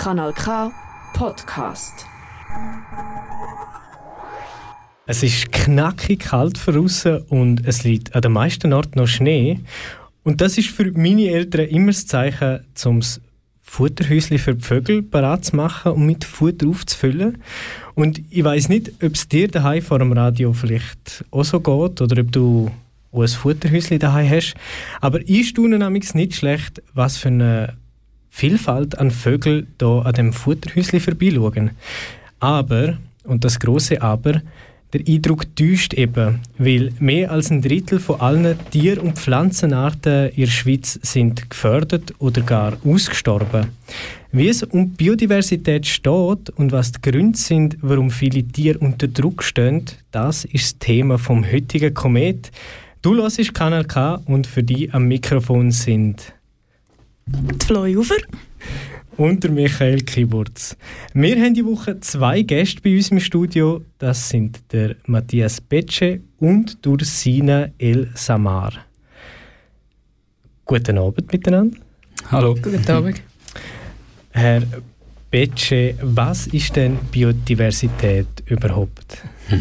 Kanal 0.00 0.32
K 0.32 0.72
Podcast. 1.12 2.06
Es 5.06 5.22
ist 5.22 5.52
knackig 5.52 6.20
kalt 6.20 6.58
draußen 6.66 7.18
und 7.28 7.66
es 7.66 7.84
liegt 7.84 8.14
an 8.14 8.22
den 8.22 8.32
meisten 8.32 8.72
Orten 8.72 8.98
noch 8.98 9.06
Schnee. 9.06 9.60
Und 10.24 10.40
das 10.40 10.56
ist 10.56 10.70
für 10.70 10.90
meine 10.92 11.28
Eltern 11.28 11.66
immer 11.66 11.88
das 11.88 12.06
Zeichen, 12.06 12.60
um 12.86 13.00
das 13.00 13.20
Futterhäuschen 13.62 14.38
für 14.38 14.54
die 14.54 14.64
Vögel 14.64 15.02
parat 15.02 15.44
zu 15.44 15.56
machen 15.56 15.92
und 15.92 16.06
mit 16.06 16.24
Futter 16.24 16.68
aufzufüllen. 16.68 17.42
Und 17.94 18.22
ich 18.30 18.42
weiß 18.42 18.70
nicht, 18.70 18.92
ob 19.04 19.14
es 19.14 19.28
dir 19.28 19.48
daheim 19.48 19.82
vor 19.82 19.98
dem 19.98 20.14
Radio 20.14 20.54
vielleicht 20.54 21.26
auch 21.30 21.44
so 21.44 21.60
geht 21.60 22.00
oder 22.00 22.22
ob 22.22 22.32
du 22.32 22.70
auch 23.12 23.20
ein 23.20 23.28
Futterhäuschen 23.28 23.98
daheim 23.98 24.30
hast. 24.30 24.54
Aber 25.02 25.20
ich 25.28 25.50
staune 25.50 25.78
nämlich 25.78 26.14
nicht 26.14 26.36
schlecht, 26.36 26.82
was 26.94 27.18
für 27.18 27.28
eine 27.28 27.76
Vielfalt 28.30 28.98
an 28.98 29.10
Vögeln 29.10 29.66
hier 29.78 30.02
an 30.06 30.14
dem 30.14 30.32
Futterhäuschen 30.32 31.00
vorbeischauen. 31.00 31.72
Aber, 32.38 32.96
und 33.24 33.44
das 33.44 33.60
große 33.60 34.00
Aber, 34.00 34.40
der 34.92 35.02
Eindruck 35.06 35.54
täuscht 35.54 35.94
eben, 35.94 36.40
weil 36.58 36.92
mehr 36.98 37.30
als 37.30 37.50
ein 37.50 37.62
Drittel 37.62 38.00
von 38.00 38.20
allen 38.20 38.56
Tier- 38.70 39.02
und 39.02 39.18
Pflanzenarten 39.18 40.30
in 40.30 40.44
der 40.44 40.50
Schweiz 40.50 40.98
sind 41.02 41.48
gefördert 41.48 42.14
oder 42.18 42.40
gar 42.42 42.76
ausgestorben. 42.84 43.68
Wie 44.32 44.48
es 44.48 44.62
um 44.62 44.90
Biodiversität 44.90 45.86
steht 45.86 46.50
und 46.56 46.72
was 46.72 46.92
die 46.92 47.02
Gründe 47.02 47.38
sind, 47.38 47.76
warum 47.82 48.10
viele 48.10 48.42
Tiere 48.42 48.78
unter 48.78 49.06
Druck 49.06 49.42
stehen, 49.42 49.84
das 50.10 50.44
ist 50.44 50.72
das 50.72 50.78
Thema 50.78 51.18
vom 51.18 51.44
heutigen 51.44 51.94
Komet. 51.94 52.50
Du 53.02 53.14
hörst 53.14 53.54
Kanal 53.54 53.84
K 53.84 54.20
und 54.26 54.46
für 54.46 54.62
dich 54.62 54.92
am 54.92 55.06
Mikrofon 55.06 55.70
sind 55.70 56.32
die 57.32 57.66
Flo 57.66 57.84
Ufer 57.84 58.16
und 59.16 59.44
der 59.44 59.50
Michael 59.50 60.00
Kiburz. 60.00 60.76
Wir 61.14 61.36
haben 61.36 61.54
die 61.54 61.64
Woche 61.64 62.00
zwei 62.00 62.42
Gäste 62.42 62.80
bei 62.82 62.96
uns 62.96 63.10
im 63.10 63.20
Studio. 63.20 63.82
Das 63.98 64.28
sind 64.28 64.60
der 64.72 64.96
Matthias 65.06 65.60
Betsche 65.60 66.20
und 66.38 66.84
Dursina 66.84 67.68
El 67.78 68.10
Samar. 68.14 68.72
Guten 70.64 70.98
Abend 70.98 71.32
miteinander. 71.32 71.76
Hallo. 72.30 72.54
Guten 72.54 72.90
Abend. 72.90 73.20
Herr 74.30 74.62
Betsche, 75.30 75.94
was 76.02 76.46
ist 76.48 76.74
denn 76.76 76.98
Biodiversität 77.10 78.26
überhaupt? 78.46 79.18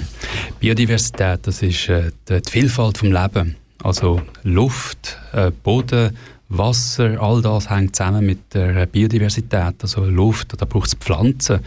Biodiversität, 0.60 1.40
das 1.44 1.62
ist 1.62 1.90
äh, 1.90 2.12
die 2.28 2.42
Vielfalt 2.50 2.98
vom 2.98 3.12
Leben. 3.12 3.56
Also 3.84 4.22
Luft, 4.44 5.18
äh, 5.34 5.52
Boden, 5.52 6.16
Wasser, 6.50 7.22
all 7.22 7.42
das 7.42 7.70
hängt 7.70 7.96
zusammen 7.96 8.26
mit 8.26 8.54
der 8.54 8.86
Biodiversität, 8.88 9.76
also 9.82 10.04
Luft, 10.06 10.60
da 10.60 10.66
braucht 10.66 10.88
es 10.88 10.96
Pflanzen. 10.96 11.60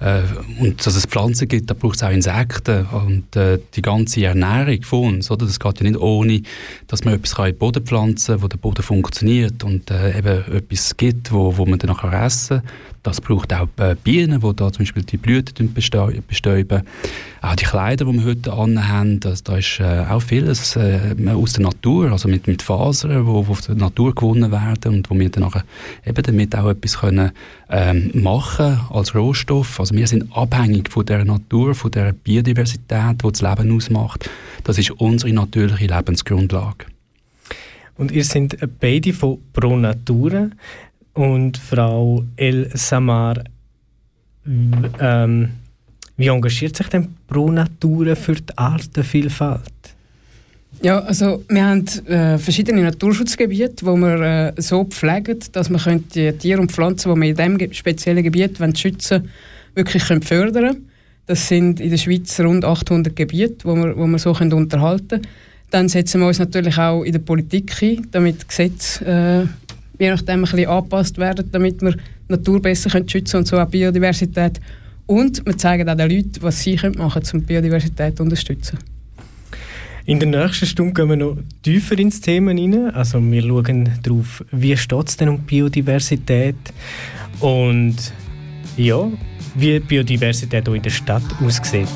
Äh, 0.00 0.22
und 0.60 0.84
dass 0.84 0.96
es 0.96 1.06
Pflanzen 1.06 1.46
gibt, 1.46 1.70
da 1.70 1.74
braucht 1.74 1.96
es 1.96 2.02
auch 2.02 2.10
Insekten 2.10 2.84
und 2.86 3.36
äh, 3.36 3.58
die 3.74 3.82
ganze 3.82 4.24
Ernährung 4.24 4.82
von 4.82 5.14
uns. 5.14 5.30
Oder? 5.30 5.46
Das 5.46 5.60
geht 5.60 5.80
ja 5.80 5.86
nicht 5.86 6.00
ohne, 6.00 6.42
dass 6.88 7.04
man 7.04 7.14
etwas 7.14 7.38
in 7.38 7.44
den 7.44 7.58
Boden 7.58 7.86
pflanzen 7.86 8.34
kann, 8.34 8.42
wo 8.42 8.48
der 8.48 8.58
Boden 8.58 8.82
funktioniert 8.82 9.62
und 9.62 9.90
äh, 9.90 10.18
eben 10.18 10.52
etwas 10.52 10.96
gibt, 10.96 11.32
wo, 11.32 11.56
wo 11.56 11.64
man 11.64 11.78
dann 11.78 11.90
nachher 11.90 12.24
essen 12.24 12.60
kann. 12.60 12.68
Das 13.04 13.20
braucht 13.20 13.52
auch 13.52 13.68
äh, 13.76 13.96
Bienen, 14.02 14.40
die 14.40 14.56
da 14.56 14.72
zum 14.72 14.78
Beispiel 14.78 15.02
die 15.02 15.18
Blüten 15.18 15.74
bestäuben. 15.74 16.82
Auch 17.42 17.54
die 17.54 17.64
Kleider, 17.66 18.06
die 18.06 18.14
wir 18.14 18.24
heute 18.24 18.54
anhaben, 18.54 19.20
das, 19.20 19.42
da 19.42 19.58
ist 19.58 19.78
äh, 19.78 20.06
auch 20.08 20.22
vieles 20.22 20.74
äh, 20.76 21.14
aus 21.28 21.52
der 21.52 21.64
Natur, 21.64 22.10
also 22.12 22.28
mit, 22.28 22.46
mit 22.46 22.62
Fasern, 22.62 23.26
die 23.26 23.30
aus 23.30 23.66
der 23.66 23.74
Natur 23.74 24.14
gewonnen 24.14 24.50
werden 24.50 24.94
und 24.94 25.10
wo 25.10 25.18
wir 25.18 25.28
dann 25.28 25.50
eben 26.06 26.22
damit 26.22 26.56
auch 26.56 26.70
etwas 26.70 26.98
können, 26.98 27.32
ähm, 27.68 28.10
machen 28.14 28.80
als 28.88 29.14
Rohstoff. 29.14 29.78
Also 29.78 29.94
wir 29.94 30.06
sind 30.06 30.34
abhängig 30.34 30.90
von 30.90 31.04
der 31.04 31.26
Natur, 31.26 31.74
von 31.74 31.90
der 31.90 32.14
Biodiversität, 32.14 33.22
die 33.22 33.30
das 33.30 33.42
Leben 33.42 33.76
ausmacht. 33.76 34.30
Das 34.64 34.78
ist 34.78 34.92
unsere 34.92 35.30
natürliche 35.30 35.94
Lebensgrundlage. 35.94 36.86
Und 37.98 38.12
ihr 38.12 38.24
seid 38.24 38.56
beide 38.80 39.12
von 39.12 39.38
Pro 39.52 39.76
Natura 39.76 40.48
und 41.14 41.56
Frau 41.56 42.24
El 42.36 42.70
Samar, 42.74 43.42
ähm, 44.46 45.48
wie 46.16 46.26
engagiert 46.26 46.76
sich 46.76 46.88
denn 46.88 47.14
Pro 47.26 47.50
Natura 47.50 48.14
für 48.14 48.34
die 48.34 48.56
Artenvielfalt? 48.56 49.62
Ja, 50.82 50.98
also 51.00 51.44
wir 51.48 51.64
haben 51.64 51.86
äh, 52.06 52.36
verschiedene 52.36 52.82
Naturschutzgebiete, 52.82 53.86
wo 53.86 53.96
wir 53.96 54.20
äh, 54.20 54.52
so 54.60 54.84
pflegen, 54.84 55.38
dass 55.52 55.70
wir 55.70 56.00
die 56.14 56.32
Tiere 56.32 56.60
und 56.60 56.72
Pflanzen, 56.72 57.14
die 57.14 57.20
wir 57.20 57.28
in 57.28 57.58
diesem 57.58 57.72
speziellen 57.72 58.22
Gebiet 58.22 58.60
wollen, 58.60 58.76
schützen 58.76 59.30
wirklich 59.74 60.04
können 60.04 60.22
fördern 60.22 60.76
Das 61.26 61.48
sind 61.48 61.80
in 61.80 61.90
der 61.90 61.96
Schweiz 61.96 62.38
rund 62.40 62.64
800 62.64 63.14
Gebiete, 63.16 63.64
wo 63.64 63.74
wir, 63.74 63.96
wo 63.96 64.06
wir 64.06 64.18
so 64.18 64.32
können 64.32 64.52
unterhalten 64.52 65.08
können. 65.08 65.26
Dann 65.70 65.88
setzen 65.88 66.20
wir 66.20 66.28
uns 66.28 66.38
natürlich 66.38 66.78
auch 66.78 67.02
in 67.02 67.12
der 67.12 67.18
Politik 67.18 67.82
ein, 67.82 68.06
damit 68.12 68.48
Gesetze 68.48 69.04
äh, 69.04 69.63
je 69.98 70.10
nachdem 70.10 70.40
ein 70.40 70.42
bisschen 70.42 70.68
angepasst 70.68 71.18
werden, 71.18 71.48
damit 71.50 71.80
wir 71.82 71.92
die 71.92 71.98
Natur 72.28 72.60
besser 72.60 72.90
können 72.90 73.08
schützen 73.08 73.38
und 73.38 73.48
so 73.48 73.58
auch 73.58 73.66
Biodiversität. 73.68 74.60
Und 75.06 75.44
wir 75.44 75.56
zeigen 75.58 75.88
auch 75.88 75.96
den 75.96 76.10
Leuten, 76.10 76.42
was 76.42 76.60
sie 76.60 76.76
können 76.76 76.98
machen 76.98 77.22
können, 77.22 77.34
um 77.34 77.40
die 77.40 77.46
Biodiversität 77.46 78.16
zu 78.16 78.22
unterstützen. 78.22 78.78
In 80.06 80.20
der 80.20 80.28
nächsten 80.28 80.66
Stunde 80.66 80.92
gehen 80.92 81.08
wir 81.08 81.16
noch 81.16 81.38
tiefer 81.62 81.98
ins 81.98 82.20
Thema 82.20 82.50
rein. 82.50 82.90
Also 82.90 83.22
wir 83.22 83.42
schauen 83.42 83.88
darauf, 84.02 84.44
wie 84.52 84.76
steht 84.76 85.08
es 85.08 85.16
denn 85.16 85.30
um 85.30 85.38
Biodiversität 85.38 86.56
und 87.40 87.96
ja, 88.76 89.10
wie 89.54 89.80
Biodiversität 89.80 90.68
auch 90.68 90.74
in 90.74 90.82
der 90.82 90.90
Stadt 90.90 91.22
aussieht. 91.42 91.88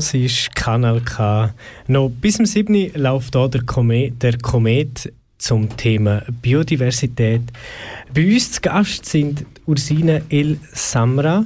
Hörst 0.00 0.54
Kanal 0.54 1.00
K. 1.00 1.52
Noch 1.88 2.08
bis 2.08 2.36
zum 2.36 2.46
7. 2.46 2.92
läuft 2.94 3.34
hier 3.34 3.48
der 3.48 3.62
Komet, 3.64 4.22
der 4.22 4.38
Komet 4.38 5.12
zum 5.38 5.76
Thema 5.76 6.22
Biodiversität. 6.42 7.42
Bei 8.14 8.24
uns 8.24 8.52
zu 8.52 8.60
Gast 8.60 9.06
sind 9.06 9.44
Ursina 9.66 10.20
El 10.28 10.58
Samra 10.72 11.44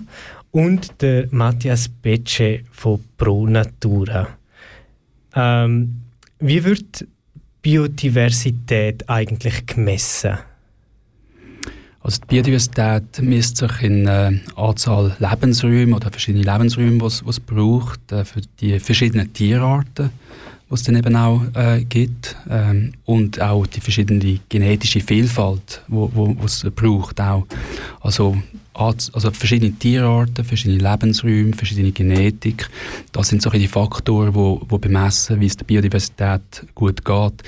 und 0.50 1.00
der 1.00 1.28
Matthias 1.31 1.88
Becce 1.88 2.60
von 2.70 3.02
Pro 3.16 3.46
Natura. 3.46 4.28
Ähm, 5.34 6.02
wie 6.38 6.62
wird 6.62 7.06
Biodiversität 7.62 9.08
eigentlich 9.08 9.66
gemessen? 9.66 10.38
Also 12.04 12.20
die 12.22 12.26
Biodiversität 12.26 13.22
misst 13.22 13.58
sich 13.58 13.82
in 13.82 14.06
äh, 14.08 14.32
Anzahl 14.56 15.16
Lebensräume 15.20 15.94
oder 15.94 16.10
verschiedene 16.10 16.44
Lebensräume, 16.44 16.99
die 16.99 17.28
es 17.28 17.40
braucht 17.40 18.10
äh, 18.10 18.25
für 18.25 18.40
die 18.60 18.81
verschiedenen 18.81 19.32
Tierarten, 19.32 20.10
die 20.69 20.75
es 20.75 20.82
dann 20.82 20.96
eben 20.96 21.14
auch 21.14 21.43
äh, 21.54 21.84
gibt 21.84 22.37
ähm, 22.50 22.93
und 23.04 23.40
auch 23.40 23.66
die 23.69 23.81
verschiedene 23.81 24.40
genetische 24.49 25.00
Vielfalt, 25.00 25.82
die 25.87 25.93
wo, 25.93 26.37
es 26.44 26.66
braucht 26.75 27.20
auch. 27.20 27.46
Also, 28.00 28.37
also 28.75 29.31
verschiedene 29.31 29.72
Tierarten, 29.72 30.44
verschiedene 30.44 30.82
Lebensräume, 30.82 31.52
verschiedene 31.52 31.93
Genetik, 31.93 32.69
das 33.12 33.28
sind 33.28 33.43
so 33.43 33.50
die 33.50 33.69
Faktoren, 33.69 34.32
die 34.32 34.34
wo 34.34 34.78
bemessen, 34.78 35.40
wie 35.40 35.46
es 35.46 35.56
der 35.56 35.66
Biodiversität 35.66 36.66
gut 36.75 37.05
geht. 37.05 37.43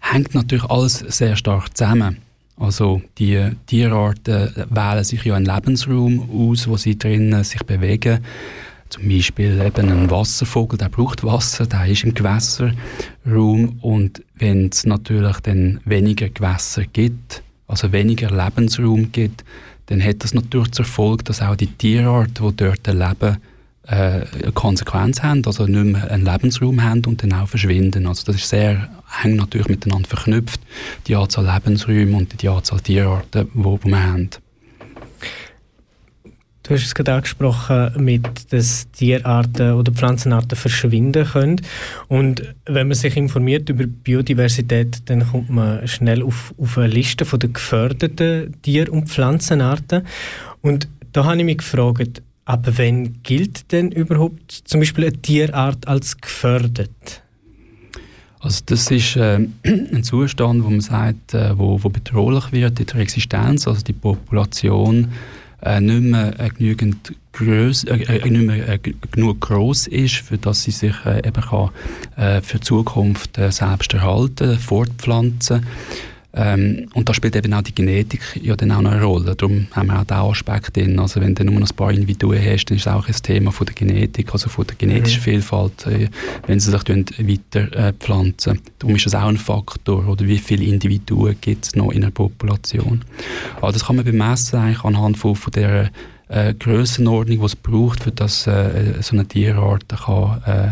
Hängt 0.00 0.34
natürlich 0.34 0.64
alles 0.64 0.98
sehr 0.98 1.34
stark 1.34 1.74
zusammen. 1.74 2.25
Also 2.56 3.02
die 3.18 3.50
Tierarten 3.66 4.50
wählen 4.70 5.04
sich 5.04 5.24
ja 5.24 5.34
einen 5.34 5.44
Lebensraum 5.44 6.28
aus, 6.30 6.66
wo 6.68 6.76
sie 6.76 6.98
drinnen 6.98 7.44
sich 7.44 7.62
bewegen. 7.64 8.24
Zum 8.88 9.08
Beispiel 9.08 9.60
eben 9.60 9.90
ein 9.90 10.10
Wasservogel, 10.10 10.78
der 10.78 10.88
braucht 10.88 11.24
Wasser, 11.24 11.66
der 11.66 11.86
ist 11.86 12.04
im 12.04 12.14
Gewässerraum 12.14 13.78
und 13.82 14.22
wenn 14.36 14.68
es 14.68 14.86
natürlich 14.86 15.40
dann 15.40 15.80
weniger 15.84 16.28
Gewässer 16.28 16.84
gibt, 16.84 17.42
also 17.66 17.90
weniger 17.92 18.30
Lebensraum 18.30 19.10
gibt, 19.10 19.44
dann 19.86 20.02
hat 20.02 20.22
das 20.22 20.34
natürlich 20.34 20.70
zur 20.70 20.84
Folge, 20.84 21.24
dass 21.24 21.42
auch 21.42 21.56
die 21.56 21.66
Tierarten, 21.66 22.48
die 22.48 22.56
dort 22.56 22.86
leben, 22.86 23.38
äh, 23.86 24.50
Konsequenz 24.52 25.22
haben, 25.22 25.42
also 25.46 25.66
nicht 25.66 25.84
mehr 25.84 26.10
einen 26.10 26.24
Lebensraum 26.24 26.82
haben 26.82 27.04
und 27.06 27.22
dann 27.22 27.32
auch 27.32 27.48
verschwinden. 27.48 28.06
Also 28.06 28.24
das 28.26 28.36
ist 28.36 28.48
sehr 28.48 28.88
eng 29.22 29.36
natürlich 29.36 29.68
miteinander 29.68 30.08
verknüpft, 30.08 30.60
die 31.06 31.16
Anzahl 31.16 31.46
Lebensräume 31.46 32.16
und 32.16 32.42
die 32.42 32.48
Anzahl 32.48 32.80
Tierarten, 32.80 33.48
die, 33.54 33.84
wir 33.84 34.02
haben. 34.02 34.30
Du 36.66 36.74
hast 36.74 36.84
es 36.84 36.96
gerade 36.96 37.14
angesprochen, 37.14 37.92
mit, 37.98 38.52
dass 38.52 38.90
Tierarten 38.90 39.74
oder 39.74 39.92
Pflanzenarten 39.92 40.58
verschwinden 40.58 41.24
können. 41.24 41.60
Und 42.08 42.42
wenn 42.64 42.88
man 42.88 42.96
sich 42.96 43.16
informiert 43.16 43.68
über 43.68 43.86
Biodiversität, 43.86 45.08
dann 45.08 45.30
kommt 45.30 45.48
man 45.48 45.86
schnell 45.86 46.24
auf, 46.24 46.52
auf 46.58 46.76
eine 46.76 46.88
Liste 46.88 47.24
der 47.24 47.50
geförderten 47.50 48.60
Tier- 48.62 48.92
und 48.92 49.08
Pflanzenarten. 49.08 50.02
Und 50.60 50.88
da 51.12 51.24
habe 51.24 51.38
ich 51.38 51.44
mich 51.44 51.58
gefragt, 51.58 52.22
Ab 52.46 52.68
wann 52.76 53.22
gilt 53.24 53.72
denn 53.72 53.90
überhaupt 53.90 54.52
zum 54.52 54.78
Beispiel 54.78 55.06
eine 55.06 55.20
Tierart 55.20 55.88
als 55.88 56.16
gefördert? 56.16 57.22
Also 58.38 58.62
das 58.66 58.88
ist 58.92 59.16
äh, 59.16 59.40
ein 59.64 60.04
Zustand, 60.04 60.62
wo 60.62 60.70
man 60.70 60.80
sagt, 60.80 61.34
äh, 61.34 61.58
wo, 61.58 61.82
wo 61.82 61.88
bedrohlich 61.88 62.52
wird 62.52 62.78
in 62.78 62.86
der 62.86 62.96
Existenz, 63.00 63.66
also 63.66 63.82
die 63.82 63.92
Population 63.92 65.08
äh, 65.60 65.80
nicht 65.80 66.02
mehr 66.02 66.38
äh, 66.38 66.48
genügend 66.50 67.14
groß, 67.32 67.82
äh, 67.84 67.96
äh, 67.96 68.30
nicht 68.30 68.46
mehr 68.46 68.78
genug 68.78 69.40
groß 69.40 69.88
ist, 69.88 70.14
für 70.14 70.38
dass 70.38 70.62
sie 70.62 70.70
sich 70.70 70.94
eben 71.04 71.42
kann, 71.42 71.70
für 72.42 72.58
die 72.58 72.64
Zukunft 72.64 73.40
selbst 73.50 73.92
erhalten, 73.92 74.56
fortpflanzen. 74.56 75.66
Ähm, 76.36 76.88
und 76.92 77.08
da 77.08 77.14
spielt 77.14 77.34
eben 77.34 77.52
auch 77.54 77.62
die 77.62 77.74
Genetik 77.74 78.20
ja 78.42 78.54
dann 78.56 78.70
auch 78.70 78.78
eine 78.78 79.02
Rolle. 79.02 79.34
Darum 79.34 79.68
haben 79.72 79.86
wir 79.86 79.98
auch 79.98 80.04
diesen 80.04 80.16
Aspekt 80.16 80.76
drin. 80.76 80.98
Also 80.98 81.20
wenn 81.20 81.34
du 81.34 81.44
nur 81.44 81.60
noch 81.60 81.70
ein 81.70 81.76
paar 81.76 81.90
Individuen 81.90 82.44
hast, 82.44 82.66
dann 82.66 82.76
ist 82.76 82.86
es 82.86 82.92
auch 82.92 83.08
ein 83.08 83.14
Thema 83.14 83.52
von 83.52 83.66
der 83.66 83.74
Genetik, 83.74 84.32
also 84.32 84.50
von 84.50 84.66
der 84.66 84.76
genetischen 84.76 85.20
mhm. 85.20 85.24
Vielfalt, 85.24 85.86
äh, 85.86 86.08
wenn 86.46 86.60
sie 86.60 86.70
sich 86.70 86.88
weiter 86.88 87.72
äh, 87.72 87.92
pflanzen. 87.94 88.60
Darum 88.78 88.96
ist 88.96 89.06
das 89.06 89.14
auch 89.14 89.28
ein 89.28 89.38
Faktor, 89.38 90.06
oder 90.06 90.26
wie 90.26 90.38
viele 90.38 90.64
Individuen 90.64 91.36
gibt 91.40 91.64
es 91.64 91.74
noch 91.74 91.90
in 91.90 92.02
einer 92.02 92.12
Population. 92.12 93.02
Aber 93.60 93.72
das 93.72 93.86
kann 93.86 93.96
man 93.96 94.04
bemessen 94.04 94.58
eigentlich 94.58 94.84
anhand 94.84 95.16
von, 95.16 95.34
von 95.34 95.52
der 95.52 95.90
äh, 96.28 96.54
Grössenordnung, 96.54 97.38
die 97.38 97.44
es 97.44 97.56
braucht, 97.56 98.02
für 98.02 98.12
dass 98.12 98.46
äh, 98.46 98.94
so 99.00 99.16
eine 99.16 99.26
Tierart 99.26 99.88
kann, 99.88 100.42
äh, 100.44 100.68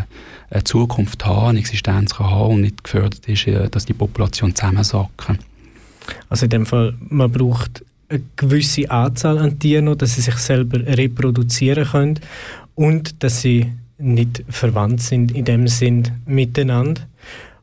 eine 0.50 0.64
Zukunft 0.64 1.24
haben, 1.24 1.50
eine 1.50 1.58
Existenz 1.60 2.16
kann 2.16 2.30
haben 2.30 2.54
und 2.54 2.60
nicht 2.62 2.84
gefördert 2.84 3.26
ist, 3.28 3.46
äh, 3.46 3.68
dass 3.70 3.86
die 3.86 3.94
Population 3.94 4.54
zusammensacken. 4.54 5.38
Also 6.28 6.46
in 6.46 6.50
dem 6.50 6.66
Fall, 6.66 6.94
man 7.08 7.30
braucht 7.30 7.84
eine 8.08 8.22
gewisse 8.36 8.90
Anzahl 8.90 9.38
an 9.38 9.58
Tieren, 9.58 9.96
dass 9.96 10.14
sie 10.14 10.20
sich 10.20 10.36
selber 10.36 10.78
reproduzieren 10.86 11.84
können 11.84 12.20
und 12.74 13.22
dass 13.22 13.40
sie 13.40 13.72
nicht 13.98 14.44
verwandt 14.48 15.00
sind 15.00 15.32
in 15.32 15.44
dem 15.44 15.68
Sinn 15.68 16.04
miteinander. 16.26 17.02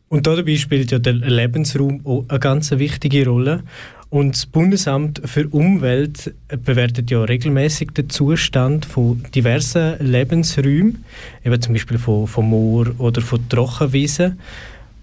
Und 0.09 0.27
dabei 0.27 0.57
spielt 0.57 0.91
ja 0.91 0.99
der 0.99 1.13
Lebensraum 1.13 2.01
auch 2.05 2.25
eine 2.27 2.39
ganz 2.39 2.71
wichtige 2.71 3.25
Rolle. 3.25 3.63
Und 4.09 4.35
das 4.35 4.45
Bundesamt 4.45 5.21
für 5.23 5.47
Umwelt 5.47 6.33
bewertet 6.65 7.09
ja 7.09 7.23
regelmäßig 7.23 7.91
den 7.91 8.09
Zustand 8.09 8.85
von 8.85 9.23
diversen 9.33 10.05
Lebensräumen, 10.05 11.05
eben 11.45 11.61
zum 11.61 11.73
Beispiel 11.73 11.97
von, 11.97 12.27
von 12.27 12.49
Moor 12.49 12.87
oder 12.97 13.21
von 13.21 13.47
Trockenwiesen. 13.47 14.37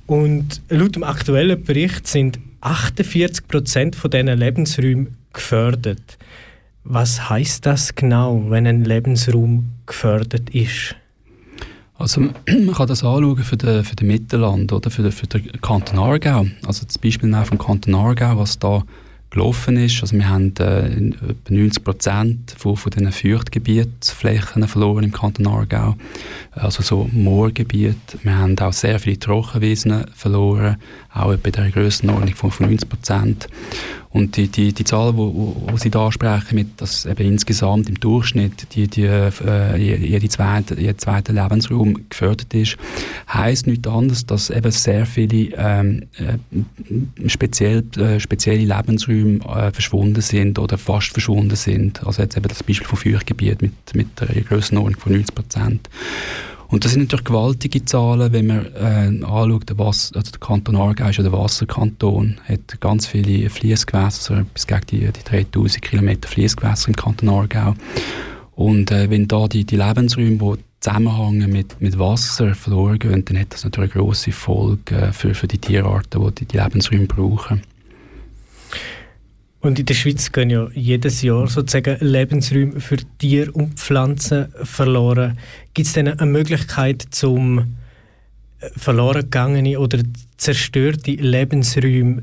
Und 0.07 0.61
laut 0.68 0.97
dem 0.97 1.04
aktuellen 1.04 1.62
Bericht 1.64 2.07
sind 2.07 2.38
48 2.61 3.47
Prozent 3.47 3.97
von 3.97 4.11
diesen 4.11 4.29
Lebensräumen 4.29 5.17
gefördert. 5.33 6.19
Was 6.85 7.29
heißt 7.29 7.67
das 7.67 7.95
genau, 7.95 8.45
wenn 8.49 8.67
ein 8.67 8.85
Lebensraum 8.85 9.71
gefördert 9.87 10.50
ist? 10.50 10.97
Also 11.99 12.21
man 12.47 12.75
kann 12.75 12.88
das 12.88 13.05
anschauen 13.05 13.38
für 13.38 13.57
den, 13.57 13.85
für 13.85 13.97
den 13.97 14.09
Mittelland 14.09 14.73
oder 14.73 14.91
für 14.91 15.03
den, 15.03 15.12
für 15.12 15.27
den 15.27 15.61
Kanton 15.61 15.99
Aargau. 15.99 16.47
Also 16.67 16.87
das 16.87 16.99
Beispiel 16.99 17.35
vom 17.45 17.59
Kanton 17.59 17.95
Aargau, 17.95 18.38
was 18.38 18.59
da 18.59 18.85
gelaufen 19.30 19.76
ist. 19.76 20.00
Also 20.00 20.16
wir 20.16 20.28
haben 20.28 20.54
äh, 20.58 20.87
etwa 20.87 21.50
90 21.54 21.85
Prozent 21.85 22.54
von, 22.56 22.76
von 22.76 22.90
diesen 22.90 23.12
Feuchtgebietsflächen 23.12 24.66
verloren 24.66 25.04
im 25.04 25.12
Kanton 25.12 25.47
Aargau. 25.47 25.97
Also 26.52 26.82
so 26.82 27.08
Moorgebiet. 27.12 27.97
Wir 28.23 28.37
haben 28.37 28.58
auch 28.58 28.73
sehr 28.73 28.99
viele 28.99 29.18
Trockenwiesen 29.18 30.06
verloren, 30.14 30.76
auch 31.12 31.32
etwa 31.32 31.50
der 31.50 31.70
Grössenordnung 31.70 32.35
von, 32.35 32.50
von 32.50 32.66
90 32.66 32.88
Prozent. 32.88 33.49
Und 34.11 34.37
die, 34.37 34.49
die, 34.49 34.73
die 34.73 34.85
Zahl, 34.85 35.12
die 35.12 35.79
Sie 35.79 35.91
da 35.91 36.07
ansprechen, 36.07 36.55
mit, 36.55 36.81
dass 36.81 37.05
eben 37.05 37.27
insgesamt 37.27 37.88
im 37.88 38.00
Durchschnitt 38.00 38.75
die, 38.75 38.88
die, 38.88 39.03
äh, 39.03 39.77
jede 39.77 40.29
zweite, 40.29 40.81
jeder 40.81 40.97
zweite 40.97 41.33
Lebensraum 41.33 42.09
gefördert 42.09 42.55
ist, 42.55 42.77
heisst 43.33 43.67
nichts 43.67 43.87
anderes, 43.87 44.25
dass 44.25 44.49
eben 44.50 44.71
sehr 44.71 45.05
viele 45.05 45.55
ähm, 45.57 46.05
äh, 46.17 47.29
speziell, 47.29 47.85
äh, 47.99 48.19
spezielle 48.19 48.65
Lebensräume 48.65 49.41
äh, 49.45 49.73
verschwunden 49.73 50.23
sind 50.23 50.59
oder 50.59 50.79
fast 50.79 51.12
verschwunden 51.12 51.57
sind. 51.57 52.07
Also 52.07 52.23
jetzt 52.23 52.37
eben 52.37 52.49
das 52.49 52.62
Beispiel 52.62 52.88
von 52.88 52.99
Feuchtgebiet 52.99 53.61
mit, 53.61 53.73
mit 53.95 54.09
einer 54.23 54.41
Grössenordnung 54.41 54.99
von 54.99 55.12
90 55.12 55.35
Prozent. 55.35 55.88
Und 56.70 56.84
das 56.84 56.92
sind 56.92 57.02
natürlich 57.02 57.25
gewaltige 57.25 57.84
Zahlen, 57.84 58.32
wenn 58.32 58.46
man 58.46 58.66
äh, 58.75 59.25
anschaut, 59.25 59.72
was, 59.76 60.12
also 60.12 60.30
der 60.30 60.40
Kanton 60.40 60.76
Aargau 60.76 61.08
ist 61.08 61.16
ja 61.16 61.22
der 61.22 61.32
Wasserkanton, 61.32 62.38
hat 62.46 62.80
ganz 62.80 63.06
viele 63.06 63.48
Fließgewässer, 63.48 64.44
bis 64.52 64.66
gegen 64.66 64.87
die, 64.90 64.98
die 65.10 65.25
3000 65.25 65.82
Kilometer 65.82 66.28
Fließgewässer 66.28 66.88
im 66.88 66.96
Kanton 66.96 67.30
Aargau. 67.30 67.75
Und 68.54 68.90
äh, 68.90 69.08
wenn 69.08 69.28
da 69.28 69.48
die, 69.48 69.64
die 69.64 69.76
Lebensräume, 69.76 70.37
die 70.37 70.62
zusammenhängen 70.80 71.50
mit, 71.50 71.80
mit 71.80 71.98
Wasser 71.98 72.54
verloren 72.54 72.98
gehen, 72.98 73.25
dann 73.25 73.38
hat 73.38 73.54
das 73.54 73.64
natürlich 73.64 73.94
eine 73.94 74.04
grosse 74.04 74.32
Folge 74.32 74.94
äh, 74.94 75.12
für, 75.12 75.34
für 75.34 75.48
die 75.48 75.58
Tierarten, 75.58 76.22
die 76.22 76.34
die, 76.34 76.44
die 76.46 76.58
Lebensräume 76.58 77.06
brauchen. 77.06 77.62
Und 79.61 79.79
in 79.79 79.87
der 79.87 79.95
Schweiz 79.95 80.31
gehen 80.31 80.50
ja 80.50 80.69
jedes 80.73 81.23
Jahr 81.23 81.49
sozusagen 81.49 81.97
Lebensräume 82.00 82.81
für 82.81 82.99
Tiere 83.19 83.50
und 83.53 83.75
Pflanzen 83.75 84.49
verloren. 84.62 85.37
Gibt 85.75 85.88
es 85.88 85.95
denn 85.95 86.07
eine 86.07 86.31
Möglichkeit, 86.31 87.07
zum 87.11 87.59
äh, 87.59 88.69
verloren 88.77 89.23
gegangene 89.23 89.81
oder 89.81 89.99
zerstörte 90.37 91.11
Lebensräume 91.12 92.23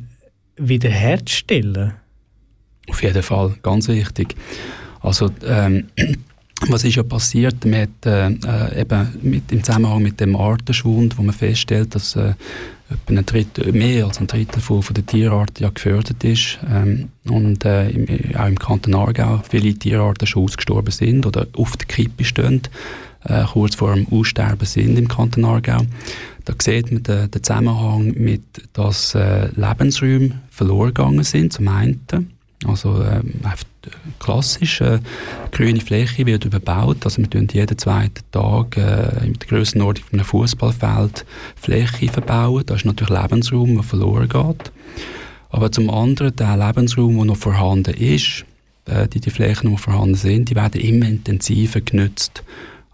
wiederherzustellen? 0.56 1.94
Auf 2.88 3.04
jeden 3.04 3.24
Fall, 3.24 3.56
ganz 3.62 3.89
wichtig. 3.89 4.36
Also 5.01 5.30
ähm, 5.46 5.88
was 6.70 6.86
ist 6.86 6.96
ja 6.96 7.04
passiert? 7.04 7.65
Hat, 7.65 8.06
äh, 8.06 8.27
äh, 8.27 8.82
eben 8.82 9.20
mit, 9.22 9.51
im 9.51 9.63
Zusammenhang 9.63 10.01
mit 10.01 10.20
dem 10.20 10.36
Artenschwund, 10.38 11.18
wo 11.18 11.24
man 11.24 11.36
feststellt, 11.36 11.96
dass 11.96 12.15
äh, 12.15 12.34
etwa 12.89 13.20
ein 13.20 13.25
Drittel, 13.25 13.72
mehr 13.72 14.06
als 14.06 14.20
ein 14.20 14.27
Drittel 14.27 14.62
von, 14.62 14.84
von 14.84 14.94
der 14.94 15.06
Tierarten 15.06 15.63
ja 15.63 15.70
gefördert 15.70 16.24
ist. 16.24 16.60
Ähm, 16.72 17.10
und 17.27 17.65
äh, 17.65 17.89
im, 17.89 18.36
auch 18.36 18.48
im 18.48 18.60
Kanton 18.60 18.96
Aargau 18.96 19.42
viele 19.50 19.74
Tierarten 19.74 20.27
schon 20.27 20.44
ausgestorben 20.44 20.92
sind 20.92 21.25
oder 21.25 21.48
auf 21.54 21.75
der 21.77 21.88
Kippe 21.88 22.24
stehen. 22.24 22.62
äh, 23.25 23.44
kurz 23.46 23.75
vor 23.75 23.94
dem 23.94 24.08
Aussterben 24.12 24.65
sind 24.65 24.98
im 24.98 25.08
Kanton 25.08 25.46
Aargau. 25.46 25.82
Da 26.46 26.54
sieht 26.62 26.92
man 26.92 27.04
den, 27.04 27.32
den 27.32 27.44
Zusammenhang 27.44 28.13
mit, 28.18 28.44
dass 28.74 29.15
äh, 29.15 29.50
Lebensräume 29.56 30.42
verloren 30.50 30.94
gegangen 30.94 31.24
sind, 31.24 31.54
zum 31.54 31.68
einen. 31.68 32.35
Also 32.63 33.03
ähm, 33.03 33.41
klassisch, 34.19 34.81
äh, 34.81 35.00
grüne 35.51 35.81
Fläche 35.81 36.25
wird 36.25 36.45
überbaut, 36.45 36.97
also 37.03 37.21
wir 37.21 37.29
tun 37.29 37.47
jeden 37.51 37.77
zweiten 37.77 38.24
Tag 38.31 38.77
äh, 38.77 39.25
in 39.25 39.33
der 39.33 39.47
Grössenordnung 39.47 40.07
von 40.07 40.19
einem 40.19 40.25
Fußballfeld 40.25 41.25
Fläche 41.55 42.07
verbauen. 42.07 42.63
Da 42.65 42.75
ist 42.75 42.85
natürlich 42.85 43.21
Lebensraum, 43.21 43.75
der 43.75 43.83
verloren 43.83 44.29
geht. 44.29 44.71
Aber 45.50 45.71
zum 45.71 45.89
anderen, 45.89 46.35
der 46.35 46.57
Lebensraum, 46.57 47.17
der 47.17 47.25
noch 47.25 47.38
vorhanden 47.38 47.93
ist, 47.93 48.45
äh, 48.85 49.07
die, 49.07 49.19
die 49.19 49.29
Flächen, 49.29 49.71
die 49.71 49.77
vorhanden 49.77 50.15
sind, 50.15 50.50
die 50.50 50.55
werden 50.55 50.81
immer 50.81 51.07
intensiver 51.07 51.81
genutzt. 51.81 52.43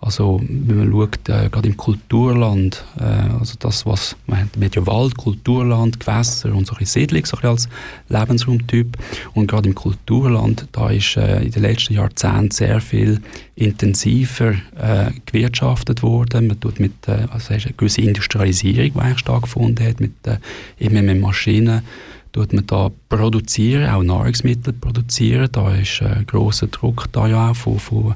Also 0.03 0.41
wenn 0.41 0.77
man 0.79 0.91
schaut, 0.91 1.29
äh, 1.29 1.48
gerade 1.50 1.70
im 1.70 1.77
Kulturland, 1.77 2.84
äh, 3.00 3.03
also 3.39 3.53
das, 3.60 3.86
was 3.86 4.15
man 4.25 4.39
hat 4.39 4.75
ja 4.75 4.88
Wald, 4.88 5.15
Kulturland, 5.15 6.00
Gewässer 6.00 6.55
und 6.55 6.65
solche 6.65 6.88
Siedlung 6.88 7.24
so 7.24 7.38
als 7.38 7.70
Lebensraumtyp. 8.10 8.98
Und 9.36 9.46
gerade 9.46 9.70
im 9.70 9.75
Kulturland, 9.75 10.65
da 10.72 10.89
ist 10.89 11.17
äh, 11.17 11.43
in 11.43 11.51
den 11.51 11.62
letzten 11.62 11.93
Jahrzehnten 11.93 12.50
sehr 12.50 12.81
viel 12.81 13.22
intensiver 13.53 14.53
äh, 14.75 15.12
gewirtschaftet 15.27 16.01
worden. 16.01 16.48
Man 16.48 16.60
tut 16.60 16.79
mit, 16.79 17.08
äh, 17.08 17.27
also 17.29 17.53
eine 17.53 17.62
gewisse 17.77 18.01
Industrialisierung, 18.01 18.93
die 18.93 19.00
eigentlich 19.00 19.20
stattgefunden 19.20 19.86
hat, 19.86 20.00
mit 20.00 20.13
äh, 20.25 20.38
immer 20.79 21.03
mehr 21.03 21.13
Maschinen 21.13 21.84
tut 22.32 22.54
man 22.54 22.66
da 22.66 22.90
produzieren, 23.10 23.90
auch 23.90 24.04
Nahrungsmittel 24.04 24.74
produzieren. 24.74 25.50
Da 25.52 25.76
ist 25.76 26.02
ein 26.02 26.26
grosser 26.26 26.68
Druck 26.68 27.08
da 27.12 27.28
ja 27.28 27.52
auch 27.52 27.56
von, 27.56 27.80
von, 27.80 28.16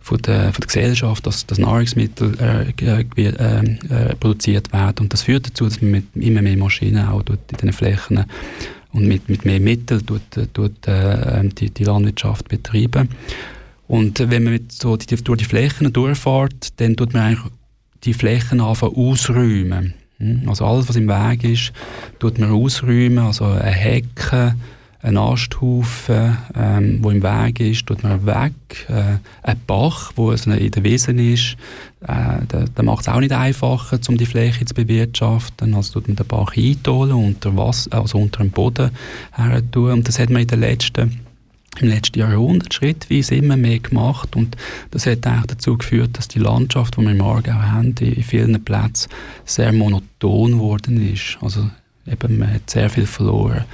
von, 0.00 0.22
der, 0.22 0.52
von 0.52 0.60
der 0.60 0.66
Gesellschaft, 0.66 1.26
dass, 1.26 1.46
dass 1.46 1.58
Nahrungsmittel 1.58 2.36
äh, 2.40 2.70
äh, 2.84 3.04
äh, 3.26 4.14
produziert 4.16 4.72
werden. 4.72 5.00
Und 5.00 5.12
das 5.12 5.22
führt 5.22 5.46
dazu, 5.46 5.64
dass 5.64 5.82
man 5.82 5.90
mit 5.90 6.04
immer 6.14 6.42
mehr 6.42 6.56
Maschinen 6.56 7.06
auch 7.06 7.20
in 7.20 7.38
diesen 7.54 7.72
Flächen 7.72 8.24
und 8.92 9.06
mit, 9.06 9.28
mit 9.28 9.44
mehr 9.44 9.60
Mitteln 9.60 10.04
tut, 10.04 10.22
tut, 10.52 10.86
äh, 10.86 11.48
die, 11.48 11.70
die 11.70 11.84
Landwirtschaft 11.84 12.48
betreiben. 12.48 13.08
Und 13.86 14.20
wenn 14.20 14.44
man 14.44 14.52
mit 14.52 14.72
so 14.72 14.96
die, 14.96 15.16
durch 15.16 15.38
die 15.38 15.44
Flächen 15.44 15.92
durchfährt, 15.92 16.80
dann 16.80 16.96
tut 16.96 17.12
man 17.12 17.22
eigentlich 17.22 17.52
die 18.04 18.14
Flächen 18.14 18.60
anfangen 18.60 18.94
ausräumen. 18.94 19.94
Hm? 20.20 20.48
Also 20.48 20.64
alles, 20.64 20.88
was 20.88 20.96
im 20.96 21.08
Weg 21.08 21.44
ist, 21.44 21.72
tut 22.18 22.38
man 22.38 22.52
ausräumen, 22.52 23.18
also 23.18 23.44
eine 23.44 23.70
Hecke, 23.70 24.54
ein 25.02 25.16
Asthaufen, 25.16 26.36
ähm, 26.54 26.98
wo 27.00 27.10
im 27.10 27.22
Weg 27.22 27.60
ist, 27.60 27.86
tut 27.86 28.02
man 28.02 28.26
weg. 28.26 28.52
Äh, 28.88 29.18
ein 29.42 29.60
Bach, 29.66 30.12
wo 30.14 30.30
es 30.30 30.46
in 30.46 30.70
der 30.70 30.84
Wiesen 30.84 31.18
ist, 31.18 31.56
äh, 32.02 32.44
da, 32.46 32.64
da 32.74 32.82
macht 32.82 33.02
es 33.02 33.08
auch 33.08 33.20
nicht 33.20 33.32
einfacher, 33.32 33.98
um 34.08 34.18
die 34.18 34.26
Fläche 34.26 34.66
zu 34.66 34.74
bewirtschaften. 34.74 35.74
Also 35.74 35.94
tut 35.94 36.08
man 36.08 36.16
den 36.16 36.26
Bach 36.26 36.54
eintolen, 36.54 37.12
unter 37.12 37.56
also 37.58 38.18
unter 38.18 38.42
dem 38.42 38.50
Boden 38.50 38.90
her. 39.32 39.62
Und 39.74 40.06
das 40.06 40.18
hat 40.18 40.28
man 40.28 40.42
in 40.42 40.48
den 40.48 40.60
letzten 40.60 41.20
im 41.78 41.88
letzten 41.88 42.18
Jahrhundert 42.18 42.74
schrittweise 42.74 43.36
immer 43.36 43.56
mehr 43.56 43.78
gemacht 43.78 44.34
und 44.34 44.56
das 44.90 45.06
hat 45.06 45.26
auch 45.26 45.46
dazu 45.46 45.78
geführt, 45.78 46.18
dass 46.18 46.28
die 46.28 46.40
Landschaft, 46.40 46.96
die 46.96 47.02
wir 47.02 47.12
im 47.12 47.22
Aargau 47.22 47.52
haben, 47.52 47.94
in 48.00 48.22
vielen 48.22 48.62
Plätzen 48.64 49.08
sehr 49.44 49.72
monoton 49.72 50.52
geworden 50.52 51.12
ist. 51.12 51.38
Also 51.40 51.70
eben, 52.06 52.38
man 52.38 52.54
hat 52.54 52.68
sehr 52.68 52.90
viel 52.90 53.06
verloren. 53.06 53.64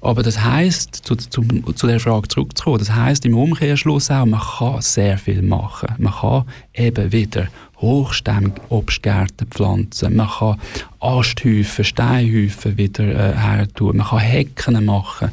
Aber 0.00 0.22
das 0.22 0.42
heißt, 0.42 0.94
zu, 0.94 1.16
zu, 1.16 1.42
zu 1.42 1.86
der 1.86 1.98
Frage 1.98 2.28
zurückzukommen, 2.28 2.78
das 2.78 2.92
heißt 2.92 3.24
im 3.26 3.36
Umkehrschluss 3.36 4.10
auch, 4.10 4.24
man 4.24 4.40
kann 4.40 4.80
sehr 4.80 5.18
viel 5.18 5.42
machen. 5.42 5.88
Man 5.98 6.12
kann 6.12 6.44
eben 6.74 7.10
wieder 7.10 7.48
hochstämmige 7.78 8.60
Obstgärten 8.70 9.46
pflanzen. 9.48 10.16
Man 10.16 10.28
kann 10.28 10.60
Asthäufen, 10.98 11.84
Steinhäufen 11.84 12.78
wieder 12.78 13.04
äh, 13.04 13.36
her 13.36 13.68
tun. 13.74 13.98
Man 13.98 14.06
kann 14.06 14.18
Hecken 14.18 14.84
machen. 14.84 15.30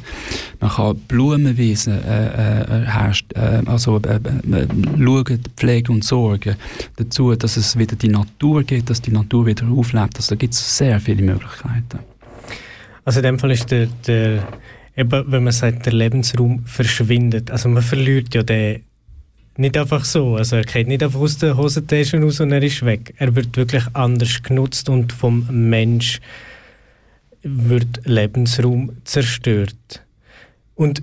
Man 0.60 0.70
kann 0.70 0.96
Blumenwiesen 1.08 2.02
äh, 2.04 2.66
äh, 2.66 3.12
äh, 3.34 3.62
also 3.66 3.98
äh, 4.00 4.16
äh, 4.16 4.66
schauen, 4.98 5.40
Pflege 5.56 5.92
und 5.92 6.04
Sorge 6.04 6.56
dazu, 6.96 7.34
dass 7.34 7.56
es 7.56 7.78
wieder 7.78 7.96
die 7.96 8.08
Natur 8.08 8.62
gibt, 8.62 8.90
dass 8.90 9.00
die 9.00 9.12
Natur 9.12 9.46
wieder 9.46 9.66
auflebt. 9.68 10.16
Also 10.16 10.34
da 10.34 10.38
gibt 10.38 10.54
es 10.54 10.76
sehr 10.76 11.00
viele 11.00 11.22
Möglichkeiten. 11.22 12.00
Also 13.04 13.20
in 13.20 13.24
dem 13.24 13.38
Fall 13.38 13.52
ist 13.52 13.70
der, 13.70 13.86
der 14.06 14.46
eben, 14.96 15.24
wenn 15.30 15.44
man 15.44 15.52
sagt, 15.52 15.86
der 15.86 15.92
Lebensraum 15.92 16.64
verschwindet. 16.64 17.50
Also 17.50 17.68
man 17.68 17.82
verliert 17.82 18.34
ja 18.34 18.42
den 18.42 18.82
nicht 19.56 19.76
einfach 19.76 20.04
so. 20.04 20.36
Also 20.36 20.56
er 20.56 20.64
geht 20.64 20.88
nicht 20.88 21.02
einfach 21.02 21.20
aus 21.20 21.38
der 21.38 21.56
Hosentasche 21.56 22.20
raus 22.20 22.40
und 22.40 22.52
er 22.52 22.62
ist 22.62 22.84
weg. 22.84 23.14
Er 23.18 23.34
wird 23.34 23.56
wirklich 23.56 23.84
anders 23.92 24.42
genutzt 24.42 24.88
und 24.88 25.12
vom 25.12 25.46
Mensch 25.50 26.20
wird 27.42 28.00
Lebensraum 28.04 28.92
zerstört. 29.04 30.02
Und 30.74 31.02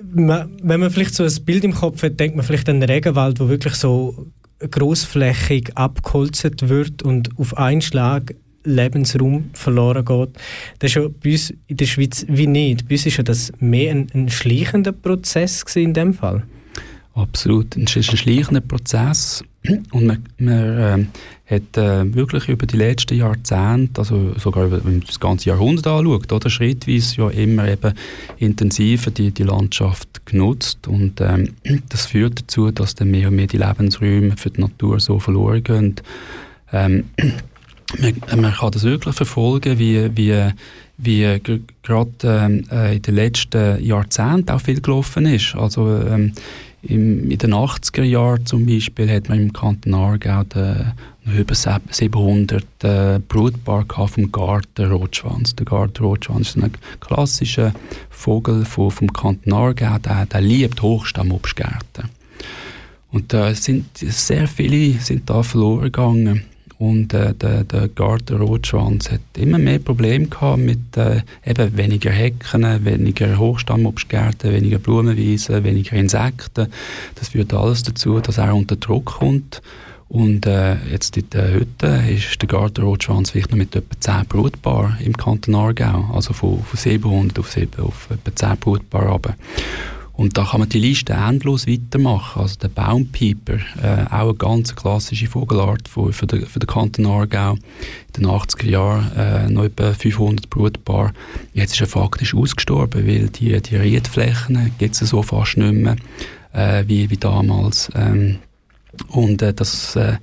wenn 0.00 0.80
man 0.80 0.90
vielleicht 0.90 1.14
so 1.14 1.24
ein 1.24 1.44
Bild 1.44 1.64
im 1.64 1.74
Kopf 1.74 2.02
hat, 2.02 2.18
denkt 2.18 2.36
man 2.36 2.44
vielleicht 2.44 2.68
an 2.68 2.80
den 2.80 2.88
Regenwald, 2.88 3.40
wo 3.40 3.48
wirklich 3.48 3.74
so 3.74 4.26
großflächig 4.58 5.76
abgeholzt 5.76 6.68
wird 6.68 7.02
und 7.02 7.38
auf 7.38 7.56
einen 7.56 7.80
Schlag 7.80 8.34
Lebensraum 8.64 9.50
verloren 9.54 10.04
geht. 10.04 10.30
Das 10.78 10.90
ist 10.90 10.94
ja 10.96 11.08
bei 11.08 11.32
uns 11.32 11.54
in 11.66 11.76
der 11.76 11.86
Schweiz 11.86 12.26
wie 12.28 12.46
nicht. 12.46 12.88
Bei 12.88 12.94
uns 12.94 13.06
ist 13.06 13.16
ja 13.16 13.24
das 13.24 13.52
mehr 13.60 13.92
ein, 13.92 14.08
ein 14.14 14.28
schleichender 14.28 14.92
Prozess 14.92 15.64
in 15.74 15.94
dem 15.94 16.14
Fall. 16.14 16.44
Absolut. 17.14 17.76
Es 17.76 17.96
ist 17.96 18.10
ein 18.10 18.16
schleichender 18.16 18.60
Prozess 18.60 19.42
und 19.90 20.06
man, 20.06 20.24
man 20.38 21.08
äh, 21.48 21.54
hat 21.54 21.76
äh, 21.76 22.14
wirklich 22.14 22.48
über 22.48 22.66
die 22.66 22.76
letzten 22.76 23.16
Jahrzehnte, 23.16 24.00
also 24.00 24.34
sogar 24.38 24.66
über, 24.66 24.80
das 25.06 25.18
ganze 25.18 25.48
Jahrhundert 25.48 25.86
anschaut, 25.86 26.32
oder, 26.32 26.50
schrittweise 26.50 27.16
ja 27.16 27.30
immer 27.30 27.68
eben 27.68 27.92
intensiver 28.38 29.10
die, 29.10 29.32
die 29.32 29.42
Landschaft 29.42 30.24
genutzt 30.26 30.86
und 30.86 31.20
ähm, 31.20 31.54
das 31.88 32.06
führt 32.06 32.40
dazu, 32.40 32.70
dass 32.70 32.94
dann 32.94 33.10
mehr 33.10 33.28
und 33.28 33.36
mehr 33.36 33.46
die 33.46 33.58
Lebensräume 33.58 34.36
für 34.36 34.50
die 34.50 34.60
Natur 34.60 35.00
so 35.00 35.18
verloren 35.18 35.64
gehen. 35.64 35.96
Ähm, 36.72 37.04
man, 37.98 38.40
man, 38.40 38.52
kann 38.52 38.70
das 38.70 38.84
wirklich 38.84 39.14
verfolgen, 39.14 39.78
wie, 39.78 40.16
wie, 40.16 40.52
wie 40.98 41.40
gerade 41.82 42.10
ähm, 42.24 42.64
äh, 42.70 42.96
in 42.96 43.02
den 43.02 43.14
letzten 43.14 43.82
Jahrzehnten 43.82 44.50
auch 44.50 44.60
viel 44.60 44.80
gelaufen 44.80 45.26
ist. 45.26 45.54
Also 45.54 45.96
ähm, 45.96 46.32
im, 46.82 47.30
in 47.30 47.38
den 47.38 47.54
80er 47.54 48.02
Jahren 48.02 48.46
zum 48.46 48.66
Beispiel 48.66 49.10
hat 49.10 49.28
man 49.28 49.40
im 49.40 49.52
Kanton 49.52 49.94
Aargau 49.94 50.44
den, 50.44 50.92
über 51.26 51.54
700 51.54 52.64
äh, 52.82 53.18
Brutpaare 53.26 54.08
vom 54.08 54.32
Gartenrotschwanz. 54.32 55.56
Der 55.56 55.66
Gartenrotschwanz 55.66 56.48
ist 56.48 56.62
ein 56.62 56.72
klassischer 57.00 57.74
Vogel 58.10 58.64
vom, 58.64 58.90
vom 58.90 59.12
Kanton 59.12 59.52
Aargau, 59.52 59.98
der, 59.98 60.26
der 60.26 60.40
liebt 60.40 60.80
Hochstammobstgärten. 60.80 62.10
Und 63.10 63.32
äh, 63.34 63.54
sind 63.54 63.86
sehr 63.96 64.46
viele 64.46 65.00
sind 65.00 65.28
da 65.28 65.42
verloren 65.42 65.84
gegangen. 65.84 66.44
Und 66.78 67.12
äh, 67.12 67.34
der, 67.34 67.64
der 67.64 67.88
Gartenrotschwanz 67.88 69.10
hat 69.10 69.20
immer 69.36 69.58
mehr 69.58 69.80
Probleme 69.80 70.28
gehabt 70.28 70.60
mit 70.60 70.96
äh, 70.96 71.22
eben 71.44 71.76
weniger 71.76 72.10
Hecken, 72.10 72.84
weniger 72.84 73.36
Hochstammobstgärten, 73.36 74.52
weniger 74.52 74.78
Blumenwiesen, 74.78 75.64
weniger 75.64 75.96
Insekten. 75.96 76.68
Das 77.16 77.30
führt 77.30 77.52
alles 77.52 77.82
dazu, 77.82 78.20
dass 78.20 78.38
er 78.38 78.54
unter 78.54 78.76
Druck 78.76 79.06
kommt. 79.06 79.60
Und 80.08 80.46
äh, 80.46 80.76
jetzt 80.90 81.16
in 81.16 81.28
der 81.30 81.52
Hütte 81.52 82.02
ist 82.08 82.40
der 82.40 82.48
Gartenrotschwanz 82.48 83.30
vielleicht 83.30 83.50
noch 83.50 83.58
mit 83.58 83.76
etwa 83.76 84.00
10 84.00 84.26
Brutpaaren 84.26 84.96
im 85.00 85.14
Kanton 85.14 85.54
Aargau, 85.54 86.08
also 86.14 86.32
von, 86.32 86.62
von 86.62 86.78
700 86.78 87.38
auf, 87.38 87.50
7, 87.50 87.82
auf 87.82 88.08
etwa 88.10 88.34
10 88.34 88.56
Brutpaare 88.56 89.08
runter. 89.08 89.34
Und 90.18 90.36
da 90.36 90.44
kann 90.44 90.58
man 90.58 90.68
die 90.68 90.80
Liste 90.80 91.12
endlos 91.12 91.68
weitermachen. 91.68 92.42
Also 92.42 92.58
der 92.58 92.66
Baumpieper, 92.66 93.58
äh, 93.80 94.04
auch 94.10 94.30
eine 94.30 94.34
ganz 94.34 94.74
klassische 94.74 95.28
Vogelart 95.28 95.88
für, 95.88 96.12
für, 96.12 96.26
den, 96.26 96.44
für 96.44 96.58
den 96.58 96.66
Kanton 96.66 97.06
Aargau. 97.06 97.52
In 97.52 97.60
den 98.16 98.26
80er 98.26 98.66
Jahren 98.68 99.12
äh, 99.16 99.48
noch 99.48 99.62
etwa 99.62 99.92
500 99.92 100.50
Brutpaare. 100.50 101.12
Jetzt 101.54 101.74
ist 101.74 101.82
er 101.82 101.86
faktisch 101.86 102.34
ausgestorben, 102.34 103.06
weil 103.06 103.28
die, 103.28 103.62
die 103.62 103.76
Riedflächen 103.76 104.72
gibt 104.78 105.00
es 105.00 105.08
so 105.08 105.22
fast 105.22 105.56
nicht 105.56 105.74
mehr 105.74 105.94
äh, 106.52 106.82
wie, 106.88 107.08
wie 107.10 107.16
damals. 107.16 107.88
Ähm, 107.94 108.40
und 109.10 109.40
äh, 109.40 109.54
das 109.54 109.94
äh, 109.94 110.16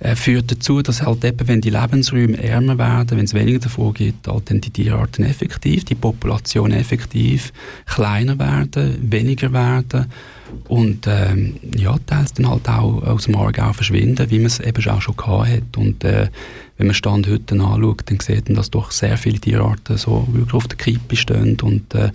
äh, 0.00 0.14
führt 0.14 0.50
dazu, 0.50 0.82
dass 0.82 1.02
halt 1.02 1.24
eben, 1.24 1.48
wenn 1.48 1.60
die 1.60 1.70
Lebensräume 1.70 2.42
ärmer 2.42 2.78
werden, 2.78 3.16
wenn 3.16 3.24
es 3.24 3.34
weniger 3.34 3.60
davon 3.60 3.94
gibt, 3.94 4.28
halt 4.28 4.50
dann 4.50 4.60
die 4.60 4.70
Tierarten 4.70 5.24
effektiv, 5.24 5.84
die 5.84 5.94
Population 5.94 6.72
effektiv 6.72 7.52
kleiner 7.86 8.38
werden, 8.38 8.98
weniger 9.10 9.52
werden 9.52 10.06
und 10.68 11.06
ähm, 11.06 11.56
ja, 11.76 11.96
teils 12.06 12.34
dann 12.34 12.48
halt 12.48 12.68
auch 12.68 13.02
aus 13.02 13.24
dem 13.24 13.36
Aargau 13.36 13.72
verschwinden, 13.72 14.30
wie 14.30 14.38
man 14.38 14.46
es 14.46 14.60
eben 14.60 14.90
auch 14.90 15.00
schon 15.00 15.16
gehabt 15.16 15.48
hat. 15.48 15.76
Und 15.76 16.04
äh, 16.04 16.28
wenn 16.76 16.86
man 16.86 16.94
Stand 16.94 17.26
heute 17.26 17.54
anschaut, 17.54 18.02
dann 18.06 18.20
sieht 18.20 18.48
man, 18.48 18.56
dass 18.56 18.70
doch 18.70 18.90
sehr 18.90 19.16
viele 19.16 19.38
Tierarten 19.38 19.96
so 19.96 20.26
wirklich 20.30 20.54
auf 20.54 20.68
der 20.68 20.76
Kippe 20.76 21.16
stehen 21.16 21.56
und 21.62 21.94
äh, 21.94 22.10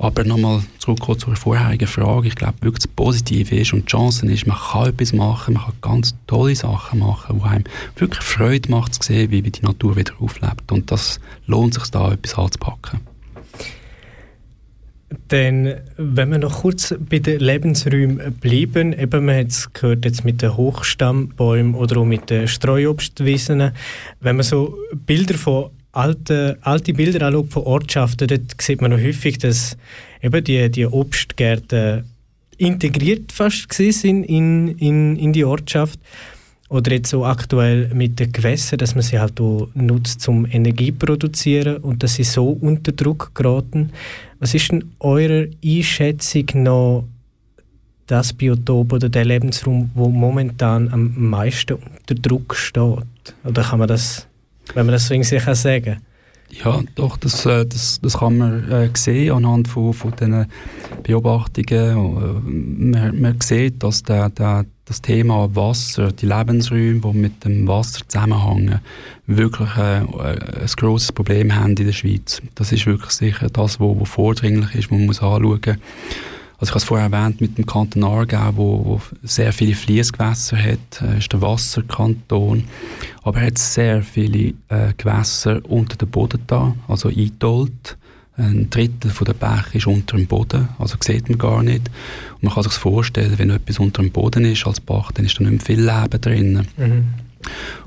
Aber 0.00 0.24
nochmal 0.24 0.62
zurück 0.78 1.20
zur 1.20 1.36
vorherigen 1.36 1.86
Frage. 1.86 2.28
Ich 2.28 2.34
glaube, 2.34 2.54
wirklich 2.62 2.84
das 2.84 2.88
Positive 2.88 3.54
ist 3.54 3.74
und 3.74 3.82
die 3.82 3.90
Chance 3.90 4.24
ist, 4.32 4.46
man 4.46 4.56
kann 4.56 4.88
etwas 4.88 5.12
machen, 5.12 5.54
man 5.54 5.62
kann 5.64 5.74
ganz 5.82 6.14
tolle 6.26 6.56
Sachen 6.56 7.00
machen, 7.00 7.38
wo 7.38 7.44
einem 7.44 7.64
wirklich 7.96 8.24
Freude 8.24 8.70
macht 8.70 8.94
zu 8.94 9.02
sehen, 9.02 9.30
wie 9.30 9.42
die 9.42 9.62
Natur 9.62 9.96
wieder 9.96 10.14
auflebt. 10.18 10.72
Und 10.72 10.90
das 10.90 11.20
lohnt 11.46 11.74
sich 11.74 11.84
da, 11.90 12.12
etwas 12.12 12.34
anzupacken. 12.38 13.00
Denn 15.30 15.74
wenn 15.98 16.30
wir 16.30 16.38
noch 16.38 16.62
kurz 16.62 16.94
bei 16.98 17.18
den 17.18 17.40
Lebensräumen 17.40 18.32
bleiben, 18.40 18.98
eben 18.98 19.24
man 19.26 19.36
hat 19.36 19.48
es 19.48 19.70
gehört 19.70 20.06
jetzt 20.06 20.24
mit 20.24 20.40
den 20.40 20.56
Hochstammbäumen 20.56 21.74
oder 21.74 21.98
auch 21.98 22.06
mit 22.06 22.30
den 22.30 22.48
Streuobstwiesen, 22.48 23.72
wenn 24.20 24.36
man 24.36 24.44
so 24.44 24.78
Bilder 25.04 25.34
von 25.34 25.70
alte, 26.00 26.58
alte 26.62 26.92
Bilder 26.94 27.30
von 27.48 27.62
Ortschaften, 27.62 28.28
dort 28.28 28.60
sieht 28.60 28.80
man 28.80 28.90
noch 28.90 28.98
häufig, 28.98 29.38
dass 29.38 29.76
eben 30.22 30.42
die, 30.44 30.70
die 30.70 30.86
Obstgärten 30.86 32.04
integriert 32.56 33.32
fast 33.32 33.72
sind 33.72 34.24
in, 34.24 34.68
in, 34.78 35.16
in 35.16 35.32
die 35.32 35.44
Ortschaft. 35.44 35.98
Oder 36.68 36.92
jetzt 36.92 37.10
so 37.10 37.24
aktuell 37.24 37.92
mit 37.94 38.20
den 38.20 38.30
Gewässern, 38.30 38.78
dass 38.78 38.94
man 38.94 39.02
sie 39.02 39.18
halt 39.18 39.40
auch 39.40 39.68
nutzt, 39.74 40.28
um 40.28 40.46
Energie 40.46 40.92
zu 40.92 41.04
produzieren 41.04 41.78
und 41.78 42.02
dass 42.02 42.14
sie 42.14 42.22
so 42.24 42.50
unter 42.50 42.92
Druck 42.92 43.32
geraten. 43.34 43.90
Was 44.38 44.54
ist 44.54 44.70
denn 44.70 44.84
eurer 45.00 45.46
Einschätzung 45.64 46.46
noch 46.62 47.08
das 48.06 48.32
Biotop 48.32 48.92
oder 48.92 49.08
der 49.08 49.24
Lebensraum, 49.24 49.90
wo 49.94 50.08
momentan 50.08 50.92
am 50.92 51.12
meisten 51.16 51.74
unter 51.74 52.14
Druck 52.14 52.54
steht? 52.54 53.34
Oder 53.42 53.62
kann 53.62 53.80
man 53.80 53.88
das 53.88 54.28
wenn 54.74 54.86
man 54.86 54.92
das 54.92 55.06
so 55.06 55.22
sicher 55.22 55.54
sagen 55.54 55.98
ja, 56.52 56.82
doch, 56.94 57.16
das, 57.16 57.46
äh, 57.46 57.64
das, 57.64 58.00
das 58.02 58.18
kann 58.18 58.38
man 58.38 58.70
äh, 58.70 58.90
sehen 58.94 59.32
anhand 59.32 59.68
von, 59.68 59.92
von 59.92 60.12
diesen 60.18 60.46
Beobachtungen. 61.02 61.70
Äh, 61.70 62.96
man, 62.96 63.20
man 63.20 63.40
sieht, 63.40 63.82
dass 63.82 64.02
der, 64.02 64.30
der, 64.30 64.66
das 64.84 65.00
Thema 65.00 65.54
Wasser, 65.54 66.10
die 66.10 66.26
Lebensräume, 66.26 67.00
die 67.00 67.16
mit 67.16 67.44
dem 67.44 67.68
Wasser 67.68 68.00
zusammenhängen, 68.06 68.80
wirklich 69.26 69.76
äh, 69.76 70.00
ein 70.00 70.66
grosses 70.76 71.12
Problem 71.12 71.54
haben 71.54 71.76
in 71.76 71.86
der 71.86 71.92
Schweiz. 71.92 72.42
Das 72.56 72.72
ist 72.72 72.86
wirklich 72.86 73.12
sicher 73.12 73.48
das, 73.48 73.78
was 73.78 74.08
vordringlich 74.08 74.74
ist, 74.74 74.90
was 74.90 74.98
man 74.98 75.06
muss 75.06 75.22
anschauen 75.22 75.60
muss. 75.64 75.76
Also 76.60 76.72
ich 76.72 76.74
habe 76.74 76.78
es 76.78 76.84
vorher 76.84 77.10
erwähnt 77.10 77.40
mit 77.40 77.56
dem 77.56 77.64
Kanton 77.64 78.04
Aargau, 78.04 78.52
wo, 78.54 78.84
wo 78.84 79.00
sehr 79.22 79.50
viele 79.50 79.74
Fließgewässer 79.74 80.58
hat, 80.58 81.00
äh, 81.00 81.16
ist 81.16 81.32
der 81.32 81.40
Wasserkanton, 81.40 82.64
aber 83.22 83.40
er 83.40 83.46
hat 83.46 83.58
sehr 83.58 84.02
viele 84.02 84.52
äh, 84.68 84.92
Gewässer 84.98 85.62
unter 85.64 85.96
dem 85.96 86.10
Boden 86.10 86.42
da, 86.46 86.76
also 86.86 87.08
eingedollt. 87.08 87.96
Ein 88.36 88.68
Drittel 88.70 89.10
von 89.10 89.24
der 89.24 89.34
Bäche 89.34 89.78
ist 89.78 89.86
unter 89.86 90.16
dem 90.16 90.26
Boden, 90.26 90.68
also 90.78 90.96
sieht 91.00 91.28
man 91.28 91.38
gar 91.38 91.62
nicht. 91.62 91.90
Und 92.34 92.42
man 92.42 92.54
kann 92.54 92.62
sich 92.62 92.72
vorstellen, 92.72 93.38
wenn 93.38 93.50
etwas 93.50 93.78
unter 93.78 94.02
dem 94.02 94.12
Boden 94.12 94.44
ist 94.44 94.66
als 94.66 94.80
Bach, 94.80 95.12
dann 95.12 95.24
ist 95.24 95.38
da 95.38 95.44
nicht 95.44 95.52
mehr 95.52 95.60
viel 95.60 95.80
Leben 95.80 96.20
drin. 96.20 96.66
Mhm. 96.76 97.04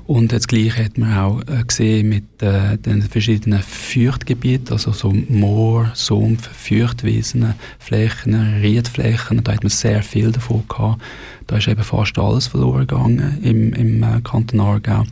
Und 0.06 0.32
das 0.32 0.46
Gleiche 0.46 0.84
hat 0.84 0.98
man 0.98 1.16
auch 1.16 1.40
äh, 1.42 1.64
gesehen 1.66 2.10
mit 2.10 2.42
äh, 2.42 2.76
den 2.76 3.02
verschiedenen 3.02 3.62
Feuchtgebieten, 3.62 4.72
also 4.72 4.92
so 4.92 5.10
Moor, 5.28 5.90
Sumpf, 5.94 6.48
Feuchtwiesen, 6.52 7.54
Flächen, 7.78 8.34
Riedflächen, 8.60 9.42
da 9.42 9.52
hat 9.52 9.62
man 9.62 9.70
sehr 9.70 10.02
viel 10.02 10.30
davon 10.30 10.64
gehabt. 10.68 11.00
Da 11.46 11.56
ist 11.56 11.68
eben 11.68 11.82
fast 11.82 12.18
alles 12.18 12.46
verloren 12.48 12.86
gegangen 12.86 13.38
im, 13.42 13.72
im 13.72 14.02
äh, 14.02 14.20
Kanton 14.22 14.60
Aargau. 14.60 15.04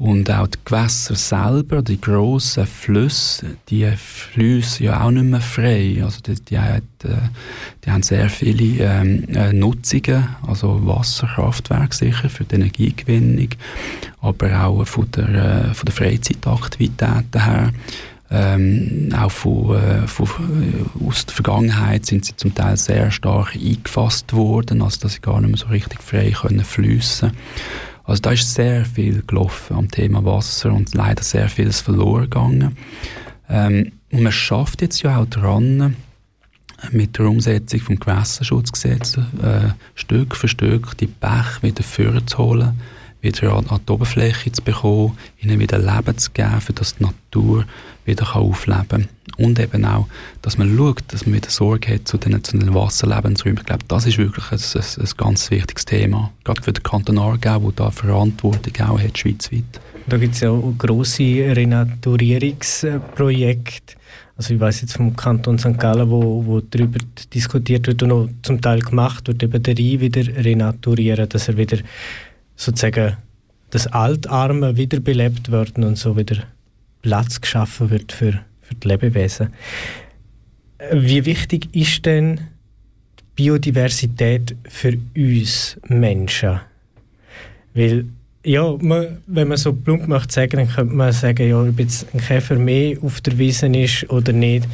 Und 0.00 0.30
auch 0.30 0.46
die 0.46 0.58
Gewässer 0.64 1.14
selber, 1.14 1.82
die 1.82 2.00
grossen 2.00 2.64
Flüsse, 2.66 3.58
die 3.68 3.86
fließen 3.86 4.86
ja 4.86 5.04
auch 5.04 5.10
nicht 5.10 5.26
mehr 5.26 5.42
frei. 5.42 6.00
Also 6.02 6.22
die, 6.22 6.36
die, 6.36 6.54
äh, 6.54 6.80
die 7.84 7.90
haben 7.90 8.02
sehr 8.02 8.30
viele 8.30 8.82
ähm, 8.82 9.28
äh, 9.28 9.52
Nutzungen, 9.52 10.26
also 10.46 10.80
Wasserkraftwerke 10.86 11.94
sicher 11.94 12.30
für 12.30 12.44
die 12.44 12.54
Energiegewinnung, 12.54 13.50
aber 14.22 14.64
auch 14.64 14.86
von 14.86 15.10
der, 15.10 15.28
äh, 15.28 15.74
von 15.74 15.84
der 15.84 15.94
Freizeitaktivitäten 15.94 17.44
her. 17.44 17.70
Ähm, 18.30 19.10
auch 19.14 19.30
von, 19.30 19.76
äh, 19.76 20.06
von, 20.06 20.26
äh, 20.26 21.06
aus 21.06 21.26
der 21.26 21.34
Vergangenheit 21.34 22.06
sind 22.06 22.24
sie 22.24 22.36
zum 22.36 22.54
Teil 22.54 22.78
sehr 22.78 23.10
stark 23.10 23.54
eingefasst 23.54 24.32
worden, 24.32 24.80
also 24.80 25.00
dass 25.02 25.12
sie 25.12 25.20
gar 25.20 25.42
nicht 25.42 25.50
mehr 25.50 25.58
so 25.58 25.66
richtig 25.66 26.00
frei 26.00 26.30
können 26.30 26.64
fließen 26.64 27.32
also 28.10 28.22
da 28.22 28.32
ist 28.32 28.52
sehr 28.52 28.84
viel 28.84 29.22
gelaufen 29.26 29.76
am 29.76 29.90
Thema 29.90 30.24
Wasser 30.24 30.72
und 30.72 30.94
leider 30.94 31.22
sehr 31.22 31.48
vieles 31.48 31.80
verloren 31.80 32.24
gegangen. 32.24 32.76
Ähm, 33.48 33.92
und 34.10 34.22
man 34.22 34.32
schafft 34.32 34.82
jetzt 34.82 35.02
ja 35.02 35.18
auch 35.18 35.26
dran, 35.26 35.96
mit 36.90 37.18
der 37.18 37.26
Umsetzung 37.26 37.80
vom 37.80 37.98
Gewässerschutzgesetz 38.00 39.16
äh, 39.16 39.70
Stück 39.94 40.34
für 40.34 40.48
Stück 40.48 40.96
die 40.98 41.06
Bäche 41.06 41.62
wieder 41.62 41.82
vorzuholen, 41.82 42.80
wieder 43.20 43.52
an, 43.52 43.66
an 43.68 43.80
die 43.86 43.92
Oberfläche 43.92 44.50
zu 44.50 44.62
bekommen, 44.62 45.16
ihnen 45.40 45.60
wieder 45.60 45.78
Leben 45.78 46.16
zu 46.16 46.30
geben, 46.32 46.60
für 46.60 46.72
dass 46.72 46.96
die 46.96 47.04
Natur 47.04 47.64
wieder 48.04 48.34
aufleben 48.34 48.88
kann. 48.88 49.08
Und 49.40 49.58
eben 49.58 49.84
auch, 49.86 50.06
dass 50.42 50.58
man 50.58 50.76
schaut, 50.76 51.02
dass 51.08 51.24
man 51.24 51.36
wieder 51.36 51.48
Sorge 51.48 51.94
hat 51.94 52.06
zu 52.06 52.18
den, 52.18 52.44
zu 52.44 52.58
den 52.58 52.74
Wasserlebensräumen. 52.74 53.60
Ich 53.60 53.66
glaube, 53.66 53.84
das 53.88 54.06
ist 54.06 54.18
wirklich 54.18 54.44
ein, 54.52 54.58
ein, 54.58 54.82
ein 55.02 55.08
ganz 55.16 55.50
wichtiges 55.50 55.86
Thema. 55.86 56.30
Gerade 56.44 56.62
für 56.62 56.74
den 56.74 56.82
Kanton 56.82 57.18
Aargau, 57.18 57.58
der 57.58 57.86
da 57.86 57.90
Verantwortung 57.90 58.74
auch 58.86 59.00
hat, 59.00 59.16
schweizweit. 59.16 59.80
Da 60.06 60.18
gibt 60.18 60.34
es 60.34 60.40
ja 60.40 60.50
auch 60.50 60.74
grosse 60.76 61.56
Renaturierungsprojekte. 61.56 63.94
Also 64.36 64.52
ich 64.54 64.60
weiß 64.60 64.82
jetzt 64.82 64.96
vom 64.96 65.16
Kanton 65.16 65.58
St. 65.58 65.78
Gallen, 65.78 66.10
wo, 66.10 66.44
wo 66.44 66.60
darüber 66.60 66.98
diskutiert 67.32 67.86
wird 67.86 68.02
und 68.02 68.12
auch 68.12 68.28
zum 68.42 68.60
Teil 68.60 68.80
gemacht 68.80 69.26
wird, 69.28 69.42
eben 69.42 69.62
den 69.62 69.76
Rhein 69.76 70.00
wieder 70.00 70.26
renaturieren, 70.44 71.26
dass 71.28 71.48
er 71.48 71.56
wieder 71.56 71.78
sozusagen 72.56 73.16
das 73.70 73.86
Altarme 73.86 74.76
wiederbelebt 74.76 75.50
wird 75.50 75.78
und 75.78 75.96
so 75.96 76.14
wieder 76.16 76.42
Platz 77.02 77.40
geschaffen 77.40 77.90
wird 77.90 78.12
für, 78.12 78.40
für 78.70 78.76
die 78.76 78.88
Lebewesen. 78.88 79.48
Wie 80.92 81.24
wichtig 81.26 81.68
ist 81.74 82.06
denn 82.06 82.36
die 83.18 83.24
Biodiversität 83.34 84.56
für 84.68 84.96
uns 85.16 85.78
Menschen? 85.88 86.60
Weil, 87.74 88.06
ja, 88.44 88.76
man, 88.80 89.18
wenn 89.26 89.48
man 89.48 89.58
so 89.58 89.72
plump 89.72 90.06
sagen, 90.30 90.56
dann 90.56 90.68
könnte 90.68 90.94
man 90.94 91.12
sagen, 91.12 91.48
ja, 91.48 91.60
ob 91.60 91.78
jetzt 91.78 92.06
ein 92.14 92.20
Käfer 92.20 92.56
mehr 92.56 92.96
auf 93.02 93.20
der 93.20 93.36
Wiese 93.38 93.66
ist 93.66 94.08
oder 94.10 94.32
nicht, 94.32 94.66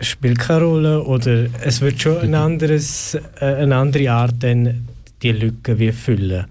spielt 0.00 0.40
keine 0.40 0.64
Rolle. 0.64 1.02
Oder 1.04 1.46
es 1.62 1.80
wird 1.80 2.00
schon 2.00 2.18
ein 2.18 2.34
anderes, 2.34 3.16
äh, 3.40 3.44
eine 3.44 3.76
andere 3.76 4.10
Art 4.10 4.34
dann 4.40 4.88
die 5.22 5.32
Lücke 5.32 5.78
wie 5.78 5.92
füllen. 5.92 6.46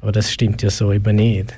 Aber 0.00 0.12
das 0.12 0.32
stimmt 0.32 0.62
ja 0.62 0.70
so 0.70 0.92
eben 0.92 1.16
nicht. 1.16 1.54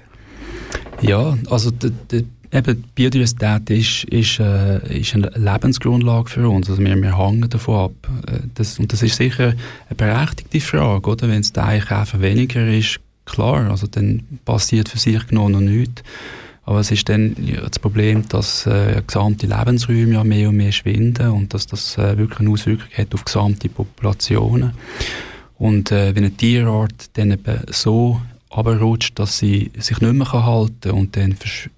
Ja, 1.01 1.39
also 1.49 1.71
die, 1.71 1.93
die 2.11 2.27
Eben, 2.51 2.85
Biodiversität 2.95 3.69
ist, 3.71 4.05
ist, 4.05 4.41
äh, 4.41 5.01
ist 5.01 5.15
eine 5.15 5.31
Lebensgrundlage 5.35 6.31
für 6.31 6.49
uns. 6.49 6.71
Also 6.71 6.83
wir, 6.83 6.97
wir 6.97 7.19
hängen 7.19 7.49
davon 7.49 7.77
ab. 7.77 7.93
Äh, 8.27 8.39
das, 8.55 8.79
und 8.79 8.93
das 8.93 9.03
ist 9.03 9.17
sicher 9.17 9.55
eine 9.89 9.97
berechtigte 9.97 10.61
Frage, 10.61 11.11
oder? 11.11 11.29
Wenn 11.29 11.41
es 11.41 11.53
der 11.53 11.67
Eichkäfer 11.67 12.21
weniger 12.21 12.67
ist, 12.67 13.01
klar, 13.27 13.71
also 13.71 13.87
dann 13.87 14.23
passiert 14.45 14.89
für 14.89 14.99
sich 14.99 15.27
genau 15.27 15.49
noch 15.49 15.61
nichts. 15.61 16.03
Aber 16.65 16.81
es 16.81 16.91
ist 16.91 17.09
dann 17.09 17.35
das 17.63 17.79
Problem, 17.79 18.29
dass 18.29 18.67
äh, 18.67 19.03
gesamte 19.07 19.47
Lebensräume 19.47 20.13
ja 20.13 20.25
mehr 20.25 20.51
und 20.51 20.57
mehr 20.57 20.73
schwinden 20.73 21.31
und 21.31 21.55
dass 21.55 21.67
das 21.67 21.97
äh, 21.97 22.19
wirklich 22.19 22.41
eine 22.41 22.51
Auswirkung 22.51 22.89
hat 22.95 23.15
auf 23.15 23.25
gesamte 23.25 23.71
Populationen. 23.71 24.73
Und 25.59 25.91
äh, 25.93 26.15
wenn 26.15 26.25
eine 26.25 26.37
Tierart 26.37 27.11
dann 27.15 27.33
eben 27.33 27.61
so 27.71 28.21
runterrutscht, 28.57 29.19
dass 29.19 29.39
sie 29.39 29.71
sich 29.79 30.01
nicht 30.01 30.13
mehr 30.13 30.33
halten 30.33 30.81
kann 30.83 30.91
und 30.93 31.17
dann 31.17 31.37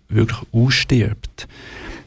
wirklich 0.08 0.40
ausstirbt, 0.52 1.48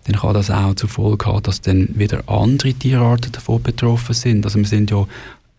dann 0.06 0.18
kann 0.18 0.34
das 0.34 0.52
auch 0.52 0.76
zur 0.76 0.90
Folge 0.90 1.26
haben, 1.26 1.44
dass 1.44 1.62
dann 1.62 1.90
wieder 1.96 2.28
andere 2.28 2.74
Tierarten 2.74 3.32
davon 3.32 3.62
betroffen 3.62 4.14
sind. 4.14 4.46
Also 4.46 4.60
wir 4.60 4.66
sind 4.66 4.92
ja 4.92 5.08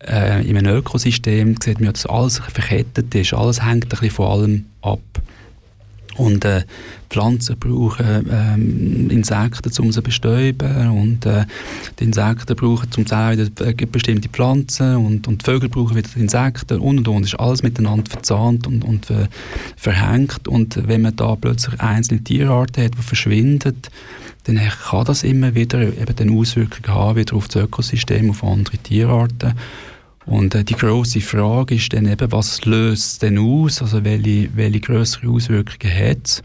äh, 0.03 0.47
in 0.47 0.57
einem 0.57 0.77
Ökosystem, 0.77 1.55
sieht 1.61 1.79
man 1.79 1.85
ja, 1.85 1.91
dass 1.91 2.05
alles 2.05 2.39
verkettet 2.39 3.13
ist, 3.15 3.33
alles 3.33 3.63
hängt 3.63 3.85
ein 3.85 3.89
bisschen 3.89 4.11
von 4.11 4.27
allem 4.27 4.65
ab. 4.81 4.99
Und 6.17 6.45
äh, 6.45 6.63
Pflanzen 7.09 7.57
brauchen 7.57 8.29
ähm, 8.31 9.09
Insekten, 9.09 9.71
um 9.79 9.91
sie 9.91 9.99
zu 9.99 10.01
bestäuben. 10.01 10.89
Und 10.89 11.25
äh, 11.25 11.45
die 11.99 12.05
Insekten 12.05 12.55
brauchen 12.55 12.91
zum 12.91 13.05
wieder 13.05 13.67
äh, 13.67 13.85
bestimmte 13.85 14.29
Pflanzen. 14.29 14.95
Und, 14.97 15.27
und 15.27 15.41
die 15.41 15.45
Vögel 15.45 15.69
brauchen 15.69 15.95
wieder 15.95 16.09
Insekten. 16.15 16.79
Und 16.79 16.99
und 16.99 17.07
und. 17.07 17.23
ist 17.23 17.39
alles 17.39 17.63
miteinander 17.63 18.09
verzahnt 18.09 18.67
und, 18.67 18.83
und 18.83 19.09
äh, 19.09 19.27
verhängt. 19.75 20.47
Und 20.47 20.87
wenn 20.87 21.01
man 21.01 21.15
da 21.15 21.35
plötzlich 21.35 21.79
einzelne 21.79 22.23
Tierarten 22.23 22.83
hat, 22.83 22.97
die 22.97 23.01
verschwinden, 23.01 23.75
dann 24.45 24.57
kann 24.57 25.05
das 25.05 25.23
immer 25.23 25.55
wieder 25.55 25.81
eben 25.81 26.15
den 26.15 26.37
Auswirkungen 26.37 26.95
haben, 26.95 27.17
wieder 27.17 27.35
auf 27.35 27.47
das 27.47 27.63
Ökosystem, 27.63 28.29
auf 28.29 28.43
andere 28.43 28.77
Tierarten. 28.77 29.53
Und 30.25 30.55
äh, 30.55 30.63
die 30.63 30.75
große 30.75 31.21
Frage 31.21 31.75
ist 31.75 31.93
dann 31.93 32.07
eben, 32.07 32.31
was 32.31 32.65
löst 32.65 33.05
es 33.05 33.19
denn 33.19 33.37
aus? 33.37 33.81
Also 33.81 34.03
welche, 34.03 34.49
welche 34.55 34.79
größere 34.79 35.27
Auswirkungen 35.29 35.93
hat 35.93 36.17
es? 36.23 36.43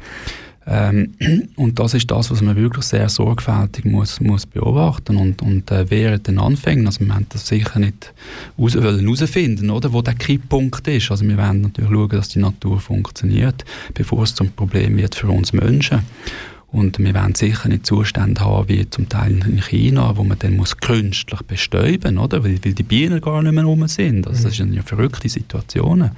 Ähm, 0.67 1.15
und 1.57 1.79
das 1.79 1.95
ist 1.95 2.11
das, 2.11 2.31
was 2.31 2.43
man 2.43 2.57
wirklich 2.57 2.85
sehr 2.85 3.09
sorgfältig 3.09 3.85
muss, 3.85 4.21
muss 4.21 4.47
beobachten 4.47 5.17
und, 5.17 5.43
und 5.43 5.71
äh, 5.71 5.91
während 5.91 6.29
den 6.29 6.39
Anfängen, 6.39 6.87
also 6.87 7.05
wir 7.05 7.15
haben 7.15 7.27
das 7.31 7.47
sicher 7.47 7.81
nicht 7.81 8.13
raus, 8.59 8.75
herausfinden, 8.75 9.71
oder, 9.71 9.93
wo 9.93 10.03
der 10.03 10.15
Kipppunkt 10.15 10.87
ist. 10.87 11.11
Also 11.11 11.27
wir 11.27 11.37
werden 11.37 11.63
natürlich 11.63 11.91
schauen, 11.91 12.09
dass 12.11 12.29
die 12.29 12.39
Natur 12.39 12.79
funktioniert, 12.79 13.65
bevor 13.95 14.23
es 14.23 14.35
zum 14.35 14.51
Problem 14.51 14.97
wird 14.97 15.15
für 15.15 15.29
uns 15.29 15.53
Menschen. 15.53 16.01
Und 16.73 16.99
wir 17.01 17.15
werden 17.15 17.35
sicher 17.35 17.69
nicht 17.69 17.85
Zustände 17.85 18.43
haben 18.43 18.69
wie 18.69 18.89
zum 18.89 19.09
Teil 19.09 19.41
in 19.45 19.61
China, 19.61 20.17
wo 20.17 20.23
man 20.23 20.39
dann 20.39 20.57
muss 20.57 20.77
künstlich 20.77 21.41
bestäuben 21.43 22.15
muss, 22.15 22.31
weil, 22.31 22.65
weil 22.65 22.75
die 22.75 22.83
Bienen 22.83 23.21
gar 23.21 23.43
nicht 23.43 23.53
mehr 23.53 23.65
rum 23.65 23.87
sind. 23.89 24.27
Also 24.27 24.45
das 24.45 24.57
sind 24.57 24.75
ja 24.75 24.83
verrückte 24.83 25.29
Situationen. 25.29 26.13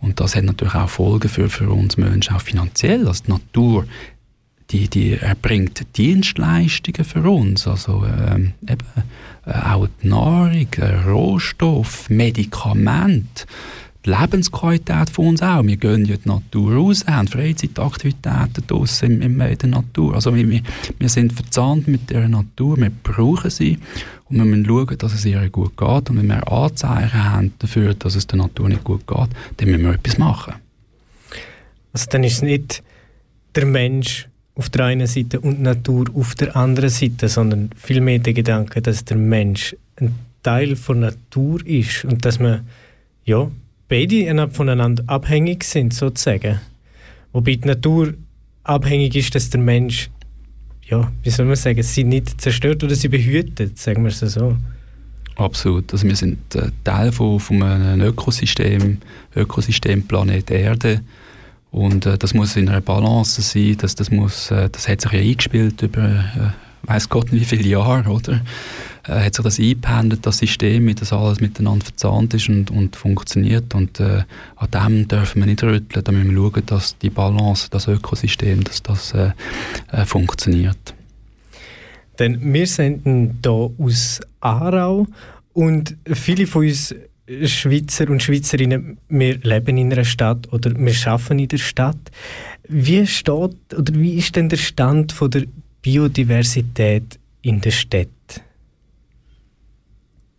Und 0.00 0.20
das 0.20 0.36
hat 0.36 0.44
natürlich 0.44 0.74
auch 0.74 0.88
Folgen 0.88 1.28
für, 1.28 1.48
für 1.48 1.70
uns 1.70 1.96
Menschen, 1.96 2.34
auch 2.34 2.40
finanziell. 2.40 3.06
Also 3.06 3.24
die 3.24 3.30
Natur, 3.30 3.86
die, 4.70 4.88
die 4.88 5.12
erbringt 5.14 5.96
Dienstleistungen 5.96 7.04
für 7.04 7.28
uns, 7.28 7.66
also 7.66 8.04
ähm, 8.04 8.52
eben, 8.68 8.86
äh, 9.46 9.52
auch 9.52 9.88
die 10.02 10.08
Nahrung, 10.08 10.68
äh, 10.76 11.08
Rohstoff, 11.08 12.08
Medikamente 12.08 13.46
die 14.04 14.10
Lebensqualität 14.10 15.10
von 15.10 15.28
uns 15.28 15.42
auch. 15.42 15.64
Wir 15.64 15.76
gehen 15.76 16.04
ja 16.06 16.16
die 16.16 16.28
Natur 16.28 16.74
raus, 16.74 17.04
haben 17.06 17.28
Freizeitaktivitäten 17.28 18.66
draussen 18.66 19.20
in, 19.20 19.40
in 19.40 19.58
der 19.58 19.68
Natur. 19.68 20.14
Also 20.14 20.34
wir, 20.34 20.48
wir 20.98 21.08
sind 21.08 21.32
verzahnt 21.32 21.86
mit 21.86 22.08
der 22.10 22.28
Natur, 22.28 22.78
wir 22.78 22.90
brauchen 23.02 23.50
sie 23.50 23.78
und 24.28 24.38
wir 24.38 24.44
müssen 24.44 24.64
schauen, 24.64 24.98
dass 24.98 25.12
es 25.12 25.24
ihr 25.26 25.48
gut 25.50 25.76
geht. 25.76 26.10
Und 26.10 26.16
wenn 26.16 26.28
wir 26.28 26.50
Anzeichen 26.50 27.24
haben 27.24 27.52
dafür, 27.58 27.94
dass 27.94 28.14
es 28.14 28.26
der 28.26 28.38
Natur 28.38 28.68
nicht 28.68 28.84
gut 28.84 29.06
geht, 29.06 29.28
dann 29.58 29.70
müssen 29.70 29.84
wir 29.84 29.94
etwas 29.94 30.16
machen. 30.16 30.54
Also 31.92 32.06
dann 32.10 32.24
ist 32.24 32.34
es 32.34 32.42
nicht 32.42 32.82
der 33.54 33.66
Mensch 33.66 34.28
auf 34.54 34.70
der 34.70 34.86
einen 34.86 35.06
Seite 35.06 35.40
und 35.40 35.58
die 35.58 35.62
Natur 35.62 36.06
auf 36.14 36.34
der 36.34 36.56
anderen 36.56 36.90
Seite, 36.90 37.28
sondern 37.28 37.70
vielmehr 37.76 38.18
der 38.18 38.32
Gedanke, 38.32 38.80
dass 38.80 39.04
der 39.04 39.16
Mensch 39.16 39.76
ein 39.96 40.14
Teil 40.42 40.76
von 40.76 41.00
Natur 41.00 41.64
ist 41.66 42.04
und 42.04 42.24
dass 42.24 42.38
man 42.38 42.66
ja, 43.24 43.50
beide 43.90 44.48
voneinander 44.50 45.04
abhängig 45.06 45.64
sind, 45.64 45.92
sozusagen. 45.92 46.60
Wobei 47.32 47.56
die 47.56 47.68
Natur 47.68 48.14
abhängig 48.64 49.14
ist, 49.16 49.34
dass 49.34 49.50
der 49.50 49.60
Mensch, 49.60 50.10
ja, 50.88 51.12
wie 51.22 51.30
soll 51.30 51.46
man 51.46 51.56
sagen, 51.56 51.82
sie 51.82 52.04
nicht 52.04 52.40
zerstört 52.40 52.82
oder 52.82 52.94
sie 52.94 53.08
behütet, 53.08 53.78
sagen 53.78 54.02
wir 54.02 54.08
es 54.08 54.20
so. 54.20 54.56
Absolut. 55.36 55.92
Also 55.92 56.06
wir 56.06 56.16
sind 56.16 56.54
äh, 56.54 56.70
Teil 56.84 57.12
von, 57.12 57.40
von 57.40 57.62
einem 57.62 58.00
Ökosystem, 58.00 58.98
Ökosystem 59.34 60.02
Planet 60.02 60.50
Erde. 60.50 61.02
Und 61.70 62.06
äh, 62.06 62.18
das 62.18 62.34
muss 62.34 62.56
in 62.56 62.68
einer 62.68 62.80
Balance 62.80 63.40
sein. 63.42 63.76
Das, 63.78 63.94
das, 63.94 64.10
muss, 64.10 64.50
äh, 64.50 64.68
das 64.70 64.88
hat 64.88 65.00
sich 65.00 65.12
ja 65.12 65.20
eingespielt 65.20 65.82
über 65.82 66.02
äh, 66.02 66.50
weiß 66.82 67.08
Gott 67.08 67.32
wie 67.32 67.44
viele 67.44 67.68
Jahre, 67.68 68.10
oder? 68.10 68.40
Äh, 69.06 69.20
hat 69.24 69.34
sich 69.34 69.44
das 69.44 69.58
eingependelt, 69.58 70.26
das 70.26 70.38
System, 70.38 70.86
wie 70.86 70.94
das 70.94 71.12
alles 71.12 71.40
miteinander 71.40 71.84
verzahnt 71.84 72.34
ist 72.34 72.48
und, 72.48 72.70
und 72.70 72.96
funktioniert. 72.96 73.74
Und 73.74 74.00
äh, 74.00 74.22
an 74.56 74.70
dem 74.70 75.08
dürfen 75.08 75.42
wir 75.42 75.46
nicht 75.46 75.62
rütteln, 75.62 76.04
da 76.04 76.12
müssen 76.12 76.34
wir 76.34 76.50
schauen, 76.50 76.66
dass 76.66 76.98
die 76.98 77.10
Balance, 77.10 77.68
das 77.70 77.88
Ökosystem, 77.88 78.64
dass 78.64 78.82
das 78.82 79.12
äh, 79.12 79.30
äh, 79.92 80.04
funktioniert. 80.04 80.94
Denn 82.18 82.52
wir 82.52 82.66
senden 82.66 83.38
hier 83.42 83.70
aus 83.78 84.20
Aarau 84.40 85.06
und 85.54 85.96
viele 86.12 86.46
von 86.46 86.66
uns 86.66 86.94
Schweizer 87.44 88.10
und 88.10 88.22
Schweizerinnen, 88.22 88.98
wir 89.08 89.38
leben 89.38 89.78
in 89.78 89.92
einer 89.92 90.04
Stadt 90.04 90.52
oder 90.52 90.72
wir 90.76 90.94
arbeiten 91.06 91.38
in 91.38 91.48
der 91.48 91.58
Stadt. 91.58 92.10
Wie 92.68 93.06
steht 93.06 93.56
oder 93.76 93.94
wie 93.94 94.14
ist 94.14 94.36
denn 94.36 94.48
der 94.48 94.56
Stand 94.56 95.12
von 95.12 95.30
der 95.30 95.44
Biodiversität 95.82 97.18
in 97.42 97.60
der 97.60 97.70
Stadt? 97.70 98.08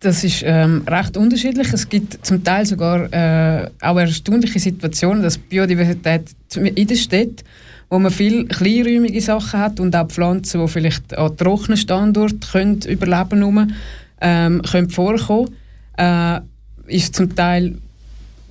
Das 0.01 0.23
ist 0.23 0.41
ähm, 0.43 0.83
recht 0.87 1.15
unterschiedlich. 1.15 1.71
Es 1.73 1.87
gibt 1.87 2.25
zum 2.25 2.43
Teil 2.43 2.65
sogar 2.65 3.13
äh, 3.13 3.69
auch 3.81 3.97
erstaunliche 3.97 4.59
Situationen, 4.59 5.21
dass 5.21 5.37
Biodiversität 5.37 6.23
in 6.55 6.87
der 6.87 6.95
Stadt, 6.95 7.43
wo 7.87 7.99
man 7.99 8.11
viel 8.11 8.47
kleinräumige 8.47 9.21
Sachen 9.21 9.59
hat 9.59 9.79
und 9.79 9.95
auch 9.95 10.07
Pflanzen, 10.07 10.59
die 10.59 10.67
vielleicht 10.67 11.15
an 11.15 11.37
trockenen 11.37 11.77
Standorten 11.77 12.39
können 12.39 12.81
überleben 12.81 13.29
können, 13.29 13.75
ähm, 14.21 14.61
können 14.63 14.89
vorkommen. 14.89 15.55
Äh, 15.97 16.39
ist 16.87 17.13
zum 17.13 17.35
Teil 17.35 17.77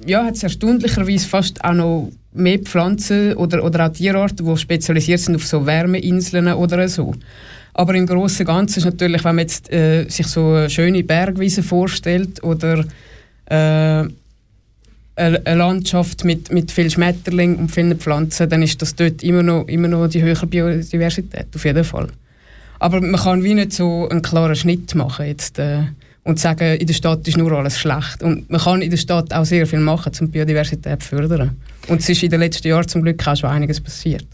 ja, 0.07 0.25
hat 0.25 0.37
es 0.37 0.43
erstaunlicherweise 0.43 1.29
fast 1.29 1.65
auch 1.65 1.75
noch 1.75 2.13
mehr 2.33 2.59
Pflanzen 2.59 3.35
oder, 3.35 3.65
oder 3.65 3.87
auch 3.87 3.93
Tierarten, 3.93 4.47
die 4.47 4.57
spezialisiert 4.57 5.21
sind 5.21 5.37
auf 5.37 5.47
so 5.47 5.67
Wärmeinseln 5.67 6.49
oder 6.53 6.89
so. 6.89 7.15
Aber 7.75 7.95
im 7.95 8.07
Großen 8.07 8.47
und 8.47 8.53
Ganzen 8.53 8.79
ist 8.81 8.85
natürlich, 8.85 9.25
wenn 9.25 9.37
man 9.37 9.45
jetzt, 9.45 9.73
äh, 9.73 10.09
sich 10.09 10.27
so 10.27 10.53
eine 10.53 10.71
schöne 10.71 11.05
Bergwiese 11.05 11.63
vorstellt 11.63 12.43
oder 12.43 12.85
äh, 13.47 14.05
eine 15.17 15.41
Landschaft 15.45 16.25
mit, 16.25 16.53
mit 16.53 16.71
viel 16.71 16.91
Schmetterling 16.91 17.57
und 17.57 17.71
vielen 17.71 17.99
Pflanzen, 17.99 18.49
dann 18.49 18.63
ist 18.63 18.81
das 18.81 18.95
dort 18.95 19.23
immer 19.23 19.43
noch, 19.43 19.69
immer 19.69 19.89
noch 19.89 20.09
die 20.09 20.23
höhere 20.23 20.47
Biodiversität, 20.47 21.47
auf 21.55 21.65
jeden 21.65 21.85
Fall. 21.85 22.09
Aber 22.79 23.01
man 23.01 23.21
kann 23.21 23.45
wie 23.45 23.55
nicht 23.55 23.73
so 23.73 24.09
einen 24.09 24.23
klaren 24.23 24.57
Schnitt 24.57 24.95
machen 24.95 25.27
jetzt, 25.27 25.59
äh, 25.59 25.83
und 26.23 26.39
sagen, 26.39 26.77
in 26.77 26.87
der 26.87 26.95
Stadt 26.95 27.27
ist 27.27 27.37
nur 27.37 27.53
alles 27.53 27.79
schlecht. 27.79 28.23
Und 28.23 28.51
man 28.51 28.61
kann 28.61 28.83
in 28.83 28.91
der 28.91 28.97
Stadt 28.97 29.33
auch 29.33 29.45
sehr 29.45 29.67
viel 29.67 29.81
machen, 29.81 30.13
um 30.21 30.27
die 30.27 30.33
Biodiversität 30.33 31.03
zu 31.03 31.09
fördern. 31.09 31.57
Und 31.89 32.01
es 32.01 32.09
ist 32.09 32.23
in 32.23 32.31
den 32.31 32.41
letzten 32.41 32.69
Jahren 32.69 32.87
zum 32.87 33.03
Glück 33.03 33.27
auch 33.27 33.37
schon 33.37 33.51
einiges 33.51 33.81
passiert. 33.81 34.27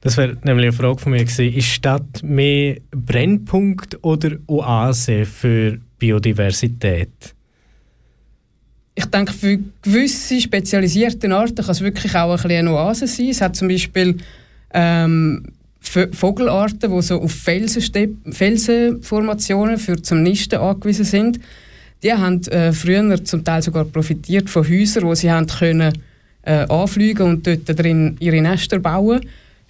Das 0.00 0.16
wäre 0.16 0.36
nämlich 0.44 0.66
eine 0.66 0.72
Frage 0.72 0.98
von 0.98 1.12
mir 1.12 1.24
gewesen. 1.24 1.52
Ist 1.52 1.66
Stadt 1.66 2.22
mehr 2.22 2.76
Brennpunkt 2.92 4.02
oder 4.04 4.36
Oase 4.46 5.24
für 5.24 5.78
Biodiversität? 5.98 7.34
Ich 8.94 9.06
denke, 9.06 9.32
für 9.32 9.58
gewisse 9.82 10.40
spezialisierte 10.40 11.34
Arten 11.34 11.56
kann 11.56 11.70
es 11.70 11.80
wirklich 11.80 12.14
auch 12.14 12.44
ein 12.44 12.50
eine 12.50 12.72
Oase 12.72 13.06
sein. 13.06 13.28
Es 13.28 13.40
hat 13.40 13.56
zum 13.56 13.68
Beispiel 13.68 14.18
ähm, 14.74 15.44
Vogelarten, 15.80 16.92
die 16.92 17.02
so 17.02 17.22
auf 17.22 17.32
Felsenformationen 17.32 19.78
für 19.78 20.02
zum 20.02 20.22
Nisten 20.22 20.58
angewiesen 20.58 21.04
sind. 21.04 21.38
Die 22.02 22.12
haben 22.12 22.42
äh, 22.48 22.72
früher 22.72 23.24
zum 23.24 23.44
Teil 23.44 23.62
sogar 23.62 23.84
profitiert 23.84 24.50
von 24.50 24.68
Häusern, 24.68 25.04
wo 25.04 25.14
sie 25.14 25.30
haben 25.30 25.46
können 25.46 25.92
äh, 26.42 26.66
anfliegen 26.68 27.26
und 27.26 27.46
dort 27.46 27.78
drin 27.78 28.16
ihre 28.20 28.40
Nester 28.40 28.78
bauen 28.78 29.20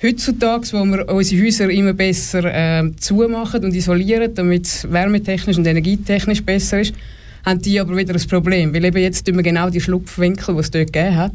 heutzutage, 0.02 0.72
wo 0.72 0.84
wir 0.84 1.08
unsere 1.08 1.44
Häuser 1.44 1.70
immer 1.70 1.92
besser 1.92 2.44
äh, 2.44 2.90
zumachen 2.96 3.64
und 3.64 3.74
isolieren, 3.74 4.34
damit 4.34 4.66
es 4.66 4.90
wärmetechnisch 4.90 5.58
und 5.58 5.66
energietechnisch 5.66 6.42
besser 6.42 6.80
ist, 6.80 6.94
haben 7.44 7.60
die 7.60 7.80
aber 7.80 7.96
wieder 7.96 8.14
ein 8.14 8.28
Problem, 8.28 8.74
weil 8.74 8.84
eben 8.84 9.02
jetzt 9.02 9.26
wir 9.26 9.42
genau 9.42 9.70
die 9.70 9.80
Schlupfwinkel, 9.80 10.54
die 10.54 10.60
es 10.60 10.70
dort 10.70 10.92
gegeben 10.92 11.16
hat, 11.16 11.32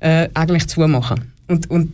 äh, 0.00 0.28
eigentlich 0.34 0.66
zumachen. 0.68 1.32
Und, 1.48 1.70
und, 1.70 1.92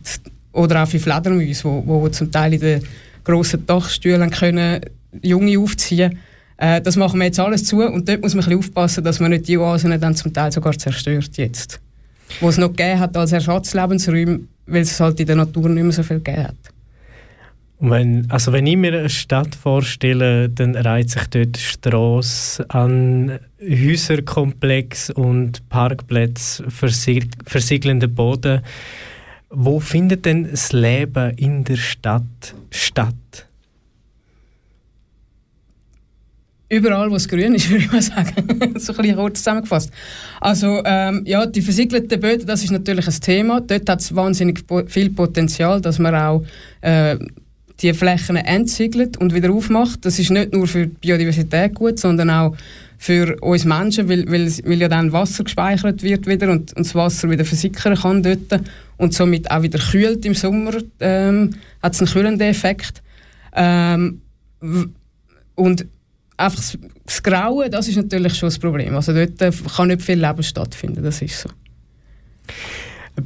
oder 0.53 0.83
auch 0.83 0.87
für 0.87 0.99
Fledermäuse, 0.99 1.63
wo, 1.63 1.83
wo 1.85 2.09
zum 2.09 2.31
Teil 2.31 2.53
in 2.53 2.59
den 2.59 2.83
grossen 3.23 3.65
Dachstühlen 3.65 4.29
können 4.29 4.81
Junge 5.21 5.59
aufziehen 5.59 6.17
äh, 6.57 6.81
Das 6.81 6.95
machen 6.95 7.19
wir 7.19 7.25
jetzt 7.25 7.39
alles 7.39 7.65
zu 7.65 7.81
und 7.81 8.07
dort 8.07 8.21
muss 8.21 8.35
man 8.35 8.45
ein 8.45 8.57
aufpassen, 8.57 9.03
dass 9.03 9.19
man 9.19 9.31
nicht 9.31 9.47
die 9.47 9.57
Oasen 9.57 9.99
dann 9.99 10.15
zum 10.15 10.33
Teil 10.33 10.51
sogar 10.51 10.77
zerstört 10.77 11.31
jetzt. 11.35 11.79
Wo 12.39 12.49
es 12.49 12.57
noch 12.57 12.69
gegeben 12.69 12.99
hat 12.99 13.15
als 13.17 13.33
Ersatzlebensräume, 13.33 14.41
weil 14.71 14.81
es 14.81 14.99
halt 14.99 15.19
in 15.19 15.27
der 15.27 15.35
Natur 15.35 15.69
nicht 15.69 15.83
mehr 15.83 15.91
so 15.91 16.03
viel 16.03 16.17
gegeben 16.17 16.47
hat. 16.47 16.55
Wenn, 17.83 18.29
also 18.29 18.53
wenn 18.53 18.67
ich 18.67 18.77
mir 18.77 18.93
eine 18.93 19.09
Stadt 19.09 19.55
vorstelle, 19.55 20.49
dann 20.49 20.75
reiht 20.75 21.09
sich 21.09 21.25
dort 21.27 21.57
Straße 21.57 22.69
an 22.69 23.39
Häuserkomplex 23.59 25.09
und 25.09 25.67
Parkplätze, 25.69 26.63
versiegelnden 26.69 28.13
Boden. 28.13 28.61
Wo 29.49 29.79
findet 29.79 30.25
denn 30.25 30.49
das 30.51 30.71
Leben 30.73 31.31
in 31.37 31.63
der 31.63 31.77
Stadt 31.77 32.53
statt? 32.69 33.47
Überall, 36.71 37.11
wo 37.11 37.15
es 37.15 37.27
grün 37.27 37.53
ist, 37.53 37.69
würde 37.69 37.83
ich 37.83 37.91
mal 37.91 38.01
sagen. 38.01 38.79
so 38.79 38.95
ein 38.95 39.15
kurz 39.15 39.39
zusammengefasst. 39.39 39.91
Also, 40.39 40.81
ähm, 40.85 41.23
ja, 41.25 41.45
die 41.45 41.61
versiegelten 41.61 42.19
Böden, 42.19 42.47
das 42.47 42.63
ist 42.63 42.71
natürlich 42.71 43.07
ein 43.07 43.19
Thema. 43.19 43.59
Dort 43.59 43.89
hat 43.89 43.99
es 43.99 44.15
wahnsinnig 44.15 44.63
viel 44.87 45.09
Potenzial, 45.09 45.81
dass 45.81 45.99
man 45.99 46.15
auch 46.15 46.45
äh, 46.79 47.17
die 47.81 47.93
Flächen 47.93 48.37
entsiegelt 48.37 49.17
und 49.17 49.33
wieder 49.33 49.51
aufmacht. 49.51 50.05
Das 50.05 50.17
ist 50.17 50.31
nicht 50.31 50.53
nur 50.53 50.65
für 50.65 50.87
die 50.87 50.95
Biodiversität 50.95 51.75
gut, 51.75 51.99
sondern 51.99 52.29
auch 52.29 52.55
für 52.97 53.35
uns 53.41 53.65
Menschen, 53.65 54.07
weil, 54.07 54.31
weil, 54.31 54.49
weil 54.63 54.79
ja 54.79 54.87
dann 54.87 55.11
Wasser 55.11 55.43
gespeichert 55.43 56.03
wird 56.03 56.25
wieder 56.25 56.49
und, 56.49 56.71
und 56.77 56.85
das 56.85 56.95
Wasser 56.95 57.29
wieder 57.29 57.43
versickern 57.43 57.95
kann 57.95 58.23
dort 58.23 58.61
und 58.95 59.13
somit 59.13 59.51
auch 59.51 59.61
wieder 59.61 59.79
kühlt 59.79 60.25
im 60.25 60.35
Sommer, 60.35 60.77
ähm, 61.01 61.49
hat 61.83 61.95
es 61.95 61.99
einen 61.99 62.11
kühlenden 62.11 62.47
Effekt. 62.47 63.01
Ähm, 63.55 64.21
und 65.55 65.85
einfach 66.41 66.61
das 67.05 67.23
Graue, 67.23 67.69
das 67.69 67.87
ist 67.87 67.95
natürlich 67.95 68.35
schon 68.35 68.47
das 68.47 68.59
Problem. 68.59 68.95
Also 68.95 69.13
dort 69.13 69.41
äh, 69.41 69.51
kann 69.75 69.87
nicht 69.87 70.01
viel 70.01 70.19
Leben 70.19 70.43
stattfinden, 70.43 71.03
das 71.03 71.21
ist 71.21 71.39
so. 71.41 71.49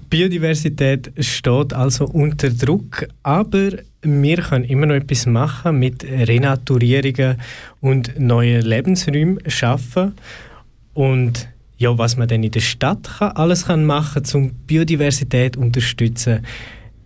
Biodiversität 0.09 1.11
steht 1.19 1.73
also 1.73 2.05
unter 2.05 2.49
Druck, 2.49 3.07
aber 3.23 3.69
wir 4.01 4.37
können 4.37 4.65
immer 4.65 4.87
noch 4.87 4.95
etwas 4.95 5.25
machen 5.25 5.79
mit 5.79 6.03
Renaturierungen 6.03 7.37
und 7.81 8.19
neuen 8.19 8.61
Lebensräumen 8.61 9.39
schaffen 9.47 10.13
und 10.93 11.47
ja, 11.77 11.97
was 11.97 12.17
man 12.17 12.27
dann 12.27 12.43
in 12.43 12.51
der 12.51 12.61
Stadt 12.61 13.09
kann, 13.17 13.31
alles 13.31 13.65
kann 13.65 13.85
machen 13.85 14.23
kann, 14.23 14.41
um 14.41 14.53
Biodiversität 14.65 15.55
zu 15.55 15.59
unterstützen, 15.59 16.45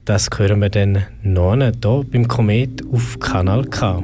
das 0.06 0.30
hören 0.36 0.62
wir 0.62 0.70
dann 0.70 1.04
noch 1.24 1.56
hier 1.56 2.06
beim 2.12 2.28
Komet 2.28 2.84
auf 2.92 3.20
Kanal 3.20 3.66
K. 3.66 4.04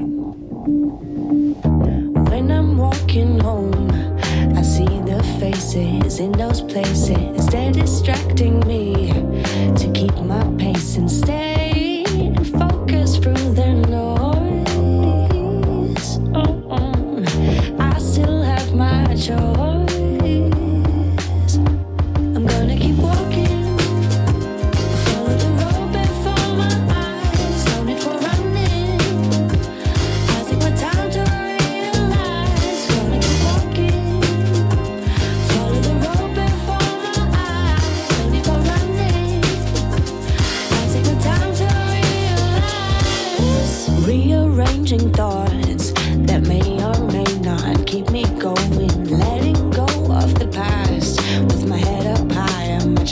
Walking 3.16 3.40
home, 3.40 3.92
I 4.58 4.62
see 4.62 4.84
the 4.84 5.24
faces 5.40 6.20
in 6.20 6.34
those 6.34 6.60
places. 6.60 7.48
They're 7.48 7.72
distracting 7.72 8.60
me 8.68 9.08
to 9.78 9.92
keep 9.94 10.14
my 10.16 10.44
pace 10.58 10.98
and 10.98 11.10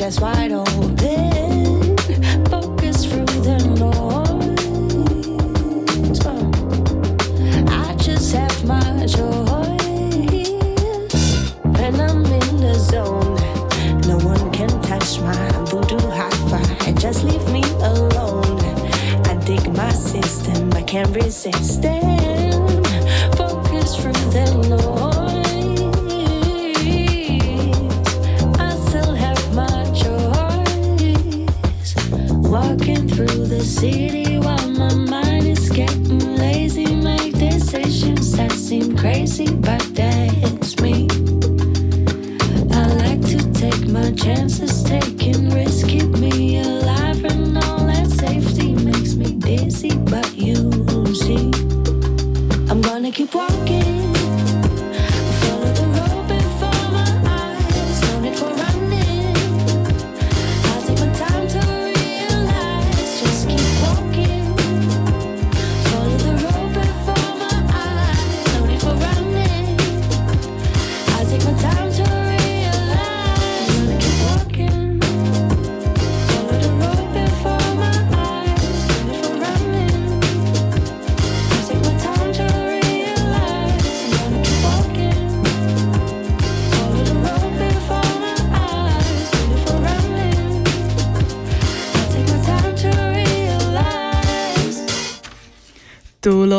chest 0.03 0.19
wide 0.19 0.51
open, 0.51 1.95
focus 2.47 3.05
through 3.05 3.23
the 3.47 3.57
noise. 3.79 4.59
Oh, 6.25 6.51
I 7.69 7.95
just 7.95 8.33
have 8.35 8.65
my 8.65 9.05
choice. 9.05 10.51
When 11.77 12.01
I'm 12.01 12.25
in 12.25 12.57
the 12.65 12.73
zone, 12.91 13.37
no 14.05 14.17
one 14.27 14.51
can 14.51 14.67
touch 14.81 15.21
my 15.21 15.49
voodoo 15.69 16.05
hi-fi. 16.09 16.91
Just 16.99 17.23
leave 17.23 17.47
me 17.53 17.63
alone. 17.79 18.59
I 19.25 19.35
dig 19.45 19.65
my 19.71 19.91
system, 19.91 20.73
I 20.73 20.81
can't 20.81 21.15
resist 21.15 21.85
it. 21.85 22.02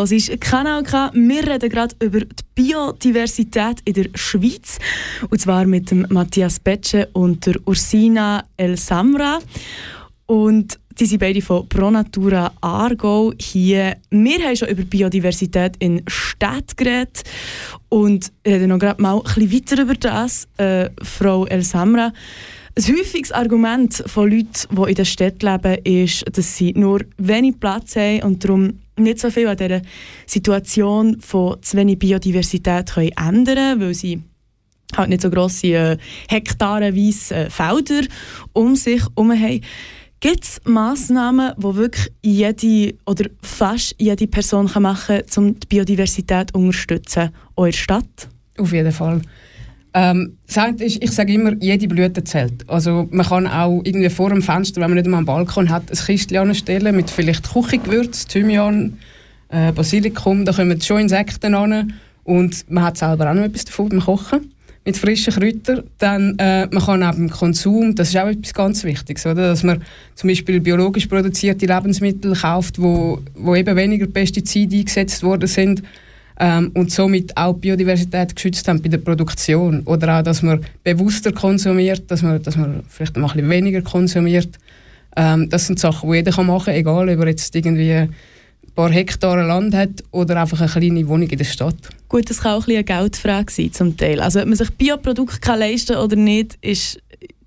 Du 0.05 0.11
hörst 0.11 0.39
Kanal 0.39 0.83
K. 0.83 1.11
Wir 1.15 1.47
reden 1.47 1.71
gerade 1.71 1.95
über 2.03 2.21
die 2.21 2.45
Biodiversität 2.55 3.79
in 3.87 3.95
der 3.95 4.11
Schweiz. 4.15 4.79
Und 5.31 5.41
zwar 5.41 5.65
mit 5.65 5.91
dem 5.91 6.07
Matthias 6.11 6.61
Betsche 6.61 7.09
und 7.15 7.47
der 7.47 7.55
Ursina 7.65 8.45
El 8.59 8.77
Samra. 8.77 9.39
Und 10.27 10.79
die 10.99 11.07
sind 11.07 11.21
beide 11.21 11.41
von 11.41 11.67
Pro 11.71 11.91
Natura 11.91 12.53
Aargau 12.61 13.33
hier. 13.41 13.97
Wir 14.11 14.45
haben 14.45 14.57
schon 14.57 14.69
über 14.69 14.83
Biodiversität 14.83 15.77
in 15.79 16.03
Städten 16.07 16.77
geredet 16.77 17.23
und 17.89 18.31
reden 18.47 18.69
noch 18.69 18.79
gerade 18.79 19.01
mal 19.01 19.23
bisschen 19.23 19.53
weiter 19.53 19.83
über 19.83 19.95
das. 19.95 20.47
Äh, 20.59 20.91
Frau 21.03 21.47
El 21.47 21.63
Samra, 21.63 22.13
ein 22.77 22.85
häufiges 22.85 23.33
Argument 23.33 24.05
von 24.07 24.31
Leuten, 24.31 24.69
die 24.71 24.91
in 24.91 24.95
der 24.97 25.05
Stadt 25.07 25.43
leben, 25.43 25.79
ist, 25.85 26.25
dass 26.37 26.57
sie 26.59 26.75
nur 26.75 27.01
wenig 27.17 27.59
Platz 27.59 27.97
haben 27.97 28.23
und 28.23 28.45
darum 28.45 28.81
nicht 28.97 29.19
so 29.19 29.31
viel 29.31 29.49
an 29.49 29.57
dieser 29.57 29.83
Situation 30.27 31.21
von 31.21 31.63
zu 31.63 31.77
wenig 31.77 31.99
Biodiversität 31.99 32.93
können 32.93 33.13
ändern 33.17 33.81
weil 33.81 33.95
sie 33.95 34.23
halt 34.97 35.09
nicht 35.09 35.23
so 35.23 35.31
grosse 35.31 35.67
äh, 35.69 35.97
hektarenweise 36.29 37.35
äh, 37.35 37.51
Felder 37.51 38.03
um 38.53 38.77
sich 38.77 39.03
herum 39.03 39.33
haben. 39.33 39.61
Gibt 40.21 40.45
es 40.45 40.61
Massnahmen, 40.65 41.53
die 41.59 41.77
wirklich 41.77 42.13
jede 42.23 42.95
oder 43.05 43.29
fast 43.43 43.95
jede 43.99 44.27
Person 44.27 44.71
machen 44.81 45.23
kann, 45.27 45.45
um 45.45 45.61
die 45.61 45.67
Biodiversität 45.67 46.51
zu 46.51 46.59
unterstützen, 46.59 47.31
der 47.59 47.73
Stadt? 47.73 48.29
Auf 48.57 48.73
jeden 48.73 48.93
Fall. 48.93 49.21
Ähm, 49.97 50.39
ist, 50.81 51.03
ich 51.03 51.11
sage 51.13 51.33
immer, 51.33 51.53
jede 51.61 51.87
Blüte 51.87 52.25
zählt. 52.25 52.69
Also 52.69 53.07
man 53.13 53.25
kann 53.25 53.47
auch 53.47 53.81
irgendwie 53.85 54.11
vor 54.11 54.31
dem 54.31 54.43
Fenster, 54.43 54.81
wenn 54.81 54.91
man 54.91 54.97
nicht 54.99 55.07
mal 55.09 55.19
einen 55.19 55.27
Balkon 55.27 55.71
hat, 55.71 55.85
ein 55.89 55.97
Kistchen 55.97 56.37
anstellen 56.37 56.97
mit 56.97 57.11
vielleicht 57.11 57.53
Küchengewürz, 57.53 58.27
Thymian, 58.27 58.99
äh, 59.51 59.71
Basilikum, 59.71 60.45
da 60.45 60.53
kommen 60.53 60.81
schon 60.81 61.03
Insekten 61.03 61.55
an 61.55 61.95
und 62.25 62.69
man 62.69 62.85
hat 62.85 62.99
selber 62.99 63.31
auch 63.31 63.35
noch 63.35 63.45
etwas 63.45 63.67
davon 63.67 63.91
beim 63.91 64.01
Kochen 64.01 64.53
mit 64.85 64.97
frischen 64.97 65.33
Kräutern. 65.33 65.85
Dann 65.99 66.37
äh, 66.39 66.67
man 66.67 66.83
kann 66.83 67.03
auch 67.05 67.13
beim 67.13 67.31
Konsum, 67.31 67.95
das 67.95 68.09
ist 68.09 68.17
auch 68.17 68.27
etwas 68.27 68.53
ganz 68.53 68.83
Wichtiges, 68.83 69.25
oder? 69.27 69.51
dass 69.51 69.63
man 69.63 69.83
zum 70.17 70.29
Beispiel 70.29 70.61
biologisch 70.61 71.07
produzierte 71.07 71.67
Lebensmittel 71.67 72.35
kauft, 72.35 72.81
wo, 72.81 73.21
wo 73.35 73.55
eben 73.55 73.77
weniger 73.77 74.07
Pestizide 74.07 74.77
eingesetzt 74.77 75.23
worden 75.23 75.47
sind, 75.47 75.83
ähm, 76.41 76.71
und 76.75 76.91
somit 76.91 77.37
auch 77.37 77.55
Biodiversität 77.55 78.35
geschützt 78.35 78.67
haben 78.67 78.83
bei 78.83 78.89
der 78.89 78.99
Produktion. 78.99 79.83
Oder 79.83 80.19
auch, 80.19 80.23
dass 80.23 80.43
man 80.43 80.65
bewusster 80.83 81.33
konsumiert, 81.33 82.11
dass 82.11 82.23
man, 82.23 82.43
dass 82.43 82.57
man 82.57 82.83
vielleicht 82.89 83.17
mal 83.17 83.29
ein 83.29 83.35
bisschen 83.35 83.51
weniger 83.51 83.83
konsumiert. 83.83 84.59
Ähm, 85.17 85.49
das 85.49 85.67
sind 85.67 85.79
Sachen, 85.79 86.11
die 86.11 86.17
jeder 86.17 86.43
machen 86.43 86.65
kann, 86.67 86.75
egal 86.75 87.09
ob 87.09 87.21
er 87.21 87.29
jetzt 87.29 87.55
irgendwie 87.55 87.93
ein 87.93 88.13
paar 88.75 88.91
Hektare 88.91 89.47
Land 89.47 89.75
hat 89.75 90.03
oder 90.11 90.41
einfach 90.41 90.61
eine 90.61 90.71
kleine 90.71 91.07
Wohnung 91.07 91.29
in 91.29 91.39
der 91.39 91.45
Stadt. 91.45 91.77
Gut, 92.09 92.29
das 92.29 92.41
kann 92.41 92.55
auch 92.55 92.67
ein 92.67 92.75
eine 92.75 92.85
Geldfrage 92.85 93.53
sein 93.53 93.73
zum 93.73 93.97
Teil. 93.97 94.21
Also 94.21 94.41
ob 94.41 94.47
man 94.47 94.57
sich 94.57 94.71
Bioprodukte 94.71 95.55
leisten 95.55 95.95
kann 95.95 96.05
oder 96.05 96.17
nicht, 96.17 96.59
ist 96.61 96.99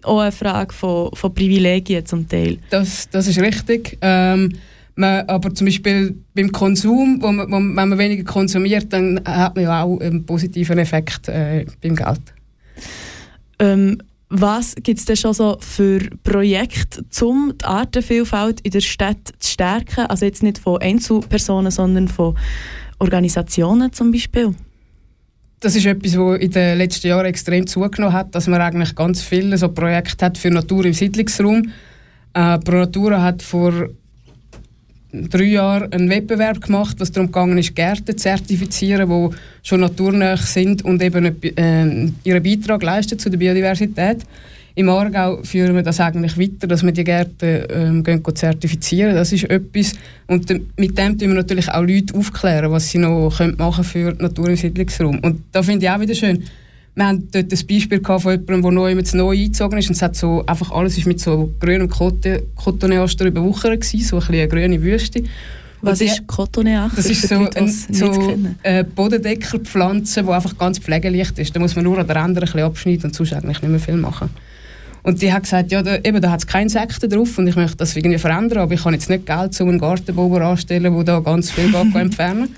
auch 0.03 0.19
eine 0.19 0.31
Frage 0.31 0.73
von, 0.73 1.11
von 1.13 1.33
Privilegien 1.33 2.05
zum 2.05 2.27
Teil. 2.27 2.59
Das, 2.69 3.09
das 3.09 3.27
ist 3.27 3.39
richtig. 3.39 3.97
Ähm, 4.01 4.53
man, 4.97 5.27
aber 5.27 5.53
zum 5.53 5.65
Beispiel 5.65 6.17
beim 6.33 6.51
Konsum, 6.51 7.21
wo 7.21 7.31
man, 7.31 7.47
wo, 7.49 7.55
wenn 7.55 7.89
man 7.89 7.97
weniger 7.97 8.23
konsumiert, 8.23 8.91
dann 8.91 9.21
hat 9.25 9.55
man 9.55 9.63
ja 9.63 9.83
auch 9.83 9.99
einen 9.99 10.25
positiven 10.25 10.77
Effekt 10.77 11.27
äh, 11.27 11.65
beim 11.81 11.95
Geld. 11.95 12.21
Ähm, 13.59 13.97
was 14.29 14.75
gibt 14.75 14.99
es 14.99 15.05
denn 15.05 15.15
schon 15.15 15.33
so 15.33 15.57
für 15.61 15.99
Projekte, 16.23 17.05
um 17.25 17.53
die 17.59 17.65
Artenvielfalt 17.65 18.59
in 18.61 18.71
der 18.71 18.81
Stadt 18.81 19.33
zu 19.39 19.51
stärken? 19.51 20.05
Also 20.07 20.25
jetzt 20.25 20.43
nicht 20.43 20.57
von 20.57 20.81
Einzelpersonen, 20.81 21.71
sondern 21.71 22.07
von 22.07 22.37
Organisationen 22.99 23.93
zum 23.93 24.11
Beispiel? 24.11 24.53
das 25.59 25.75
ist 25.75 25.85
etwas, 25.85 26.17
was 26.17 26.39
in 26.39 26.51
den 26.51 26.77
letzten 26.77 27.07
Jahren 27.07 27.25
extrem 27.25 27.65
zugenommen 27.65 28.13
hat, 28.13 28.35
dass 28.35 28.47
man 28.47 28.61
eigentlich 28.61 28.95
ganz 28.95 29.23
viele 29.23 29.57
so 29.57 29.69
Projekte 29.69 30.25
hat 30.25 30.37
für 30.37 30.51
Natur 30.51 30.85
im 30.85 30.93
Siedlungsraum. 30.93 31.71
Äh, 32.33 32.59
Pro 32.59 32.75
Natura 32.75 33.21
hat 33.21 33.41
vor 33.41 33.89
drei 35.11 35.43
Jahren 35.43 35.91
einen 35.91 36.09
Wettbewerb 36.09 36.61
gemacht, 36.61 36.97
was 36.99 37.11
darum 37.11 37.27
gegangen 37.27 37.57
ist, 37.57 37.75
Gärten 37.75 38.05
zu 38.05 38.15
zertifizieren, 38.15 39.09
die 39.09 39.35
schon 39.63 39.81
naturnah 39.81 40.37
sind 40.37 40.83
und 40.83 41.01
eben 41.01 41.41
äh, 41.41 42.11
ihren 42.23 42.43
Beitrag 42.43 42.83
leisten 42.83 43.17
zu 43.17 43.29
der 43.29 43.37
Biodiversität. 43.37 44.19
Im 44.75 44.89
Aargau 44.89 45.41
führen 45.41 45.73
wir 45.73 45.81
das 45.81 45.99
eigentlich 45.99 46.37
weiter, 46.37 46.67
dass 46.67 46.83
wir 46.83 46.91
die 46.91 47.03
Gärten 47.03 47.65
ähm, 47.69 48.03
gehen, 48.03 48.23
zertifizieren. 48.35 49.15
Das 49.15 49.33
ist 49.33 49.45
etwas. 49.45 49.93
Und 50.27 50.47
mit 50.77 50.95
dem 50.95 51.17
tun 51.17 51.29
wir 51.29 51.35
natürlich 51.35 51.67
auch 51.69 51.81
Leute 51.81 52.13
aufklären, 52.13 52.71
was 52.71 52.91
sie 52.91 52.99
noch 52.99 53.35
können 53.35 53.57
machen 53.57 53.83
für 53.83 54.13
Natur 54.19 54.49
im 54.49 54.55
Siedlungsraum. 54.55 55.17
Und 55.19 55.41
da 55.51 55.63
finde 55.63 55.85
ich 55.85 55.89
auch 55.89 55.99
wieder 55.99 56.13
schön. 56.13 56.43
Wir 56.97 57.05
haben 57.05 57.27
dort 57.31 57.53
ein 57.53 57.67
Beispiel 57.67 58.01
von 58.03 58.19
jemandem, 58.19 58.61
der 58.63 58.71
neu, 58.71 58.91
jetzt 58.91 59.13
neu 59.13 59.29
eingezogen 59.29 59.77
ist 59.77 59.87
und 59.87 59.95
es 59.95 60.01
hat 60.01 60.15
so, 60.15 60.43
einfach 60.47 60.71
alles 60.71 60.97
ist 60.97 61.05
mit 61.05 61.19
so 61.19 61.53
grünem 61.59 61.87
Cotoneaster 61.87 63.25
überwuchert 63.25 63.81
gewesen, 63.81 64.03
so 64.03 64.17
ein 64.17 64.27
eine 64.29 64.47
grüne 64.47 64.81
Wüste. 64.81 65.21
Was 65.81 66.01
ist 66.01 66.25
Cotoneaster? 66.25 66.95
Das 66.95 67.05
ist 67.05 67.27
so 67.27 67.35
eine 67.35 67.71
so, 67.91 68.39
äh, 68.63 68.83
Bodendeckerpflanze, 68.83 70.23
die 70.23 70.29
einfach 70.29 70.57
ganz 70.57 70.79
pflegeleicht 70.79 71.37
ist. 71.37 71.55
Da 71.55 71.59
muss 71.59 71.75
man 71.75 71.85
nur 71.85 71.99
an 71.99 72.07
der 72.07 72.15
Ränder 72.15 72.41
ein 72.41 72.45
bisschen 72.45 72.61
abschneiden 72.61 73.03
und 73.03 73.13
sonst 73.13 73.31
eigentlich 73.33 73.61
nicht 73.61 73.69
mehr 73.69 73.79
viel 73.79 73.97
machen. 73.97 74.31
Und 75.03 75.21
die 75.21 75.31
hat 75.31 75.43
gesagt, 75.43 75.71
ja, 75.71 75.83
da, 75.83 75.97
eben, 75.97 76.19
da 76.19 76.31
hat 76.31 76.39
es 76.39 76.47
keine 76.47 76.63
Insekten 76.63 77.11
drauf 77.11 77.37
und 77.37 77.47
ich 77.47 77.55
möchte 77.55 77.77
das 77.77 77.95
irgendwie 77.95 78.17
verändern, 78.17 78.57
aber 78.57 78.73
ich 78.73 78.83
habe 78.83 78.95
jetzt 78.95 79.07
nicht 79.07 79.27
Geld, 79.27 79.61
um 79.61 79.69
einen 79.69 79.77
Gartenbauer 79.77 80.41
anzustellen, 80.41 80.95
der 80.95 81.03
da 81.03 81.19
ganz 81.19 81.51
viel 81.51 81.71
entfernen 81.93 82.55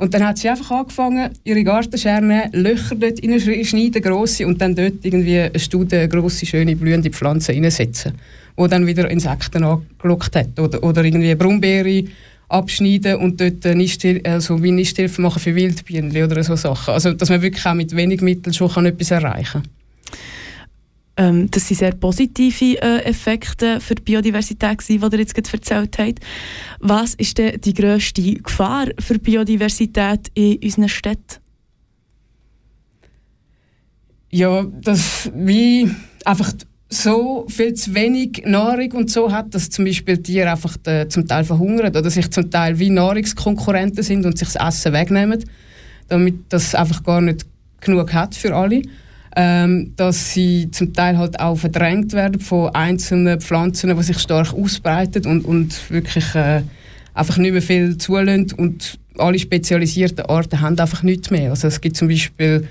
Und 0.00 0.14
dann 0.14 0.26
hat 0.26 0.38
sie 0.38 0.48
einfach 0.48 0.70
angefangen, 0.70 1.28
ihre 1.44 1.62
Gartenscherne 1.62 2.48
Löcher 2.52 2.94
dort 2.94 3.22
reinschneiden, 3.22 4.00
grosse, 4.00 4.46
und 4.46 4.58
dann 4.58 4.74
dort 4.74 5.04
irgendwie 5.04 5.40
eine 5.40 5.58
Studie, 5.58 6.08
grosse, 6.08 6.46
schöne, 6.46 6.74
blühende 6.74 7.10
Pflanzen 7.10 7.54
reinsetzen, 7.54 8.14
wo 8.56 8.66
dann 8.66 8.86
wieder 8.86 9.10
Insekten 9.10 9.62
angelockt 9.62 10.34
hat. 10.34 10.58
Oder, 10.58 10.82
oder 10.82 11.04
irgendwie 11.04 11.34
Brombeere 11.34 12.04
abschneiden 12.48 13.16
und 13.16 13.42
dort 13.42 13.62
Nisthil 13.76 14.22
also 14.24 14.62
wie 14.62 14.72
Nisthilfe 14.72 15.20
machen 15.20 15.38
für 15.38 15.54
Wildbienen 15.54 16.24
oder 16.24 16.42
so 16.44 16.56
Sachen. 16.56 16.94
Also, 16.94 17.12
dass 17.12 17.28
man 17.28 17.42
wirklich 17.42 17.66
auch 17.66 17.74
mit 17.74 17.94
wenig 17.94 18.22
Mitteln 18.22 18.54
schon 18.54 18.86
etwas 18.86 19.10
erreichen 19.10 19.62
kann. 19.62 19.79
Ähm, 21.20 21.50
das 21.50 21.68
sind 21.68 21.76
sehr 21.76 21.92
positive 21.92 22.80
äh, 22.80 23.04
Effekte 23.04 23.78
für 23.80 23.94
die 23.94 24.02
Biodiversität, 24.02 24.78
die 24.88 24.96
ihr 24.96 25.18
jetzt 25.18 25.34
gerade 25.34 25.50
erzählt 25.52 25.98
habt. 25.98 26.20
Was 26.78 27.14
ist 27.14 27.36
denn 27.36 27.60
die 27.60 27.74
grösste 27.74 28.22
Gefahr 28.36 28.86
für 28.98 29.14
die 29.14 29.18
Biodiversität 29.18 30.30
in 30.32 30.58
unseren 30.64 30.88
Städten? 30.88 31.36
Ja, 34.30 34.64
dass 34.80 35.30
wie 35.34 35.90
einfach 36.24 36.54
so 36.88 37.44
viel 37.48 37.74
zu 37.74 37.94
wenig 37.94 38.42
Nahrung 38.46 38.92
und 38.92 39.10
so 39.10 39.30
hat, 39.30 39.54
dass 39.54 39.68
zum 39.68 39.84
Beispiel 39.84 40.22
Tiere 40.22 40.50
einfach 40.50 40.78
de, 40.78 41.06
zum 41.08 41.28
Teil 41.28 41.44
verhungern 41.44 41.94
oder 41.94 42.08
sich 42.08 42.30
zum 42.30 42.50
Teil 42.50 42.78
wie 42.78 42.88
Nahrungskonkurrenten 42.88 44.02
sind 44.02 44.24
und 44.24 44.38
sich 44.38 44.48
das 44.52 44.68
Essen 44.68 44.94
wegnehmen, 44.94 45.44
damit 46.08 46.36
das 46.48 46.74
einfach 46.74 47.02
gar 47.02 47.20
nicht 47.20 47.44
genug 47.80 48.14
hat 48.14 48.34
für 48.34 48.56
alle 48.56 48.82
ähm, 49.36 49.92
dass 49.96 50.32
sie 50.32 50.70
zum 50.70 50.92
Teil 50.92 51.16
halt 51.16 51.38
auch 51.38 51.56
verdrängt 51.56 52.12
werden 52.12 52.40
von 52.40 52.74
einzelnen 52.74 53.40
Pflanzen, 53.40 53.96
die 53.96 54.02
sich 54.02 54.18
stark 54.18 54.52
ausbreiten 54.52 55.26
und, 55.26 55.44
und 55.44 55.90
wirklich 55.90 56.34
äh, 56.34 56.62
einfach 57.14 57.36
nicht 57.36 57.52
mehr 57.52 57.62
viel 57.62 57.96
zulassen 57.98 58.52
und 58.56 58.98
alle 59.18 59.38
spezialisierten 59.38 60.26
Arten 60.26 60.60
haben 60.60 60.78
einfach 60.78 61.02
nichts 61.02 61.30
mehr. 61.30 61.50
Also 61.50 61.68
es 61.68 61.80
gibt 61.80 61.96
zum 61.96 62.08
Beispiel, 62.08 62.66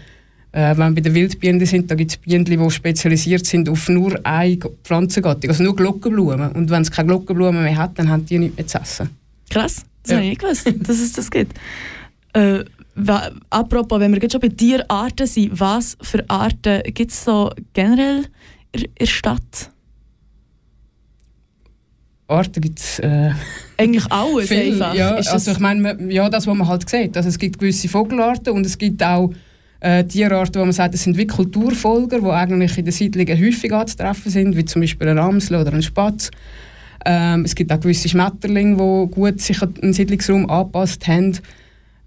äh, 0.52 0.76
wenn 0.76 0.90
wir 0.90 0.96
bei 0.96 1.02
den 1.02 1.14
Wildbienen 1.14 1.66
sind, 1.66 1.92
da 1.92 1.96
gibt 1.96 2.12
es 2.12 2.18
Bienen, 2.18 2.46
die 2.46 2.72
spezialisiert 2.72 3.46
sind 3.46 3.70
auf 3.70 3.88
nur 3.88 4.20
eine 4.26 4.58
Pflanzengattung, 4.84 5.50
also 5.50 5.64
nur 5.64 5.76
Glockenblumen. 5.76 6.52
Und 6.54 6.70
wenn 6.70 6.82
es 6.82 6.92
keine 6.92 7.08
Glockenblumen 7.08 7.64
mehr 7.64 7.78
hat, 7.78 7.98
dann 8.00 8.10
haben 8.10 8.26
die 8.26 8.40
nichts 8.40 8.58
mehr 8.58 8.68
zu 8.68 8.80
essen. 8.80 9.10
Krass, 9.50 9.86
das 10.04 10.12
ja. 10.12 10.18
habe 10.18 10.26
ich 10.26 10.32
nicht 10.32 10.42
gewusst, 10.42 10.68
dass 10.88 11.00
es 11.00 11.14
das 11.14 11.32
gibt. 11.32 11.54
Äh, 12.34 12.64
apropos, 13.50 14.00
wenn 14.00 14.14
wir 14.14 14.22
jetzt 14.22 14.32
schon 14.32 14.42
bei 14.42 14.50
Tierarten 14.50 15.28
sind, 15.28 15.60
was 15.60 15.98
für 16.02 16.24
Arten 16.30 16.82
gibt 16.94 17.12
es 17.12 17.24
so 17.24 17.52
generell 17.74 18.26
in 18.72 18.86
der 19.00 19.06
Stadt? 19.06 19.72
Arten 22.28 22.62
gibt 22.62 22.80
es 22.80 23.00
äh, 23.00 23.32
eigentlich 23.78 24.12
alles 24.12 24.48
viel, 24.48 24.74
einfach. 24.74 24.94
Ja, 24.94 25.16
also 25.16 25.52
ich 25.52 25.60
meine, 25.60 26.14
ja, 26.14 26.30
das, 26.30 26.46
was 26.46 26.56
man 26.56 26.68
halt 26.68 26.88
sieht. 26.88 27.18
Also 27.18 27.30
es 27.30 27.40
gibt 27.40 27.60
gewisse 27.60 27.90
Vogelarten 27.90 28.54
und 28.54 28.66
es 28.66 28.78
gibt 28.78 29.04
auch 29.04 29.32
äh, 29.80 30.04
Tierarten, 30.04 30.62
wo 30.62 30.66
man 30.66 30.74
sagt, 30.74 30.94
das 30.94 31.04
sind 31.04 31.18
wie 31.18 31.26
Kulturfolger, 31.26 32.20
die 32.20 32.28
eigentlich 32.28 32.78
in 32.78 32.86
den 32.86 32.92
Siedlungen 32.92 33.40
häufig 33.40 33.74
anzutreffen 33.74 34.32
sind, 34.32 34.56
wie 34.56 34.66
zum 34.66 34.82
Beispiel 34.82 35.08
ein 35.08 35.18
Amsel 35.18 35.60
oder 35.60 35.74
ein 35.74 35.82
Spatz. 35.82 36.30
Ähm, 37.06 37.46
es 37.46 37.56
gibt 37.56 37.72
auch 37.72 37.80
gewisse 37.80 38.10
Schmetterlinge, 38.10 38.76
die 38.76 39.12
gut 39.12 39.42
sich 39.42 39.62
an 39.62 39.74
den 39.74 39.94
Siedlungsraum 39.94 40.50
angepasst 40.50 41.08
haben. 41.08 41.38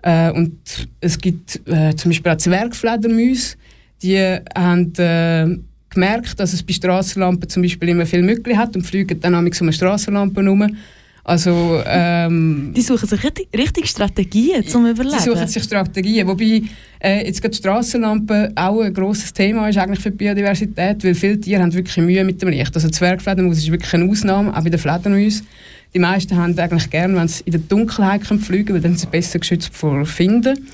Äh, 0.02 0.30
und 0.32 0.58
es 1.00 1.18
gibt 1.18 1.60
äh, 1.66 1.94
zum 1.94 2.10
Beispiel 2.10 2.32
auch 2.32 2.36
Zwergfledermäuse, 2.36 3.56
die 4.02 4.18
haben 4.56 4.92
äh, 4.96 5.58
gemerkt, 5.90 6.38
dass 6.40 6.52
es 6.52 6.62
bei 6.62 6.72
Strassenlampen 6.72 7.48
zum 7.48 7.62
Beispiel 7.62 7.90
immer 7.90 8.06
viel 8.06 8.22
Mückli 8.22 8.54
hat 8.54 8.74
und 8.74 8.82
fliegen 8.82 9.20
dann 9.20 9.34
um 9.34 9.46
eine 9.46 9.72
Strassenlampe 9.72 10.42
herum. 10.42 10.76
Also, 11.24 11.80
ähm, 11.86 12.72
die 12.74 12.80
suchen 12.80 13.06
sich 13.06 13.22
richtig, 13.22 13.48
richtig 13.56 13.86
Strategien 13.86 14.66
zum 14.66 14.86
Überleben. 14.86 15.16
Die 15.16 15.22
suchen 15.22 15.46
sich 15.46 15.62
Strategien, 15.62 16.26
wobei 16.26 16.62
äh, 17.00 17.24
jetzt 17.24 17.40
gerade 17.40 17.54
Strassenlampen 17.54 18.56
auch 18.56 18.80
ein 18.80 18.92
grosses 18.92 19.32
Thema 19.32 19.68
ist 19.68 19.78
eigentlich 19.78 20.00
für 20.00 20.10
die 20.10 20.16
Biodiversität, 20.16 21.04
weil 21.04 21.14
viele 21.14 21.38
Tiere 21.38 21.62
haben 21.62 21.72
wirklich 21.72 21.96
Mühe 21.98 22.24
mit 22.24 22.42
dem 22.42 22.48
Licht. 22.48 22.74
Also 22.74 22.88
Zwergfledermaus 22.88 23.58
ist 23.58 23.70
wirklich 23.70 23.94
eine 23.94 24.10
Ausnahme, 24.10 24.56
auch 24.56 24.64
bei 24.64 24.70
den 24.70 24.80
Fledermäusen. 24.80 25.46
Die 25.94 25.98
meisten 25.98 26.36
haben 26.36 26.58
eigentlich 26.58 26.88
gerne, 26.90 27.16
wenn 27.16 27.28
sie 27.28 27.42
in 27.44 27.52
der 27.52 27.60
Dunkelheit 27.60 28.26
können 28.26 28.40
fliegen 28.40 28.66
können, 28.66 28.76
weil 28.76 28.82
dann 28.82 28.92
sind 28.92 29.00
sie 29.00 29.06
besser 29.06 29.38
geschützt 29.38 29.74
vor 29.74 30.04
Finden. 30.06 30.68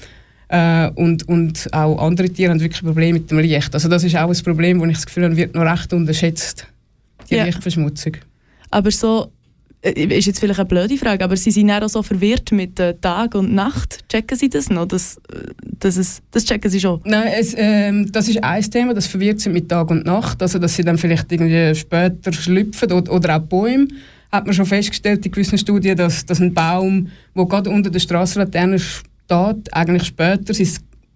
Äh, 0.49 0.91
und, 0.95 1.29
und 1.29 1.73
auch 1.73 1.99
andere 1.99 2.31
Tiere 2.31 2.51
haben 2.51 2.61
wirklich 2.61 2.83
Probleme 2.83 3.19
mit 3.19 3.31
dem 3.31 3.39
Licht. 3.39 3.75
Also 3.75 3.89
das 3.89 4.05
ist 4.05 4.17
auch 4.17 4.31
ein 4.31 4.43
Problem, 4.45 4.81
wo 4.81 4.87
ich 4.87 4.95
das 4.95 5.07
Gefühl 5.07 5.25
habe, 5.25 5.37
wird 5.37 5.55
noch 5.55 5.63
recht 5.63 5.93
unterschätzt, 5.93 6.67
die 7.29 7.37
ja. 7.37 7.45
Lichtverschmutzung. 7.45 8.17
Aber 8.71 8.91
so, 8.91 9.31
äh, 9.83 9.93
ist 9.93 10.27
jetzt 10.27 10.41
vielleicht 10.41 10.59
eine 10.59 10.69
blöde 10.69 10.97
Frage, 10.97 11.23
aber 11.23 11.37
Sie 11.37 11.51
sind 11.51 11.71
auch 11.71 11.89
so 11.89 12.03
verwirrt 12.03 12.51
mit 12.51 12.81
äh, 12.81 12.95
Tag 12.95 13.35
und 13.35 13.55
Nacht. 13.55 14.09
Checken 14.09 14.37
Sie 14.37 14.49
das 14.49 14.71
noch? 14.71 14.87
Das, 14.87 15.19
äh, 15.33 15.53
das, 15.63 15.97
ist, 15.97 16.23
das 16.31 16.45
checken 16.45 16.71
Sie 16.71 16.81
schon? 16.81 17.01
Nein, 17.05 17.33
es, 17.39 17.55
ähm, 17.57 18.11
das 18.11 18.29
ist 18.29 18.43
ein 18.43 18.63
Thema, 18.63 18.95
das 18.95 19.07
verwirrt 19.07 19.41
Sie 19.41 19.51
mit 19.51 19.69
Tag 19.69 19.91
und 19.91 20.05
Nacht. 20.05 20.43
Also 20.43 20.59
dass 20.59 20.75
Sie 20.75 20.83
dann 20.83 20.99
vielleicht 20.99 21.31
irgendwie 21.31 21.75
später 21.75 22.33
schlüpfen 22.33 22.91
oder, 22.91 23.13
oder 23.13 23.37
auch 23.37 23.41
Bäume 23.41 23.89
hat 24.31 24.47
man 24.47 24.55
schon 24.55 24.67
festgestellt 24.67 25.25
in 25.25 25.33
gewissen 25.33 25.59
Studien, 25.59 25.97
dass, 25.97 26.25
dass 26.27 26.41
ein 26.41 26.53
Baum, 26.53 27.09
der 27.35 27.47
gerade 27.47 27.71
unter 27.71 27.91
der 27.91 27.99
Strassenlaterne 27.99 28.79
steht, 28.79 29.73
eigentlich 29.73 30.05
später 30.05 30.53
sein 30.53 30.69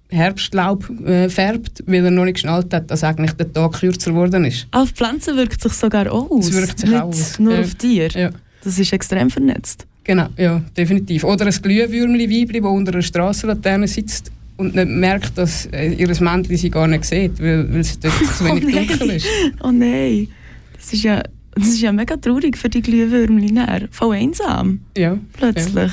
Herbstlaub 0.09 0.89
äh, 1.07 1.29
färbt, 1.29 1.83
weil 1.87 2.05
er 2.05 2.11
noch 2.11 2.25
nicht 2.25 2.35
geschnallt 2.35 2.73
hat, 2.73 2.91
dass 2.91 3.03
eigentlich 3.03 3.33
der 3.33 3.53
Tag 3.53 3.73
kürzer 3.73 4.11
geworden 4.11 4.45
ist. 4.45 4.67
Auf 4.71 4.91
Pflanzen 4.91 5.37
wirkt 5.37 5.61
sich 5.63 5.73
sogar 5.73 6.11
aus. 6.11 6.49
Es 6.49 6.53
wirkt 6.53 6.79
sich 6.79 6.91
nicht 6.91 7.01
auch 7.01 7.09
aus. 7.09 7.39
Nur 7.39 7.55
ja. 7.55 7.61
auf 7.61 7.75
Tiere. 7.75 8.21
Ja. 8.21 8.31
Das 8.63 8.79
ist 8.79 8.93
extrem 8.93 9.31
vernetzt. 9.31 9.87
Genau, 10.05 10.29
ja, 10.37 10.61
definitiv. 10.77 11.25
Oder 11.25 11.47
ein 11.47 11.53
Glühwürmli-Weibli, 11.53 12.61
das 12.61 12.71
unter 12.71 12.93
einer 12.93 13.03
Strassenlaterne 13.03 13.89
sitzt 13.89 14.31
und 14.57 14.75
nicht 14.75 14.89
merkt, 14.89 15.39
dass 15.39 15.67
äh, 15.67 15.93
ihr 15.93 16.09
Männchen 16.21 16.57
sie 16.57 16.71
gar 16.71 16.87
nicht 16.89 17.05
sieht, 17.05 17.41
weil, 17.41 17.73
weil 17.73 17.81
es 17.81 17.99
dort 17.99 18.15
zu 18.37 18.45
wenig 18.45 18.67
oh 18.67 18.71
dunkel 18.71 19.11
ist. 19.11 19.27
Oh 19.63 19.71
nein, 19.71 20.29
das 20.77 20.93
ist 20.93 21.05
ja 21.05 21.23
das 21.55 21.69
ist 21.69 21.81
ja 21.81 21.93
mega 21.93 22.17
traurig 22.17 22.57
für 22.57 22.69
die 22.69 22.83
Glühwürmchen. 22.83 23.89
Voll 23.91 24.17
einsam. 24.17 24.81
Ja. 24.97 25.19
Plötzlich. 25.35 25.93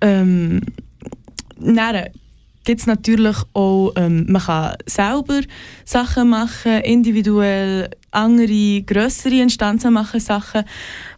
Ja. 0.00 0.08
Ähm, 0.08 0.60
dann 1.58 2.06
gibt 2.64 2.80
es 2.80 2.86
natürlich 2.86 3.36
auch, 3.52 3.92
ähm, 3.96 4.26
man 4.28 4.42
kann 4.42 4.76
selber 4.86 5.40
Sachen 5.84 6.30
machen, 6.30 6.80
individuell 6.82 7.90
andere, 8.10 8.82
grössere 8.82 9.40
Instanzen 9.40 9.92
machen 9.92 10.20
Sachen. 10.20 10.64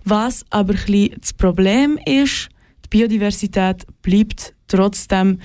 Was 0.04 0.44
aber 0.50 0.74
ein 0.88 1.10
das 1.20 1.32
Problem 1.32 1.98
ist, 2.04 2.48
die 2.84 2.88
Biodiversität 2.90 3.86
bleibt 4.02 4.54
trotzdem 4.68 5.38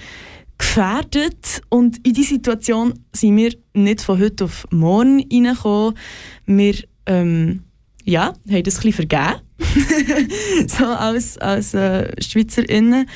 gefährdet 0.57 1.61
und 1.69 2.05
in 2.05 2.13
diese 2.13 2.33
Situation 2.35 2.93
sind 3.13 3.37
wir 3.37 3.53
nicht 3.73 4.01
von 4.01 4.19
heute 4.19 4.43
auf 4.43 4.67
morgen 4.71 5.25
reingekommen. 5.31 5.95
Wir 6.45 6.75
ähm, 7.09 7.63
ja, 8.05 8.33
haben 8.49 8.63
das 8.63 8.85
ein 8.85 8.93
vergeben. 8.93 9.41
so 10.67 10.85
als, 10.85 11.37
als 11.37 11.73
äh, 11.73 12.09
SchweizerInnen. 12.21 13.09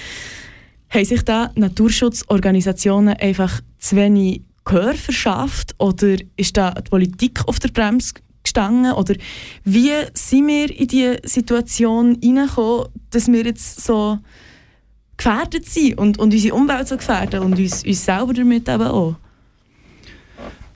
Haben 0.90 1.06
sich 1.06 1.24
da 1.24 1.52
Naturschutzorganisationen 1.56 3.16
einfach 3.16 3.62
zu 3.80 3.96
wenig 3.96 4.42
Gehör 4.66 4.94
verschafft 4.94 5.76
oder 5.78 6.16
ist 6.38 6.56
da 6.56 6.72
die 6.72 6.90
Politik 6.90 7.42
auf 7.48 7.60
der 7.60 7.70
Bremse 7.70 8.14
gestanden? 8.44 8.94
Oder 8.94 9.16
wie 9.64 9.92
sind 10.14 10.48
wir 10.48 10.80
in 10.80 10.88
diese 10.88 11.18
Situation 11.24 12.18
hineingekommen, 12.22 12.88
dass 13.10 13.32
wir 13.32 13.46
jetzt 13.46 13.84
so 13.84 14.20
gefährdet 15.18 15.66
sein 15.66 15.96
und, 15.96 16.20
und 16.20 16.34
unsere 16.34 16.56
Umwelt 16.56 16.88
so 16.88 16.98
gefährden 16.98 17.42
und 17.42 17.58
uns, 17.58 17.84
uns 17.84 18.06
selber 18.06 18.34
damit 18.34 18.70
eben 18.70 18.84
auch. 18.84 19.16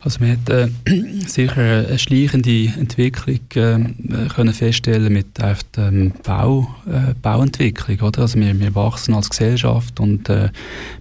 Also 0.08 0.22
man 0.22 0.38
hat 0.38 0.50
äh, 0.50 0.70
sicher 1.28 1.86
eine 1.90 2.00
schleichende 2.00 2.72
Entwicklung 2.80 3.42
äh, 3.56 4.30
können 4.34 4.54
feststellen 4.54 5.12
mit 5.12 5.38
der 5.38 5.58
ähm, 5.78 6.14
Bau, 6.24 6.74
äh, 6.86 7.14
Bauentwicklung. 7.22 8.00
Oder? 8.00 8.22
Also 8.22 8.40
wir, 8.40 8.58
wir 8.58 8.74
wachsen 8.74 9.14
als 9.16 9.30
Gesellschaft 9.30 10.00
und 10.00 10.30
äh, 10.30 10.48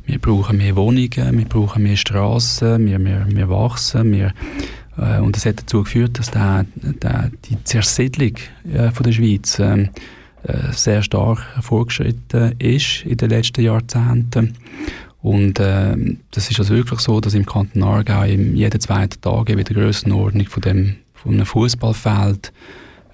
wir 0.07 0.19
brauchen 0.19 0.57
mehr 0.57 0.75
Wohnungen, 0.75 1.39
wir 1.39 1.45
brauchen 1.45 1.85
mehr 1.85 1.97
Straßen, 1.97 2.85
wir, 2.85 2.99
wir, 2.99 3.27
wir 3.29 3.49
wachsen, 3.49 4.11
wir, 4.11 4.33
äh, 4.99 5.21
und 5.21 5.37
das 5.37 5.47
hat 5.47 5.61
dazu 5.61 5.85
geführt, 5.85 6.19
dass 6.19 6.33
der, 6.33 6.67
der, 6.75 7.31
die 7.49 7.63
Zersiedlung 7.63 8.35
äh, 8.75 8.91
von 8.91 9.05
der 9.05 9.13
Schweiz 9.13 9.61
ähm, 9.61 9.91
äh, 10.43 10.73
sehr 10.73 11.05
stark 11.05 11.47
fortgeschritten 11.61 12.57
ist 12.59 13.05
in 13.05 13.19
den 13.19 13.31
letzten 13.31 13.63
Jahrzehnten. 13.63 14.55
Und 15.27 15.59
äh, 15.59 15.97
das 16.31 16.53
ist 16.53 16.61
also 16.61 16.73
wirklich 16.73 17.01
so, 17.01 17.21
dass 17.21 17.35
im 17.35 17.45
Kanton 17.45 17.83
Aargau 17.83 18.23
jeden 18.23 18.81
zweiten 18.81 19.21
Tag 19.21 19.49
in 19.49 19.57
der 19.57 19.65
Grössenordnung 19.65 20.47
von, 20.47 20.63
dem, 20.63 20.97
von 21.15 21.35
einem 21.35 21.47
Fußballfeld 21.47 22.53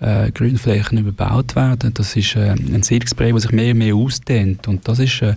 äh, 0.01 0.31
Grünflächen 0.31 0.99
überbaut 0.99 1.57
werden. 1.57 1.95
Das 1.95 2.15
ist 2.15 2.37
äh, 2.37 2.51
ein 2.51 2.83
Siedlungsbereich, 2.83 3.33
der 3.33 3.41
sich 3.41 3.53
mehr 3.53 3.73
und 3.73 3.79
mehr 3.79 3.95
ausdehnt. 3.95 4.69
Und 4.69 4.87
das 4.87 4.99
ist, 4.99 5.23
äh, 5.23 5.37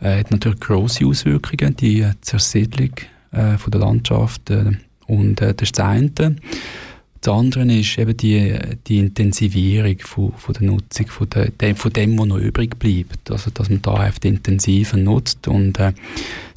äh 0.00 0.18
hat 0.18 0.32
natürlich 0.32 0.58
grosse 0.58 1.06
Auswirkungen, 1.06 1.76
die 1.76 2.00
äh, 2.00 2.10
Zersiedlung 2.22 2.90
äh, 3.30 3.56
von 3.56 3.70
der 3.70 3.80
Landschaft. 3.80 4.50
Und 5.06 5.36
das 5.36 5.54
ist 5.60 5.78
das 5.78 5.86
eine. 5.86 6.10
Das 7.20 7.34
andere 7.34 7.70
ist 7.72 7.98
eben 7.98 8.16
die, 8.16 8.58
die 8.86 8.98
Intensivierung 8.98 9.98
von, 9.98 10.32
von 10.32 10.54
der 10.54 10.62
Nutzung, 10.62 11.06
von, 11.08 11.28
der, 11.30 11.50
dem, 11.50 11.76
von 11.76 11.92
dem, 11.92 12.18
was 12.18 12.26
noch 12.26 12.38
übrig 12.38 12.78
bleibt. 12.78 13.30
Also, 13.30 13.50
dass 13.50 13.68
man 13.68 13.82
da 13.82 13.94
einfach 13.94 14.22
intensiver 14.22 14.96
nutzt. 14.96 15.46
Und 15.46 15.78
äh, 15.78 15.92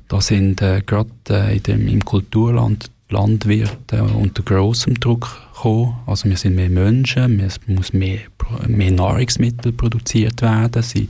da 0.08 0.22
sind 0.22 0.62
äh, 0.62 0.82
gerade 0.86 1.10
äh, 1.30 1.58
im 1.72 2.06
Kulturland 2.06 2.90
Landwirte 3.14 4.04
unter 4.04 4.44
großem 4.44 5.00
Druck 5.00 5.38
gekommen. 5.54 5.96
Also 6.08 6.28
wir 6.28 6.36
sind 6.36 6.56
mehr 6.56 6.70
Menschen, 6.70 7.40
es 7.40 7.60
muss 7.68 7.94
mehr, 7.94 8.20
mehr 8.68 8.92
Nahrungsmittel 8.92 9.72
produziert 9.72 10.42
werden. 10.42 10.82
Sie 10.82 11.08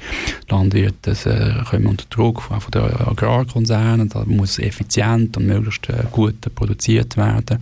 Landwirte 0.50 1.12
äh, 1.12 1.64
kommen 1.64 1.88
unter 1.88 2.06
Druck 2.10 2.42
von, 2.42 2.60
von 2.60 2.72
den 2.72 2.82
Agrarkonzernen, 2.82 4.10
da 4.10 4.26
muss 4.26 4.60
effizient 4.60 5.38
und 5.38 5.48
möglichst 5.48 5.90
äh, 5.90 6.04
gut 6.12 6.36
produziert 6.54 7.16
werden. 7.16 7.60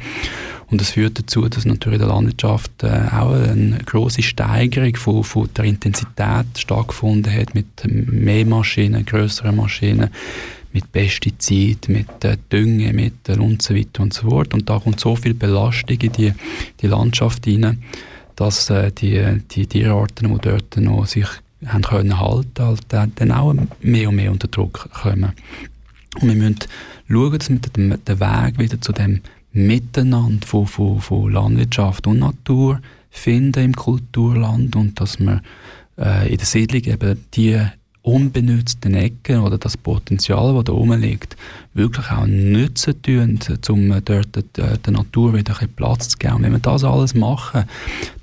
Und 0.72 0.80
das 0.80 0.92
führt 0.92 1.20
dazu, 1.20 1.48
dass 1.50 1.66
natürlich 1.66 2.00
in 2.02 2.08
der 2.08 2.16
Landwirtschaft 2.16 2.72
äh, 2.84 3.10
auch 3.12 3.34
eine 3.34 3.78
große 3.86 4.24
Steigerung 4.24 4.96
von, 4.96 5.24
von 5.24 5.50
der 5.56 5.66
Intensität 5.66 6.46
stattgefunden 6.58 7.32
hat 7.32 7.54
mit 7.54 7.68
mehr 7.86 8.46
Maschinen, 8.46 9.06
größeren 9.06 9.56
Maschinen, 9.56 10.10
mit 10.72 10.90
Pestiziden, 10.94 11.94
mit 11.94 12.24
äh, 12.24 12.38
Düngemitteln 12.50 13.42
und 13.42 13.62
so 13.62 13.76
weiter 13.76 14.02
und 14.02 14.14
so 14.14 14.30
fort. 14.30 14.54
Und 14.54 14.70
da 14.70 14.80
kommt 14.80 15.02
so 15.02 15.18
viel 15.18 15.34
Belastung 15.34 16.00
in 16.00 16.12
die, 16.14 16.34
die 16.82 16.88
Landschaft 16.88 17.44
hinein, 17.44 17.84
dass 18.38 18.70
äh, 18.70 18.94
die, 18.94 19.42
die 19.52 19.68
Tierarten, 19.68 20.34
die 20.34 20.40
dort 20.42 20.78
noch 20.78 21.06
sich 21.06 21.28
haben 21.66 21.84
können 21.84 22.18
halten, 22.18 22.64
halt, 22.64 22.86
dann 22.90 23.32
auch 23.32 23.54
mehr 23.82 24.08
und 24.08 24.16
mehr 24.16 24.32
unter 24.32 24.48
Druck 24.48 24.90
kommen. 24.94 25.34
Und 26.22 26.30
wir 26.30 26.36
müssen 26.36 26.60
schauen, 27.10 27.38
dass 27.38 27.50
wir 27.50 27.58
den 27.60 28.20
Weg 28.20 28.58
wieder 28.58 28.80
zu 28.80 28.94
dem 28.94 29.22
Miteinander 29.54 30.46
von, 30.48 30.66
von, 30.66 31.02
von 31.02 31.32
Landwirtschaft 31.32 32.08
und 32.08 32.20
Natur 32.20 32.82
finden 33.10 33.66
im 33.66 33.76
Kulturland 33.76 34.76
und 34.76 35.00
dass 35.00 35.20
wir 35.20 35.42
äh, 35.98 36.32
in 36.32 36.38
der 36.38 36.46
Siedlung 36.46 36.84
eben 36.84 37.26
die 37.34 37.60
unbenutzten 38.04 38.96
Ecken 38.96 39.42
oder 39.42 39.58
das 39.58 39.78
Potenzial, 39.78 40.56
das 40.56 40.64
da 40.66 40.74
oben 40.74 41.00
liegt, 41.00 41.38
wirklich 41.74 42.10
auch 42.12 42.26
nutzen 42.26 43.00
tun, 43.02 43.40
um 43.70 43.90
dort 44.04 44.30
der, 44.58 44.92
Natur 44.92 45.36
wieder 45.36 45.60
ein 45.62 45.70
Platz 45.70 46.10
zu 46.10 46.18
geben. 46.18 46.36
Und 46.36 46.44
wenn 46.44 46.52
wir 46.54 46.60
das 46.60 46.84
alles 46.84 47.14
machen, 47.14 47.66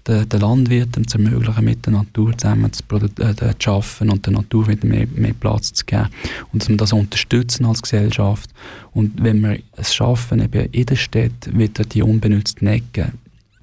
den, 0.07 0.29
den 0.29 0.41
Landwirten 0.41 1.07
zu 1.07 1.19
ermöglichen, 1.19 1.65
mit 1.65 1.87
der 1.87 1.93
Natur 1.93 2.37
zusammen 2.37 2.73
zu, 2.73 2.83
äh, 2.97 3.37
zu 3.37 3.55
schaffen 3.61 4.11
und 4.11 4.27
der 4.27 4.33
Natur 4.33 4.67
wieder 4.67 4.87
mehr, 4.87 5.07
mehr 5.15 5.35
Platz 5.35 5.73
zu 5.73 5.85
geben 5.85 6.09
und 6.53 6.63
dass 6.63 6.69
wir 6.69 6.77
das 6.77 6.93
unterstützen 6.93 7.65
als 7.65 7.83
Gesellschaft 7.83 8.51
und 8.93 9.23
wenn 9.23 9.41
wir 9.43 9.61
es 9.77 9.95
schaffen, 9.95 10.43
eben 10.43 10.71
in 10.73 10.87
der 10.87 10.97
Stadt 10.97 11.51
wieder 11.53 11.85
die 11.85 12.03
unbenutzten 12.03 12.67
Ecken 12.67 13.13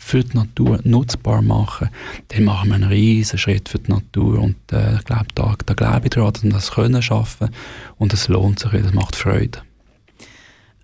für 0.06 0.24
die 0.24 0.38
Natur 0.38 0.80
nutzbar 0.84 1.41
machen, 1.41 1.89
dann 2.28 2.43
machen 2.43 2.70
wir 2.70 2.76
einen 2.76 2.89
riesen 2.89 3.39
Schritt 3.39 3.70
für 3.70 3.80
die 3.80 3.91
Natur 3.91 4.38
und 4.39 4.56
äh, 4.72 4.97
ich 4.97 5.06
glaube, 5.06 5.26
da, 5.34 5.56
da 5.66 5.74
glaube 5.74 6.01
ich 6.03 6.12
daran, 6.12 6.32
dass 6.32 6.43
wir 6.43 6.51
das 6.51 6.72
können 6.72 7.01
schaffen 7.01 7.49
und 7.97 8.14
es 8.14 8.28
lohnt 8.28 8.60
sich, 8.60 8.70
das 8.72 8.93
macht 8.93 9.16
Freude. 9.16 9.60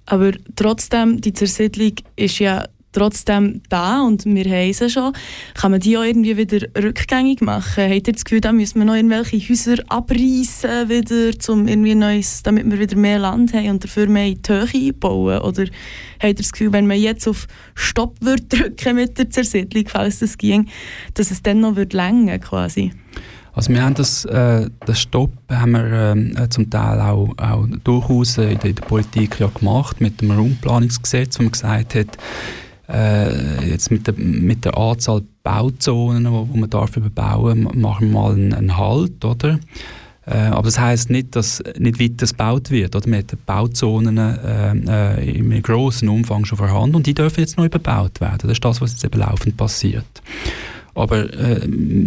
Aber 0.07 0.31
trotzdem, 0.55 1.21
die 1.21 1.33
Zersiedlung 1.33 1.93
ist 2.15 2.39
ja 2.39 2.67
trotzdem 2.91 3.61
da 3.69 4.01
und 4.01 4.25
wir 4.25 4.45
haben 4.45 4.73
sie 4.73 4.89
schon. 4.89 5.13
Kann 5.55 5.71
man 5.71 5.79
die 5.79 5.97
auch 5.97 6.03
irgendwie 6.03 6.37
wieder 6.37 6.67
rückgängig 6.77 7.41
machen? 7.41 7.89
Habt 7.89 8.07
ihr 8.07 8.13
das 8.13 8.25
Gefühl, 8.25 8.41
da 8.41 8.51
müssen 8.51 8.79
wir 8.79 8.85
noch 8.85 8.95
irgendwelche 8.95 9.37
Häuser 9.37 9.81
abreißen 9.87 10.89
wieder, 10.89 11.53
um 11.53 11.67
irgendwie 11.67 11.95
neues, 11.95 12.43
damit 12.43 12.69
wir 12.69 12.79
wieder 12.79 12.97
mehr 12.97 13.19
Land 13.19 13.53
haben 13.53 13.69
und 13.69 13.83
dafür 13.83 14.07
mehr 14.07 14.27
in 14.27 14.41
die 14.41 14.51
Höhe 14.51 14.93
bauen? 14.93 15.39
Oder 15.39 15.63
habt 16.19 16.23
ihr 16.23 16.33
das 16.35 16.51
Gefühl, 16.51 16.73
wenn 16.73 16.87
man 16.87 16.99
jetzt 16.99 17.27
auf 17.27 17.47
Stopp 17.75 18.17
würde 18.21 18.43
drücken 18.43 18.95
mit 18.95 19.17
der 19.17 19.29
Zersiedlung, 19.29 19.85
falls 19.87 20.19
das 20.19 20.37
ging, 20.37 20.67
dass 21.13 21.31
es 21.31 21.41
dann 21.41 21.61
noch 21.61 21.75
wird 21.75 21.93
länger 21.93 22.39
quasi? 22.39 22.91
Also 23.53 23.73
wir 23.73 23.83
haben 23.83 23.95
das, 23.95 24.23
äh, 24.25 24.69
das 24.85 24.99
Stopp 25.01 25.31
haben 25.49 25.71
wir 25.71 26.15
äh, 26.41 26.49
zum 26.49 26.69
Teil 26.69 27.01
auch, 27.01 27.33
auch 27.37 27.67
durchaus 27.83 28.37
in 28.37 28.57
der, 28.59 28.65
in 28.65 28.75
der 28.75 28.83
Politik 28.83 29.39
ja 29.39 29.47
gemacht 29.47 29.99
mit 29.99 30.21
dem 30.21 30.31
Raumplanungsgesetz, 30.31 31.37
wo 31.37 31.43
man 31.43 31.51
gesagt 31.51 31.95
hat, 31.95 32.17
äh, 32.91 33.69
jetzt 33.69 33.91
mit 33.91 34.07
der, 34.07 34.13
mit 34.15 34.65
der 34.65 34.77
Anzahl 34.77 35.23
Bauzonen, 35.43 36.31
wo, 36.31 36.47
wo 36.49 36.57
man 36.57 36.69
darf 36.69 36.95
überbauen, 36.97 37.67
machen 37.75 38.11
wir 38.11 38.19
mal 38.19 38.33
einen, 38.33 38.53
einen 38.53 38.77
Halt, 38.77 39.23
oder? 39.25 39.59
Äh, 40.25 40.37
aber 40.37 40.63
das 40.63 40.79
heißt 40.79 41.09
nicht, 41.09 41.35
dass 41.35 41.63
nicht 41.79 41.99
weiter 41.99 42.27
gebaut 42.27 42.69
wird. 42.69 42.95
Oder? 42.95 43.09
Man 43.09 43.19
hat 43.19 43.45
Bauzonen 43.45 44.17
äh, 44.17 45.17
äh, 45.17 45.37
im 45.37 45.61
grossen 45.63 46.09
Umfang 46.09 46.45
schon 46.45 46.57
vorhanden 46.57 46.95
und 46.95 47.07
die 47.07 47.13
dürfen 47.13 47.39
jetzt 47.39 47.57
noch 47.57 47.65
überbaut 47.65 48.21
werden. 48.21 48.39
Das 48.43 48.51
ist 48.51 48.63
das, 48.63 48.81
was 48.81 48.91
jetzt 48.91 49.03
eben 49.03 49.19
laufend 49.19 49.57
passiert. 49.57 50.05
Aber 50.93 51.33
äh, 51.33 51.61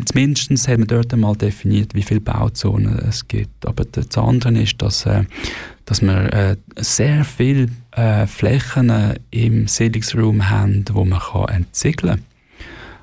zumindest 0.05 0.69
haben 0.69 0.81
wir 0.81 0.87
dort 0.87 1.13
einmal 1.13 1.37
definiert, 1.37 1.95
wie 1.95 2.03
viele 2.03 2.21
Bauzonen 2.21 2.99
es 2.99 3.27
gibt. 3.27 3.67
Aber 3.67 3.85
das 3.85 4.17
andere 4.19 4.61
ist, 4.61 4.81
dass, 4.83 5.07
äh, 5.07 5.25
dass 5.85 6.03
wir 6.03 6.33
äh, 6.33 6.57
sehr 6.77 7.25
viele 7.25 7.69
äh, 7.93 8.27
Flächen 8.27 8.91
äh, 8.91 9.19
im 9.31 9.69
Siedlungsraum 9.69 10.51
haben, 10.51 10.85
wo 10.93 11.05
man 11.05 11.21
kann 11.21 11.49
entziegeln 11.49 12.17
kann. 12.17 12.25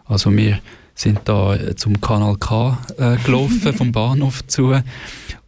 Also 0.05 0.35
wir 0.35 0.59
sind 0.93 1.21
da 1.25 1.57
zum 1.75 1.99
Kanal 1.99 2.35
K 2.37 2.77
äh, 2.97 3.17
gelaufen, 3.23 3.73
vom 3.77 3.91
Bahnhof 3.91 4.45
zu 4.45 4.75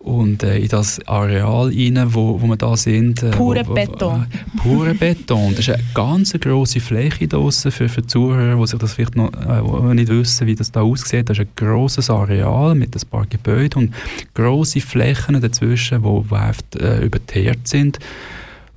und 0.03 0.43
äh, 0.43 0.59
in 0.59 0.67
das 0.67 0.99
Areal 1.07 1.67
rein, 1.67 2.13
wo, 2.13 2.39
wo 2.41 2.47
wir 2.47 2.57
da 2.57 2.75
sind. 2.75 3.23
Äh, 3.23 3.31
pure 3.31 3.65
wo, 3.65 3.73
Beton. 3.73 4.23
Äh, 4.23 4.57
pure 4.61 4.93
Beton. 4.93 5.51
Das 5.51 5.67
ist 5.67 5.69
eine 5.69 5.83
ganz 5.93 6.33
grosse 6.33 6.81
Fläche 6.81 7.27
draussen 7.27 7.71
für, 7.71 7.87
für 7.87 8.05
Zuhörer, 8.05 8.59
die 8.59 8.67
sich 8.67 8.79
das 8.79 8.93
vielleicht 8.93 9.15
noch 9.15 9.31
äh, 9.33 9.93
nicht 9.93 10.09
wissen, 10.09 10.45
wie 10.45 10.55
das 10.55 10.71
da 10.71 10.81
aussieht. 10.81 11.29
Das 11.29 11.39
ist 11.39 11.45
ein 11.45 11.49
grosses 11.55 12.09
Areal 12.09 12.75
mit 12.75 12.95
ein 12.95 13.09
paar 13.09 13.25
Gebäuden 13.25 13.83
und 13.83 13.95
grosse 14.33 14.81
Flächen 14.81 15.39
dazwischen, 15.39 15.99
die 15.99 16.03
wo, 16.03 16.25
wo 16.27 16.35
einfach, 16.35 16.61
äh, 16.79 17.05
überteert 17.05 17.67
sind 17.67 17.99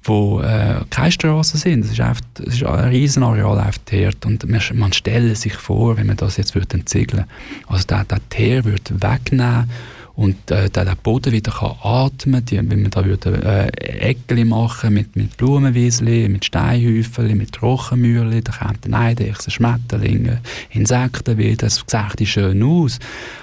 wo 0.09 0.41
äh, 0.41 0.83
keine 0.89 1.11
Straßen 1.11 1.59
sind. 1.59 1.85
Es 1.85 1.91
ist, 1.91 2.01
einfach, 2.01 2.23
es 2.47 2.55
ist 2.55 2.63
ein 2.63 2.91
riesen 2.91 3.25
Areal 3.25 3.61
teert. 3.87 4.25
Und 4.25 4.49
man, 4.49 4.61
man 4.75 4.93
stellt 4.93 5.37
sich 5.37 5.55
vor, 5.55 5.97
wenn 5.97 6.07
man 6.07 6.17
das 6.17 6.37
jetzt 6.37 6.55
würde 6.55 6.77
entziegeln 6.77 7.25
also 7.67 7.85
der, 7.89 8.05
der 8.05 8.21
Teer 8.29 8.65
würde 8.65 9.03
wegnehmen 9.03 9.69
und 10.17 10.51
äh, 10.51 10.71
der, 10.71 10.87
der 10.87 10.95
Boden 10.95 11.31
wieder 11.33 11.53
kann 11.53 11.77
atmen 11.83 12.45
kann, 12.45 12.71
wenn 12.71 12.83
man 12.83 12.91
da 12.91 13.05
würde 13.05 13.33
äh, 13.45 13.69
Eckchen 14.11 14.49
machen 14.49 14.95
mit, 14.95 15.15
mit 15.15 15.37
Blumenwiesli, 15.37 16.29
mit 16.31 16.47
Steinhäufeln, 16.47 17.37
mit 17.37 17.53
Trockenmühlen, 17.53 18.43
da 18.43 18.53
kommt 18.53 18.87
ein 18.87 18.95
Eidechse, 18.95 19.51
Schmetterlinge, 19.51 20.41
Insekten 20.71 21.37
wieder, 21.37 21.67
das 21.67 21.85
sieht 21.87 22.29
schön 22.29 22.63
aus. 22.63 22.99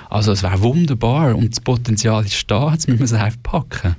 Also 0.10 0.32
es 0.32 0.42
wäre 0.42 0.62
wunderbar 0.62 1.36
und 1.36 1.52
das 1.52 1.60
Potenzial 1.60 2.26
ist 2.26 2.50
da, 2.50 2.72
jetzt 2.72 2.88
müssen 2.88 3.00
wir 3.00 3.06
es 3.06 3.14
einfach 3.14 3.44
packen. 3.44 3.96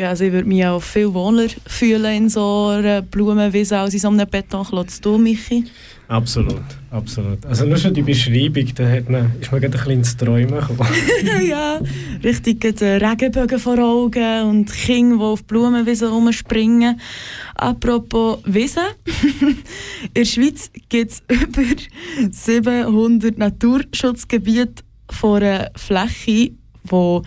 Ja, 0.00 0.08
also 0.08 0.24
ich 0.24 0.32
würde 0.32 0.48
mich 0.48 0.64
auch 0.64 0.80
viel 0.80 1.12
wohler 1.12 1.48
fühlen 1.66 2.14
in 2.14 2.28
so 2.30 2.68
einer 2.68 3.02
Blumenwiese 3.02 3.76
als 3.76 3.92
in 3.92 4.00
so 4.00 4.08
einem 4.08 4.26
Betonklotz. 4.26 4.98
Du, 4.98 5.18
Michi? 5.18 5.66
Absolut, 6.08 6.64
absolut. 6.90 7.44
Also 7.44 7.66
nur 7.66 7.76
schon 7.76 7.92
die 7.92 8.00
Beschreibung, 8.00 8.64
da 8.74 8.88
hat 8.88 9.10
man, 9.10 9.30
ist 9.38 9.52
man 9.52 9.60
gerade 9.60 9.66
ein 9.66 9.70
bisschen 9.72 9.90
ins 9.90 10.16
Träumen 10.16 10.58
gekommen. 10.58 10.88
ja, 11.46 11.82
richtig 12.24 12.64
Regenbögen 12.64 13.58
vor 13.58 13.78
Augen 13.78 14.42
und 14.48 14.72
Kinder, 14.72 15.16
die 15.16 15.22
auf 15.22 15.44
Blumenwiesen 15.44 16.08
rumspringen. 16.08 16.98
Apropos 17.56 18.38
Wiesen. 18.46 18.84
in 19.42 19.56
der 20.16 20.24
Schweiz 20.24 20.70
gibt 20.88 21.12
es 21.12 21.22
über 21.28 21.62
700 22.30 23.36
Naturschutzgebiete 23.36 24.82
von 25.10 25.42
einer 25.42 25.70
Fläche, 25.76 26.52
die 26.90 27.22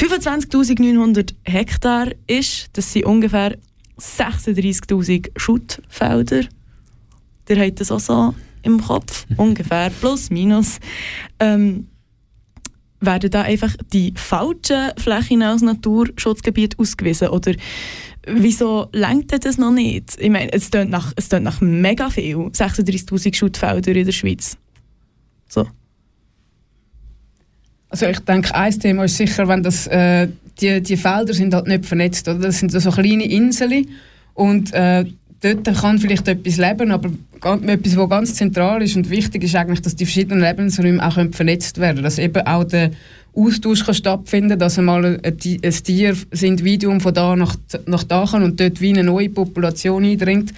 25.900 0.00 1.34
Hektar 1.44 2.08
ist, 2.26 2.70
das 2.72 2.90
sind 2.90 3.04
ungefähr 3.04 3.58
36.000 3.98 5.30
Schuttfelder. 5.36 6.44
Ihr 7.46 7.60
habt 7.60 7.80
das 7.80 7.92
auch 7.92 8.00
so 8.00 8.34
im 8.62 8.80
Kopf, 8.80 9.26
ungefähr, 9.36 9.90
plus, 9.90 10.30
minus. 10.30 10.80
Ähm, 11.38 11.88
werden 13.00 13.30
da 13.30 13.42
einfach 13.42 13.76
die 13.92 14.14
falschen 14.16 14.92
Flächen 14.96 15.42
als 15.42 15.60
Naturschutzgebiet 15.60 16.78
ausgewiesen? 16.78 17.28
Oder 17.28 17.52
wieso 18.26 18.88
lenkt 18.92 19.44
das 19.44 19.58
noch 19.58 19.72
nicht? 19.72 20.18
Ich 20.18 20.30
meine, 20.30 20.50
es 20.50 20.70
klingt 20.70 20.90
nach, 20.90 21.12
es 21.16 21.28
klingt 21.28 21.44
nach 21.44 21.60
mega 21.60 22.08
viel, 22.08 22.36
36'000 22.36 23.34
Schuttfelder 23.34 23.94
in 23.94 24.06
der 24.06 24.12
Schweiz. 24.12 24.56
So. 25.46 25.66
Also 27.90 28.06
ich 28.06 28.20
denke, 28.20 28.54
ein 28.54 28.78
Thema 28.78 29.04
ist 29.04 29.16
sicher, 29.16 29.46
wenn 29.48 29.62
das, 29.62 29.86
äh, 29.88 30.28
die, 30.60 30.80
die 30.80 30.96
Felder 30.96 31.34
sind 31.34 31.52
halt 31.52 31.66
nicht 31.66 31.86
vernetzt, 31.86 32.28
oder? 32.28 32.38
Das 32.38 32.60
sind 32.60 32.70
so 32.70 32.90
kleine 32.90 33.24
Inseln 33.24 33.88
und 34.34 34.72
äh, 34.72 35.04
dort 35.40 35.64
kann 35.64 35.98
vielleicht 35.98 36.28
etwas 36.28 36.56
leben, 36.56 36.92
aber 36.92 37.10
etwas, 37.66 37.96
was 37.96 38.10
ganz 38.10 38.34
zentral 38.34 38.82
ist 38.82 38.96
und 38.96 39.10
wichtig 39.10 39.44
ist 39.44 39.56
eigentlich, 39.56 39.82
dass 39.82 39.96
die 39.96 40.04
verschiedenen 40.04 40.40
Lebensräume 40.40 41.04
auch 41.04 41.18
vernetzt 41.32 41.78
werden. 41.78 42.02
Dass 42.02 42.18
eben 42.18 42.46
auch 42.46 42.64
der 42.64 42.90
Austausch 43.34 43.84
kann 43.84 43.94
stattfinden 43.94 44.58
dass 44.58 44.78
einmal 44.78 45.04
ein, 45.04 45.20
ein 45.24 45.72
Tier, 45.72 46.16
ein 46.30 46.44
Individuum 46.44 47.00
von 47.00 47.14
da 47.14 47.36
nach, 47.36 47.56
nach 47.86 48.04
da 48.04 48.26
kann 48.30 48.42
und 48.42 48.60
dort 48.60 48.80
wie 48.80 48.90
eine 48.90 49.04
neue 49.04 49.30
Population 49.30 50.04
eindringt. 50.04 50.52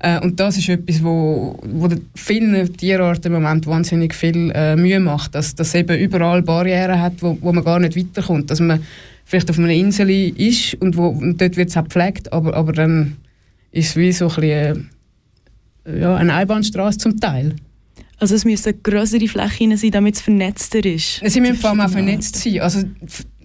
Äh, 0.00 0.20
und 0.20 0.38
das 0.38 0.56
ist 0.56 0.68
etwas, 0.68 1.02
wo, 1.02 1.58
wo 1.62 1.88
vielen 2.14 2.76
Tierarten 2.76 3.32
im 3.32 3.42
Moment 3.42 3.66
wahnsinnig 3.66 4.14
viel 4.14 4.50
äh, 4.54 4.76
Mühe 4.76 5.00
macht, 5.00 5.34
dass 5.34 5.54
das 5.54 5.74
eben 5.74 5.98
überall 5.98 6.42
Barrieren 6.42 7.00
hat, 7.00 7.14
wo, 7.20 7.36
wo 7.40 7.52
man 7.52 7.64
gar 7.64 7.80
nicht 7.80 7.96
weiterkommt. 7.96 8.50
Dass 8.50 8.60
man 8.60 8.82
vielleicht 9.24 9.50
auf 9.50 9.58
einer 9.58 9.70
Insel 9.70 10.10
ist 10.10 10.74
und, 10.74 10.96
wo, 10.96 11.08
und 11.08 11.40
dort 11.40 11.56
wird 11.56 11.70
es 11.70 11.76
auch 11.76 11.84
gepflegt, 11.84 12.32
aber, 12.32 12.54
aber 12.54 12.72
dann 12.72 13.16
ist 13.72 13.90
es 13.90 13.96
wie 13.96 14.12
so 14.12 14.28
ein 14.28 14.34
bisschen, 14.34 14.90
äh, 15.84 16.00
ja, 16.00 16.16
eine 16.16 16.34
Einbahnstraße 16.34 16.98
zum 16.98 17.18
Teil. 17.18 17.56
Also 18.20 18.34
es 18.34 18.44
müssen 18.44 18.82
größere 18.82 19.28
Flächen 19.28 19.76
sein, 19.76 19.90
damit 19.92 20.16
es 20.16 20.20
vernetzter 20.20 20.84
ist. 20.84 21.20
Sie 21.24 21.40
müssen 21.40 21.56
vor 21.56 21.70
allem 21.70 21.80
auch 21.80 21.90
vernetzt 21.90 22.36
sein. 22.36 22.60
Also, 22.60 22.82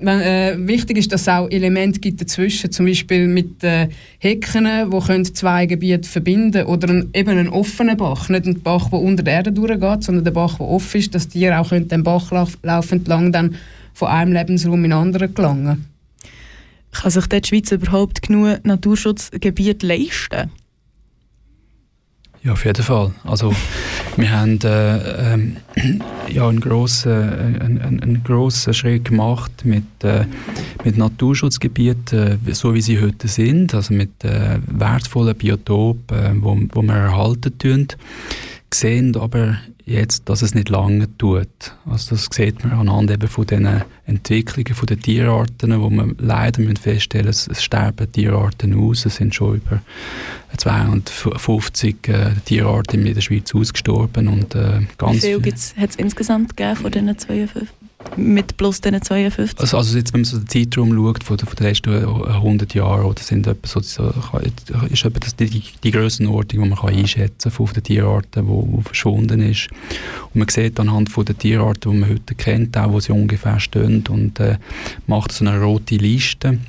wenn, 0.06 0.22
äh, 0.22 0.56
wichtig 0.60 0.98
ist, 0.98 1.12
dass 1.12 1.22
es 1.22 1.28
auch 1.28 1.50
Elemente 1.50 2.00
gibt 2.00 2.22
dazwischen, 2.22 2.72
zum 2.72 2.86
Beispiel 2.86 3.28
mit 3.28 3.64
äh, 3.64 3.90
Hecken, 4.20 4.68
die 4.92 5.34
zwei 5.34 5.66
Gebiete 5.66 6.08
verbinden 6.08 6.66
oder 6.66 6.90
ein, 6.90 7.10
eben 7.14 7.30
einen 7.30 7.50
offenen 7.50 7.98
Bach, 7.98 8.30
nicht 8.30 8.46
ein 8.46 8.62
Bach, 8.62 8.90
der 8.90 9.00
unter 9.00 9.24
der 9.24 9.34
Erde 9.34 9.52
durchgeht, 9.52 10.04
sondern 10.04 10.24
der 10.24 10.32
Bach, 10.32 10.58
der 10.58 10.68
offen 10.68 11.00
ist, 11.00 11.16
dass 11.16 11.28
die 11.28 11.50
auch 11.52 11.70
den 11.70 12.04
Bachlauf 12.04 12.92
entlang 12.92 13.32
dann 13.32 13.56
von 13.94 14.10
einem 14.10 14.34
Lebensraum 14.34 14.84
in 14.84 14.92
den 14.92 14.94
anderen 14.94 15.34
gelangen. 15.34 15.86
Kann 16.92 17.12
sich 17.12 17.28
die 17.28 17.42
Schweiz 17.44 17.72
überhaupt 17.72 18.22
genug 18.22 18.64
Naturschutzgebiete 18.64 19.88
leisten? 19.88 20.52
Ja, 22.44 22.54
auf 22.54 22.66
jeden 22.66 22.84
Fall. 22.84 23.14
Also, 23.24 23.54
wir 24.18 24.32
haben 24.32 24.60
äh, 24.64 25.34
ähm, 25.34 25.58
ja, 26.30 26.48
einen, 26.48 26.60
grossen, 26.60 27.12
äh, 27.12 27.64
einen, 27.64 28.00
einen 28.02 28.24
grossen 28.24 28.74
Schritt 28.74 29.06
gemacht 29.06 29.66
mit, 29.66 29.84
äh, 30.04 30.26
mit 30.84 30.98
Naturschutzgebieten, 30.98 32.40
äh, 32.48 32.54
so 32.54 32.74
wie 32.74 32.82
sie 32.82 33.02
heute 33.02 33.28
sind, 33.28 33.74
also 33.74 33.94
mit 33.94 34.24
äh, 34.24 34.60
wertvollen 34.68 35.36
Biotopen, 35.36 36.18
äh, 36.18 36.32
wo, 36.36 36.58
wo 36.72 36.82
wir 36.82 36.94
erhalten 36.94 37.58
tun 37.58 37.88
sehen 38.74 39.16
aber 39.16 39.58
jetzt, 39.86 40.30
dass 40.30 40.42
es 40.42 40.56
nicht 40.56 40.70
lange 40.70 41.08
tut. 41.18 41.48
Also 41.86 42.16
das 42.16 42.28
sieht 42.32 42.64
man 42.64 42.74
anhand 42.74 43.12
eben 43.12 43.28
von 43.28 43.46
den 43.46 43.84
Entwicklungen 44.06 44.74
von 44.76 44.86
den 44.86 45.02
Tierarten, 45.02 45.82
wo 45.82 45.90
man 45.90 46.16
leider 46.20 46.62
feststellen 46.76 47.28
müssen, 47.28 47.52
es 47.52 47.64
sterben 47.64 48.12
Tierarten 48.12 48.74
aus. 48.80 49.06
Es 49.06 49.18
sind 49.18 49.36
schon 49.36 49.58
über 49.58 49.82
250 50.58 52.08
äh, 52.08 52.32
Tierarten 52.46 53.06
in 53.06 53.14
der 53.14 53.22
Schweiz 53.22 53.54
ausgestorben. 53.54 54.28
Und, 54.28 54.56
äh, 54.56 54.82
ganz 54.98 55.24
Wie 55.24 55.34
viel 55.34 55.54
hat 55.78 55.90
es 55.90 55.96
insgesamt 55.96 56.56
gegeben 56.56 56.76
von 56.78 56.92
diesen 56.92 57.18
52? 57.18 57.83
Mit 58.16 58.58
plus 58.58 58.82
diesen 58.82 59.02
52? 59.02 59.60
Also, 59.60 59.78
also 59.78 59.98
jetzt, 59.98 60.14
wenn 60.14 60.22
man 60.22 60.26
so 60.26 60.38
den 60.38 60.48
Zeitraum 60.48 60.94
schaut 60.94 61.24
von, 61.24 61.38
von 61.40 61.56
den 61.56 61.68
letzten 61.68 61.94
100 61.94 62.74
Jahren, 62.74 63.06
oder 63.06 63.22
sind 63.22 63.48
etwa 63.48 63.68
so, 63.68 63.80
ist 63.80 65.06
etwa 65.06 65.20
das 65.20 65.36
die, 65.36 65.64
die 65.84 65.92
Grössenordnung, 65.92 66.64
die 66.64 66.70
man 66.70 66.78
kann 66.78 66.90
einschätzen 66.90 67.52
kann 67.52 67.52
von 67.52 67.74
den 67.74 67.84
Tierarten, 67.84 68.48
die, 68.48 68.78
die 68.78 68.84
verschwunden 68.84 69.42
ist. 69.42 69.70
Und 70.34 70.40
man 70.40 70.48
sieht 70.48 70.80
anhand 70.80 71.10
von 71.10 71.26
den 71.26 71.38
Tierarten, 71.38 71.92
die 71.92 71.98
man 71.98 72.10
heute 72.10 72.36
kennt, 72.36 72.78
auch 72.78 72.92
wo 72.92 73.00
sie 73.00 73.14
ungefähr 73.14 73.60
stehen 73.60 74.04
und 74.10 74.40
äh, 74.40 74.58
macht 75.08 75.32
so 75.32 75.46
eine 75.46 75.60
rote 75.62 75.96
Liste 75.96 76.60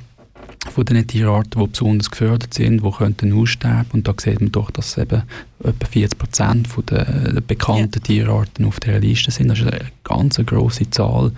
von 0.71 0.85
den 0.85 1.05
Tierarten, 1.07 1.61
die 1.61 1.67
besonders 1.67 2.11
gefördert 2.11 2.53
sind, 2.53 2.83
die 2.83 2.91
könnten 2.91 3.33
aussterben. 3.33 3.91
Und 3.93 4.07
da 4.07 4.13
sieht 4.17 4.41
man 4.41 4.51
doch, 4.51 4.71
dass 4.71 4.97
eben 4.97 5.23
etwa 5.63 5.85
40 5.85 6.17
Prozent 6.17 6.67
der 6.89 7.41
bekannten 7.41 7.99
ja. 7.99 8.05
Tierarten 8.05 8.65
auf 8.65 8.79
dieser 8.79 8.99
Liste 8.99 9.31
sind. 9.31 9.49
Das 9.49 9.59
ist 9.59 9.67
eine 9.67 9.91
ganz 10.03 10.37
grosse 10.45 10.89
Zahl, 10.89 11.31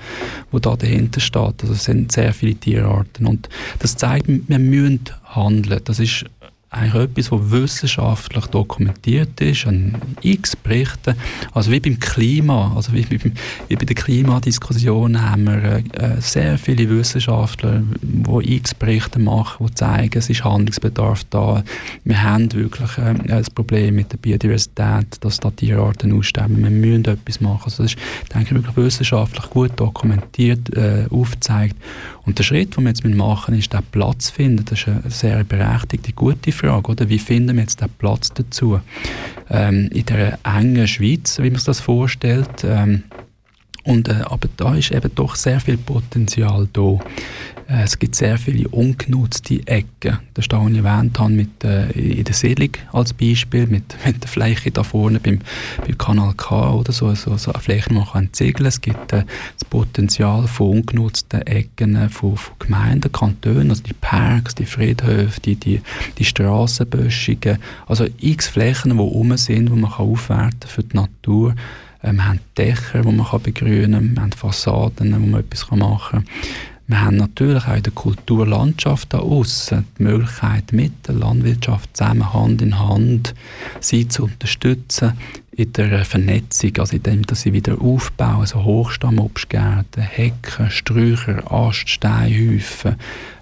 die 0.52 0.60
da 0.62 0.76
dahinter 0.76 1.20
steht. 1.20 1.62
Also 1.62 1.74
es 1.74 1.84
sind 1.84 2.12
sehr 2.12 2.34
viele 2.34 2.56
Tierarten. 2.56 3.26
Und 3.26 3.50
das 3.80 3.96
zeigt, 3.96 4.28
wir 4.28 4.60
müssen 4.60 5.02
handeln. 5.26 5.82
Das 5.84 6.00
ist 6.00 6.26
eigentlich 6.70 7.04
etwas, 7.04 7.32
was 7.32 7.52
wissenschaftlich 7.52 8.46
dokumentiert 8.48 9.40
ist, 9.40 9.66
an 9.68 9.96
x 10.22 10.56
Berichten. 10.56 11.16
Also 11.54 11.72
wie 11.72 11.80
beim 11.80 11.98
Klima, 11.98 12.74
also 12.76 12.92
wie, 12.92 13.10
wie, 13.10 13.20
wie 13.24 13.76
bei 13.76 13.86
der 13.86 13.96
Klimadiskussion 13.96 15.22
haben 15.22 15.46
wir 15.46 15.64
äh, 15.94 16.20
sehr 16.20 16.58
viele 16.58 16.90
Wissenschaftler, 16.90 17.84
die 18.02 18.56
x 18.58 18.74
Berichte 18.74 19.18
machen, 19.18 19.66
die 19.66 19.76
zeigen, 19.76 20.20
es 20.20 20.30
ist 20.30 20.44
Handlungsbedarf 20.44 21.24
da. 21.30 21.64
Wir 22.04 22.22
haben 22.22 22.52
wirklich 22.52 22.98
äh, 22.98 23.34
ein 23.34 23.46
Problem 23.56 23.96
mit 23.96 24.12
der 24.12 24.18
Biodiversität, 24.18 25.18
dass 25.22 25.40
da 25.40 25.52
Tierarten 25.52 26.12
aussterben. 26.12 26.62
Wir 26.62 26.70
müssen 26.70 27.06
etwas 27.06 27.40
machen. 27.40 27.62
Also 27.64 27.84
das 27.84 27.94
ist, 27.94 28.00
denke 28.34 28.50
ich, 28.50 28.54
wirklich 28.56 28.78
wissenschaftlich 28.78 29.50
gut 29.50 29.72
dokumentiert, 29.78 30.76
äh, 30.76 31.06
aufgezeigt. 31.10 31.78
Und 32.28 32.38
der 32.38 32.44
Schritt, 32.44 32.76
den 32.76 32.84
wir 32.84 32.90
jetzt 32.90 33.06
machen 33.06 33.58
ist, 33.58 33.72
den 33.72 33.80
Platz 33.90 34.28
zu 34.28 34.34
finden. 34.34 34.66
Das 34.66 34.80
ist 34.80 34.88
eine 34.90 35.02
sehr 35.10 35.44
berechtigte, 35.46 36.12
gute 36.12 36.52
Frage. 36.52 36.92
Oder? 36.92 37.08
Wie 37.08 37.20
finden 37.20 37.56
wir 37.56 37.64
jetzt 37.64 37.80
den 37.80 37.88
Platz 37.98 38.34
dazu? 38.34 38.82
Ähm, 39.50 39.90
in 39.94 40.06
der 40.06 40.38
engen 40.44 40.88
Schweiz, 40.90 41.40
wie 41.40 41.50
man 41.50 41.56
sich 41.56 41.64
das 41.64 41.80
vorstellt. 41.80 42.66
Ähm, 42.66 43.04
und, 43.86 44.10
äh, 44.10 44.24
aber 44.26 44.50
da 44.58 44.76
ist 44.76 44.92
eben 44.92 45.10
doch 45.16 45.36
sehr 45.36 45.62
viel 45.62 45.78
Potenzial 45.78 46.68
da. 46.74 47.00
Äh, 47.68 47.84
es 47.84 48.00
gibt 48.00 48.16
sehr 48.16 48.38
viele 48.38 48.68
ungenutzte 48.70 49.66
Ecken. 49.68 50.20
Das 50.34 50.46
ist 50.46 50.52
was 50.52 50.72
ich 50.72 50.78
erwähnt 50.78 51.20
habe, 51.20 51.32
mit, 51.32 51.64
äh, 51.64 51.90
in 51.92 52.24
der 52.24 52.34
Siedlung 52.34 52.70
als 52.94 53.14
Beispiel, 53.14 53.68
mit, 53.68 53.96
mit 54.06 54.24
der 54.24 54.30
Fläche 54.30 54.72
da 54.72 54.84
vorne 54.84 55.20
beim, 55.20 55.40
beim 55.86 55.98
Kanal 55.98 56.34
K 56.36 56.74
oder 56.74 56.92
so, 56.92 57.14
so, 57.16 57.36
so 57.38 57.52
eine 57.52 57.62
Fläche, 57.62 57.90
die 57.90 57.96
man 57.96 58.06
kann 58.06 58.30
ziegeln 58.32 58.68
Es 58.68 58.80
gibt 58.82 59.12
äh, 59.14 59.24
das 59.54 59.66
Potenzial 59.70 60.48
von 60.48 60.78
ungenutzten 60.78 61.42
Ecken 61.42 61.96
äh, 61.96 62.10
von, 62.10 62.38
von 62.38 62.56
Gemeinden, 62.60 63.12
Kantonen, 63.12 63.70
also 63.70 63.84
die 63.84 63.94
Parks, 63.94 64.56
die 64.56 64.66
Friedhöfe, 64.66 65.42
die, 65.42 65.56
die, 65.56 65.82
die 66.18 66.26
Strassenböschungen, 66.26 67.58
also 67.88 68.06
x 68.20 68.48
Flächen, 68.48 68.92
die 68.92 68.98
rum 68.98 69.36
sind, 69.36 69.70
die 69.70 69.74
man 69.74 69.92
kann 69.92 70.06
aufwerten 70.06 70.68
für 70.68 70.84
die 70.84 70.96
Natur. 70.96 71.54
Äh, 72.02 72.14
wir 72.14 72.26
haben 72.26 72.40
Dächer, 72.58 73.02
die 73.02 73.12
man 73.12 73.26
kann 73.26 73.42
begrünen 73.42 73.92
kann, 73.92 74.16
wir 74.16 74.22
haben 74.22 74.32
Fassaden, 74.32 75.14
wo 75.14 75.26
man 75.26 75.42
etwas 75.42 75.70
machen 75.72 76.24
kann. 76.24 76.26
Wir 76.90 77.02
haben 77.02 77.18
natürlich 77.18 77.68
auch 77.68 77.76
in 77.76 77.84
der 77.84 77.92
Kulturlandschaft 77.92 79.14
da 79.14 79.20
außen 79.20 79.86
die 80.00 80.04
Möglichkeit, 80.04 80.72
mit 80.72 81.06
der 81.06 81.16
Landwirtschaft 81.16 81.96
zusammen 81.96 82.34
Hand 82.34 82.62
in 82.62 82.80
Hand 82.80 83.36
sie 83.82 84.08
zu 84.08 84.24
unterstützen 84.24 85.14
in 85.52 85.74
der 85.74 86.06
Vernetzung, 86.06 86.72
also 86.78 86.96
indem 86.96 87.26
dass 87.26 87.42
sie 87.42 87.52
wieder 87.52 87.82
aufbauen, 87.82 88.42
also 88.42 88.64
Hochstammobstgärten, 88.64 90.02
Hecken, 90.02 90.70
Sträucher, 90.70 91.52
Ast, 91.52 91.90
Steinhäufen, 91.90 92.96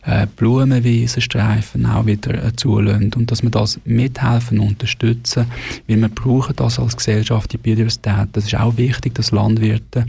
äh, 0.06 0.26
Blumenwiesenstreifen 0.36 1.86
auch 1.86 2.08
wieder 2.08 2.44
äh, 2.44 2.56
zulassen 2.56 3.14
und 3.16 3.30
dass 3.30 3.44
wir 3.44 3.52
das 3.52 3.80
mithelfen 3.86 4.60
und 4.60 4.70
unterstützen, 4.70 5.46
weil 5.88 6.02
wir 6.02 6.10
brauchen 6.10 6.56
das 6.56 6.80
als 6.80 6.98
Gesellschaft, 6.98 7.52
die 7.54 7.58
Biodiversität. 7.58 8.30
Das 8.32 8.46
ist 8.46 8.56
auch 8.56 8.78
wichtig, 8.78 9.14
dass 9.14 9.32
Landwirte 9.32 10.06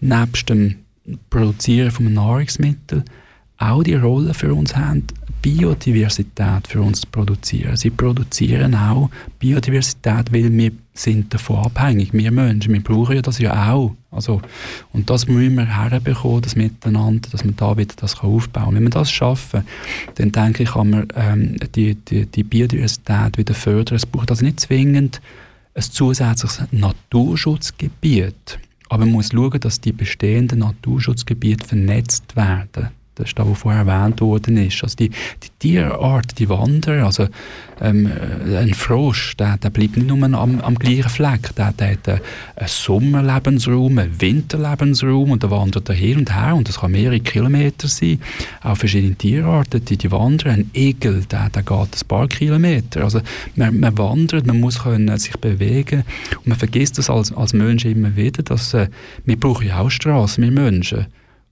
nebst 0.00 0.48
dem 0.48 0.76
Produzieren 1.30 1.90
von 1.90 2.12
Nahrungsmitteln 2.12 3.04
auch 3.58 3.82
die 3.82 3.94
Rolle 3.94 4.34
für 4.34 4.54
uns 4.54 4.76
haben, 4.76 5.04
Biodiversität 5.42 6.66
für 6.68 6.80
uns 6.80 7.02
zu 7.02 7.06
produzieren. 7.08 7.76
Sie 7.76 7.90
produzieren 7.90 8.74
auch 8.74 9.10
Biodiversität, 9.38 10.32
weil 10.32 10.52
wir 10.52 10.72
sind 10.94 11.32
davon 11.32 11.64
abhängig. 11.64 12.12
Wir 12.12 12.30
Menschen, 12.30 12.72
wir 12.72 12.82
brauchen 12.82 13.16
ja 13.16 13.22
das 13.22 13.38
ja 13.38 13.72
auch. 13.72 13.94
Also, 14.10 14.40
und 14.92 15.10
das 15.10 15.28
müssen 15.28 15.56
wir 15.56 15.66
herbekommen, 15.66 16.42
das 16.42 16.56
Miteinander, 16.56 17.28
dass 17.30 17.44
man 17.44 17.56
da 17.56 17.76
wieder 17.76 17.94
das 17.96 18.18
aufbauen 18.20 18.64
kann. 18.64 18.74
Wenn 18.74 18.82
wir 18.84 18.90
das 18.90 19.10
schaffen, 19.10 19.62
dann 20.16 20.32
denke 20.32 20.64
ich, 20.64 20.70
kann 20.70 20.90
man 20.90 21.08
ähm, 21.14 21.56
die, 21.74 21.94
die, 21.94 22.26
die 22.26 22.42
Biodiversität 22.42 23.38
wieder 23.38 23.54
fördern. 23.54 23.96
Es 23.96 24.06
braucht 24.06 24.30
also 24.30 24.44
nicht 24.44 24.60
zwingend 24.60 25.20
ein 25.74 25.82
zusätzliches 25.82 26.62
Naturschutzgebiet 26.72 28.58
aber 28.88 29.04
man 29.04 29.12
muss 29.12 29.30
schauen, 29.30 29.60
dass 29.60 29.80
die 29.80 29.92
bestehenden 29.92 30.60
Naturschutzgebiete 30.60 31.66
vernetzt 31.66 32.36
werden. 32.36 32.88
Das 33.18 33.28
ist 33.28 33.38
das, 33.38 33.48
was 33.48 33.58
vorher 33.58 33.84
erwähnt 33.84 34.20
worden 34.20 34.56
ist. 34.56 34.82
Also 34.82 34.96
die, 34.96 35.10
die 35.10 35.48
Tierart, 35.58 36.38
die 36.38 36.48
Wanderer, 36.48 37.06
also 37.06 37.26
ähm, 37.80 38.10
ein 38.56 38.74
Frosch, 38.74 39.36
der, 39.36 39.56
der 39.56 39.70
bleibt 39.70 39.96
nicht 39.96 40.08
nur 40.08 40.22
am, 40.22 40.60
am 40.60 40.74
gleichen 40.76 41.08
Fleck, 41.08 41.54
der, 41.56 41.72
der 41.72 41.92
hat 41.92 42.08
einen, 42.08 42.20
Sommerlebensraum, 42.66 43.98
einen 43.98 44.20
Winterlebensraum 44.20 45.32
und 45.32 45.42
der 45.42 45.50
wandert 45.50 45.88
da 45.88 45.92
hin 45.92 46.18
und 46.18 46.34
her 46.34 46.54
und 46.54 46.68
das 46.68 46.80
kann 46.80 46.92
mehrere 46.92 47.20
Kilometer 47.20 47.88
sein. 47.88 48.20
Auch 48.62 48.76
verschiedene 48.76 49.14
Tierarten, 49.14 49.84
die, 49.84 49.96
die 49.96 50.10
wandern. 50.10 50.54
Ein 50.54 50.70
Igel, 50.74 51.24
der, 51.24 51.50
der 51.50 51.62
geht 51.62 51.72
ein 51.78 52.08
paar 52.08 52.28
Kilometer. 52.28 53.02
Also 53.02 53.20
man, 53.56 53.78
man 53.80 53.98
wandert, 53.98 54.46
man 54.46 54.60
muss 54.60 54.78
können 54.82 55.16
sich 55.18 55.36
bewegen 55.38 56.04
und 56.36 56.46
man 56.46 56.58
vergisst 56.58 56.98
das 56.98 57.10
als, 57.10 57.32
als 57.32 57.52
Mensch 57.52 57.84
immer 57.84 58.14
wieder, 58.16 58.42
dass 58.42 58.74
äh, 58.74 58.88
wir 59.24 59.38
brauchen 59.38 59.66
ja 59.66 59.80
auch 59.80 59.90
Straßen, 59.90 60.42
wir 60.42 60.50
Menschen. 60.50 61.06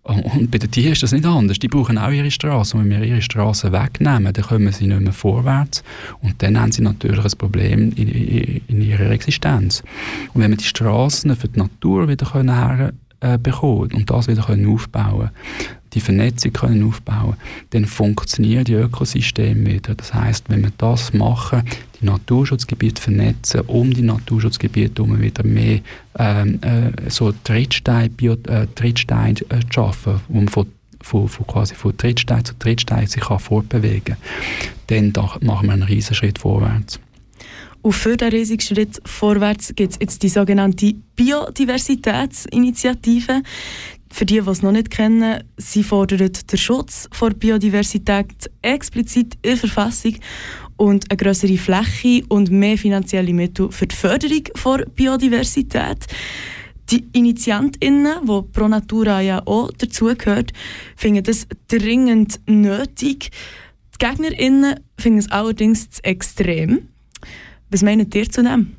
Und 0.06 0.52
bei 0.52 0.58
den 0.58 0.70
Tieren 0.70 0.92
ist 0.92 1.02
das 1.02 1.12
nicht 1.12 1.26
anders. 1.26 1.58
Die 1.58 1.66
brauchen 1.66 1.98
auch 1.98 2.10
ihre 2.10 2.30
Straße. 2.30 2.76
Und 2.76 2.88
wenn 2.88 3.00
wir 3.00 3.08
ihre 3.08 3.22
Straße 3.22 3.72
wegnehmen, 3.72 4.32
dann 4.32 4.44
kommen 4.44 4.72
sie 4.72 4.86
nicht 4.86 5.00
mehr 5.00 5.12
vorwärts. 5.12 5.82
Und 6.22 6.40
dann 6.42 6.60
haben 6.60 6.70
sie 6.70 6.82
natürlich 6.82 7.24
ein 7.24 7.38
Problem 7.38 7.92
in, 7.96 8.08
in, 8.08 8.60
in 8.68 8.82
ihrer 8.82 9.10
Existenz. 9.10 9.82
Und 10.32 10.42
wenn 10.42 10.50
wir 10.50 10.58
die 10.58 10.64
Straßen 10.64 11.34
für 11.34 11.48
die 11.48 11.58
Natur 11.58 12.08
wieder 12.08 12.32
her, 12.32 12.92
äh, 13.20 13.38
und 13.60 14.10
das 14.10 14.28
wieder 14.28 14.42
können 14.42 14.66
aufbauen 14.68 15.30
die 15.96 16.00
Vernetzung 16.00 16.52
können 16.52 16.86
aufbauen 16.86 17.34
dann 17.70 17.86
funktionieren 17.86 18.64
die 18.64 18.74
Ökosysteme 18.74 19.66
wieder. 19.66 19.94
Das 19.94 20.14
heißt, 20.14 20.44
wenn 20.48 20.62
wir 20.62 20.72
das 20.78 21.12
machen, 21.12 21.62
die 22.00 22.04
Naturschutzgebiete 22.04 23.00
vernetzen, 23.00 23.62
um 23.62 23.92
die 23.92 24.02
Naturschutzgebiete 24.02 25.02
herum 25.02 25.20
wieder 25.20 25.42
mehr 25.42 25.80
ähm, 26.18 26.60
äh, 26.62 26.92
so 27.08 27.32
Trittsteine, 27.32 28.10
äh, 28.22 28.28
äh, 28.28 28.68
zu 28.76 29.72
schaffen, 29.72 30.20
um 30.28 30.46
von 30.46 30.66
von, 31.02 31.28
von, 31.28 31.46
quasi 31.46 31.74
von 31.76 31.96
Trittstein 31.96 32.44
zu 32.44 32.58
Trittstein 32.58 33.06
sich 33.06 33.22
kann 33.22 33.38
fortbewegen 33.38 34.16
dann 34.88 35.12
da 35.12 35.36
machen 35.40 35.68
wir 35.68 35.74
einen 35.74 35.84
riesen 35.84 36.14
Schritt 36.14 36.38
vorwärts. 36.38 36.98
Und 37.82 37.92
für 37.92 38.16
diesen 38.16 38.32
riesigen 38.32 38.60
Schritt 38.60 39.00
vorwärts 39.04 39.72
gibt 39.76 39.92
es 39.92 39.98
jetzt 40.00 40.24
die 40.24 40.28
sogenannte 40.28 40.94
Biodiversitätsinitiative. 41.14 43.42
Für 44.16 44.24
die, 44.24 44.40
die 44.40 44.48
es 44.48 44.62
noch 44.62 44.72
nicht 44.72 44.88
kennen, 44.88 45.44
sie 45.58 45.82
fordert 45.82 46.50
den 46.50 46.58
Schutz 46.58 47.06
vor 47.12 47.28
Biodiversität 47.34 48.50
explizit 48.62 49.34
in 49.42 49.50
der 49.50 49.56
Verfassung 49.58 50.14
und 50.76 51.10
eine 51.10 51.18
größere 51.18 51.58
Fläche 51.58 52.24
und 52.30 52.50
mehr 52.50 52.78
finanzielle 52.78 53.34
Mittel 53.34 53.70
für 53.70 53.86
die 53.86 53.94
Förderung 53.94 54.44
von 54.54 54.84
Biodiversität. 54.94 56.06
Die 56.88 57.04
Initiantinnen, 57.12 58.26
die 58.26 58.42
Pro 58.52 58.68
Natura 58.68 59.20
ja 59.20 59.42
auch 59.46 59.70
dazugehört, 59.72 60.54
finden 60.96 61.22
das 61.22 61.46
dringend 61.68 62.40
nötig. 62.46 63.30
Die 63.92 63.98
Gegnerinnen 63.98 64.80
finden 64.98 65.18
es 65.18 65.30
allerdings 65.30 65.90
zu 65.90 66.02
extrem. 66.04 66.88
Was 67.68 67.82
meint 67.82 68.14
ihr 68.14 68.30
zu 68.30 68.42
dem? 68.42 68.76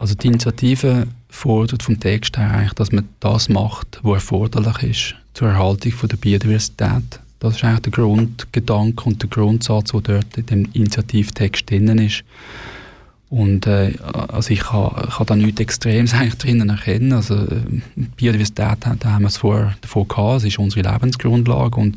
Also 0.00 0.16
die 0.16 0.26
Initiative 0.26 1.06
fordert 1.30 1.82
vom 1.82 1.98
Text 1.98 2.36
her 2.36 2.50
eigentlich, 2.50 2.74
dass 2.74 2.92
man 2.92 3.08
das 3.20 3.48
macht, 3.48 4.00
was 4.02 4.14
erforderlich 4.14 4.82
ist 4.82 5.14
zur 5.34 5.48
Erhaltung 5.48 5.92
von 5.92 6.08
der 6.08 6.16
Biodiversität. 6.16 7.20
Das 7.38 7.56
ist 7.56 7.64
eigentlich 7.64 7.80
der 7.80 7.92
Grundgedanke 7.92 9.04
und 9.04 9.22
der 9.22 9.30
Grundsatz, 9.30 9.92
der 9.92 10.00
dort 10.00 10.36
in 10.36 10.46
dem 10.46 10.68
Initiativtext 10.72 11.70
drin 11.70 11.98
ist. 11.98 12.24
Und 13.30 13.66
äh, 13.68 13.94
also 14.02 14.50
ich 14.50 14.60
kann, 14.60 14.90
kann 14.90 15.26
da 15.26 15.36
nichts 15.36 15.60
Extremes 15.60 16.12
eigentlich 16.14 16.36
drinnen 16.36 16.68
erkennen. 16.68 17.12
Also 17.12 17.36
äh, 17.36 17.80
Biodiversität, 18.16 18.78
da 18.82 19.10
haben 19.12 19.22
wir 19.22 19.28
es 19.28 19.38
vorher 19.38 19.76
davon 19.80 20.08
gehabt, 20.08 20.38
es 20.38 20.44
ist 20.44 20.58
unsere 20.58 20.90
Lebensgrundlage 20.90 21.80
und, 21.80 21.96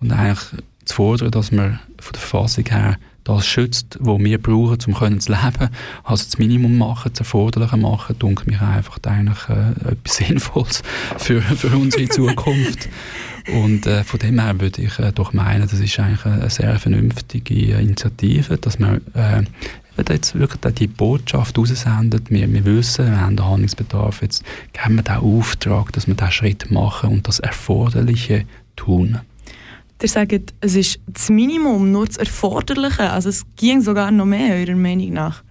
und 0.00 0.10
eigentlich 0.10 0.62
zu 0.84 0.94
fordern, 0.94 1.30
dass 1.30 1.52
wir 1.52 1.78
von 1.98 2.12
der 2.12 2.20
Verfassung 2.20 2.64
her 2.64 2.96
das 3.24 3.46
schützt, 3.46 3.98
was 4.00 4.18
wir 4.18 4.40
brauchen, 4.40 4.78
um 4.86 5.20
zu 5.20 5.32
leben, 5.32 5.68
also 6.04 6.24
das 6.24 6.38
Minimum 6.38 6.78
machen, 6.78 7.12
das 7.12 7.20
Erforderliche 7.20 7.76
machen, 7.76 8.18
denke 8.18 8.50
mich 8.50 8.60
einfach 8.60 8.98
eigentlich 9.06 9.48
äh, 9.48 9.90
etwas 9.92 10.16
Sinnvolles 10.16 10.82
für, 11.18 11.40
für 11.40 11.76
unsere 11.76 12.08
Zukunft. 12.08 12.88
Und 13.52 13.86
äh, 13.86 14.04
von 14.04 14.20
dem 14.20 14.38
her 14.40 14.60
würde 14.60 14.82
ich 14.82 14.98
äh, 14.98 15.12
doch 15.12 15.32
meinen, 15.32 15.62
das 15.62 15.72
ist 15.72 15.98
eigentlich 15.98 16.24
eine 16.24 16.50
sehr 16.50 16.78
vernünftige 16.78 17.76
Initiative, 17.76 18.56
dass 18.56 18.78
man 18.78 19.00
äh, 19.14 19.42
jetzt 20.08 20.38
wirklich 20.38 20.74
die 20.74 20.86
Botschaft 20.86 21.58
raussendet, 21.58 22.30
wir, 22.30 22.52
wir 22.52 22.64
wissen, 22.64 23.06
wir 23.06 23.20
haben 23.20 23.36
den 23.36 23.46
Handlungsbedarf, 23.46 24.22
jetzt 24.22 24.44
geben 24.72 24.96
wir 24.96 25.02
den 25.02 25.16
Auftrag, 25.16 25.92
dass 25.92 26.06
wir 26.06 26.14
diesen 26.14 26.32
Schritt 26.32 26.70
machen 26.70 27.10
und 27.10 27.28
das 27.28 27.40
Erforderliche 27.40 28.44
tun. 28.76 29.20
Ihr 30.02 30.08
sagt, 30.08 30.54
es 30.60 30.74
ist 30.74 31.00
das 31.06 31.30
Minimum, 31.30 31.92
nur 31.92 32.06
das 32.06 32.16
Erforderliche. 32.16 33.10
Also 33.10 33.28
es 33.28 33.44
ging 33.56 33.80
sogar 33.80 34.10
noch 34.10 34.26
mehr, 34.26 34.56
eurer 34.56 34.76
Meinung 34.76 35.12
nach. 35.12 35.42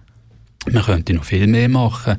Man 0.70 0.82
könnte 0.84 1.12
noch 1.14 1.24
viel 1.24 1.48
mehr 1.48 1.68
machen, 1.68 2.18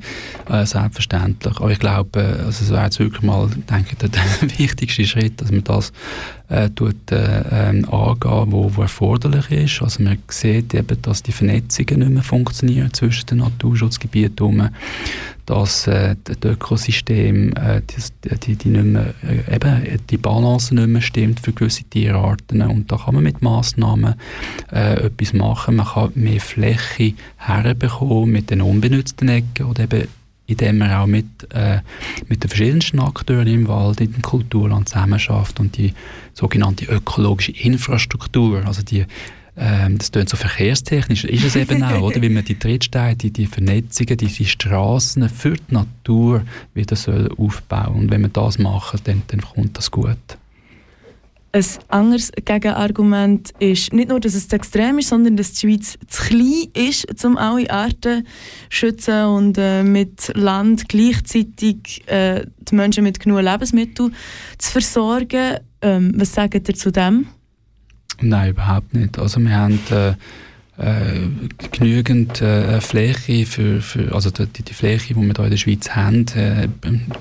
äh, 0.49 0.65
selbstverständlich. 0.65 1.55
Aber 1.57 1.71
ich 1.71 1.79
glaube, 1.79 2.19
äh, 2.19 2.43
also 2.43 2.65
es 2.65 2.71
wäre 2.71 2.83
jetzt 2.83 2.99
wirklich 2.99 3.21
mal, 3.21 3.49
denke 3.69 3.95
der, 3.95 4.09
der 4.41 4.59
wichtigste 4.59 5.05
Schritt, 5.05 5.39
dass 5.39 5.51
man 5.51 5.63
das 5.63 5.93
äh, 6.53 6.69
tut, 6.69 7.11
äh, 7.11 7.43
ähm, 7.51 7.89
angehen, 7.89 8.51
wo, 8.51 8.71
wo 8.75 8.81
erforderlich 8.81 9.49
ist. 9.51 9.81
Also 9.81 10.03
man 10.03 10.19
sieht 10.27 10.73
eben, 10.73 11.01
dass 11.01 11.23
die 11.23 11.31
Vernetzungen 11.31 11.99
nicht 11.99 12.11
mehr 12.11 12.23
funktionieren 12.23 12.93
zwischen 12.93 13.25
den 13.27 13.39
Naturschutzgebieten 13.39 14.69
dass 15.45 15.87
äh, 15.87 16.15
das 16.23 16.37
Ökosystem 16.43 17.53
äh, 17.55 17.81
die, 17.81 18.37
die, 18.37 18.55
die, 18.55 18.69
nicht 18.69 18.85
mehr, 18.85 19.13
äh, 19.23 19.55
eben, 19.55 19.99
die 20.09 20.17
Balance 20.17 20.73
nicht 20.73 20.87
mehr 20.87 21.01
stimmt 21.01 21.39
für 21.41 21.51
gewisse 21.51 21.83
Tierarten 21.83 22.61
und 22.61 22.91
da 22.91 22.97
kann 22.97 23.15
man 23.15 23.23
mit 23.23 23.41
Massnahmen 23.41 24.15
äh, 24.71 25.05
etwas 25.05 25.33
machen. 25.33 25.75
Man 25.75 25.85
kann 25.85 26.11
mehr 26.15 26.39
Fläche 26.39 27.13
herbekommen 27.37 28.31
mit 28.31 28.51
den 28.51 28.61
unbenutzten 28.61 29.27
Ecken 29.27 29.65
oder 29.65 29.83
eben 29.83 30.07
indem 30.45 30.77
man 30.79 30.91
auch 30.91 31.07
mit, 31.07 31.25
äh, 31.53 31.79
mit 32.27 32.43
den 32.43 32.49
verschiedensten 32.49 32.99
Akteuren 32.99 33.47
im 33.47 33.67
Wald, 33.67 34.01
in 34.01 34.11
dem 34.11 34.21
Kulturland 34.21 34.89
zusammenarbeitet 34.89 35.59
und 35.59 35.77
die 35.77 35.93
sogenannte 36.33 36.85
ökologische 36.85 37.51
Infrastruktur, 37.51 38.65
also 38.65 38.81
die 38.81 39.05
ähm, 39.55 39.99
das 39.99 40.11
klingt 40.11 40.29
so 40.29 40.37
verkehrstechnisch, 40.37 41.25
ist 41.25 41.43
es 41.43 41.55
eben 41.55 41.83
auch, 41.83 42.01
oder? 42.01 42.21
Wie 42.21 42.29
man 42.29 42.43
die 42.43 42.57
Trittsteine, 42.57 43.15
die, 43.15 43.29
die 43.29 43.45
Vernetzungen, 43.45 44.17
die, 44.17 44.25
die 44.25 44.45
Straßen 44.45 45.29
für 45.29 45.53
die 45.53 45.73
Natur 45.73 46.41
wieder 46.73 46.95
soll 46.95 47.29
aufbauen 47.37 47.93
Und 47.93 48.11
wenn 48.11 48.21
wir 48.21 48.29
das 48.29 48.57
machen, 48.57 48.99
dann, 49.03 49.21
dann 49.27 49.41
kommt 49.41 49.77
das 49.77 49.91
gut. 49.91 50.17
Ein 51.55 51.65
anderes 51.89 52.31
Gegenargument 52.31 53.51
ist 53.59 53.93
nicht 53.93 54.09
nur, 54.09 54.19
dass 54.19 54.33
es 54.33 54.47
zu 54.47 54.55
extrem 54.55 54.97
ist, 54.97 55.09
sondern 55.09 55.37
dass 55.37 55.53
die 55.53 55.67
Schweiz 55.67 55.99
zu 56.07 56.23
klein 56.23 56.67
ist, 56.73 57.23
um 57.23 57.37
alle 57.37 57.69
Arten 57.69 58.25
zu 58.25 58.31
schützen 58.69 59.25
und 59.25 59.57
äh, 59.59 59.83
mit 59.83 60.31
Land 60.33 60.89
gleichzeitig 60.89 62.01
äh, 62.07 62.47
die 62.57 62.75
Menschen 62.75 63.03
mit 63.03 63.19
genug 63.19 63.43
Lebensmitteln 63.43 64.15
zu 64.57 64.71
versorgen. 64.71 65.59
Ähm, 65.83 66.13
was 66.15 66.33
sagt 66.33 66.55
ihr 66.67 66.73
zu 66.73 66.91
dem? 66.91 67.27
Nein, 68.19 68.49
überhaupt 68.49 68.95
nicht. 68.95 69.19
Also 69.19 69.39
wir 69.39 69.55
haben 69.55 69.79
äh, 69.91 70.13
genügend 71.71 72.41
äh, 72.41 72.81
Fläche 72.81 73.45
für, 73.45 73.79
für 73.79 74.13
also 74.13 74.31
die, 74.31 74.63
die 74.63 74.73
Fläche, 74.73 75.13
die 75.13 75.15
wir 75.15 75.33
hier 75.33 75.43
in 75.43 75.49
der 75.51 75.57
Schweiz 75.57 75.89
haben, 75.91 76.25
äh, 76.35 76.67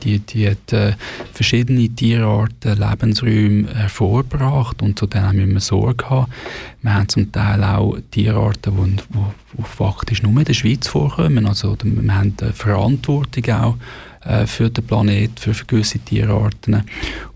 die, 0.03 0.21
die 0.21 0.49
hat 0.49 0.73
äh, 0.73 0.93
verschiedene 1.35 1.89
Tierarten, 1.91 2.79
Lebensräume 2.79 3.75
hervorgebracht 3.75 4.81
und 4.81 4.99
zu 4.99 5.07
denen 5.07 5.37
müssen 5.37 5.53
wir 5.53 5.61
Sorge 5.61 6.09
haben. 6.09 6.33
Wir 6.81 6.95
haben 6.95 7.09
zum 7.09 7.31
Teil 7.31 7.63
auch 7.63 7.99
Tierarten, 8.11 8.75
die, 8.75 8.97
die, 8.97 9.19
die 9.59 9.63
faktisch 9.63 10.23
nur 10.23 10.39
in 10.39 10.45
der 10.45 10.55
Schweiz 10.55 10.89
vorkommen. 10.89 11.47
Also 11.47 11.77
wir 11.83 12.15
haben 12.15 12.35
Verantwortung 12.55 13.45
auch 13.51 13.77
äh, 14.25 14.47
für 14.47 14.71
den 14.71 14.85
Planet, 14.85 15.39
für, 15.39 15.55
für 15.55 15.65
gewisse 15.65 15.99
Tierarten. 15.99 16.85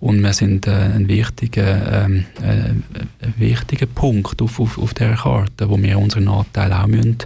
Und 0.01 0.23
wir 0.23 0.33
sind 0.33 0.67
äh, 0.67 0.71
ein, 0.71 1.09
wichtiger, 1.09 2.05
ähm, 2.05 2.27
äh, 2.43 3.31
wichtiger 3.39 3.87
Punkt 3.87 4.41
auf, 4.43 4.61
auf, 4.61 4.79
auf 4.79 4.95
dieser 4.95 5.15
Karte, 5.15 5.69
wo 5.69 5.81
wir 5.81 5.99
unseren 5.99 6.29
Anteil 6.29 6.73
auch 6.73 6.87
müssen, 6.87 7.19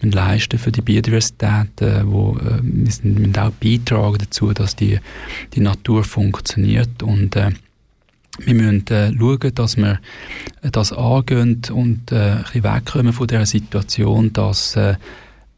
müssen 0.00 0.12
leisten 0.12 0.58
für 0.58 0.72
die 0.72 0.82
Biodiversität, 0.82 1.80
äh, 1.80 2.02
wo 2.04 2.36
äh, 2.38 2.62
wir 2.62 2.62
müssen 2.62 3.36
auch 3.36 3.50
beitragen 3.50 4.18
dazu, 4.18 4.52
dass 4.52 4.76
die, 4.76 4.98
die 5.54 5.60
Natur 5.60 6.04
funktioniert 6.04 7.02
und 7.02 7.36
äh, 7.36 7.50
wir 8.38 8.54
müssen 8.54 8.86
äh, 8.88 9.12
schauen, 9.18 9.54
dass 9.54 9.76
wir 9.76 10.00
das 10.62 10.92
angehen 10.92 11.62
und 11.72 12.12
äh, 12.12 12.16
ein 12.16 12.42
bisschen 12.42 12.64
wegkommen 12.64 13.12
von 13.12 13.26
der 13.26 13.44
Situation, 13.44 14.32
dass 14.32 14.76
äh, 14.76 14.94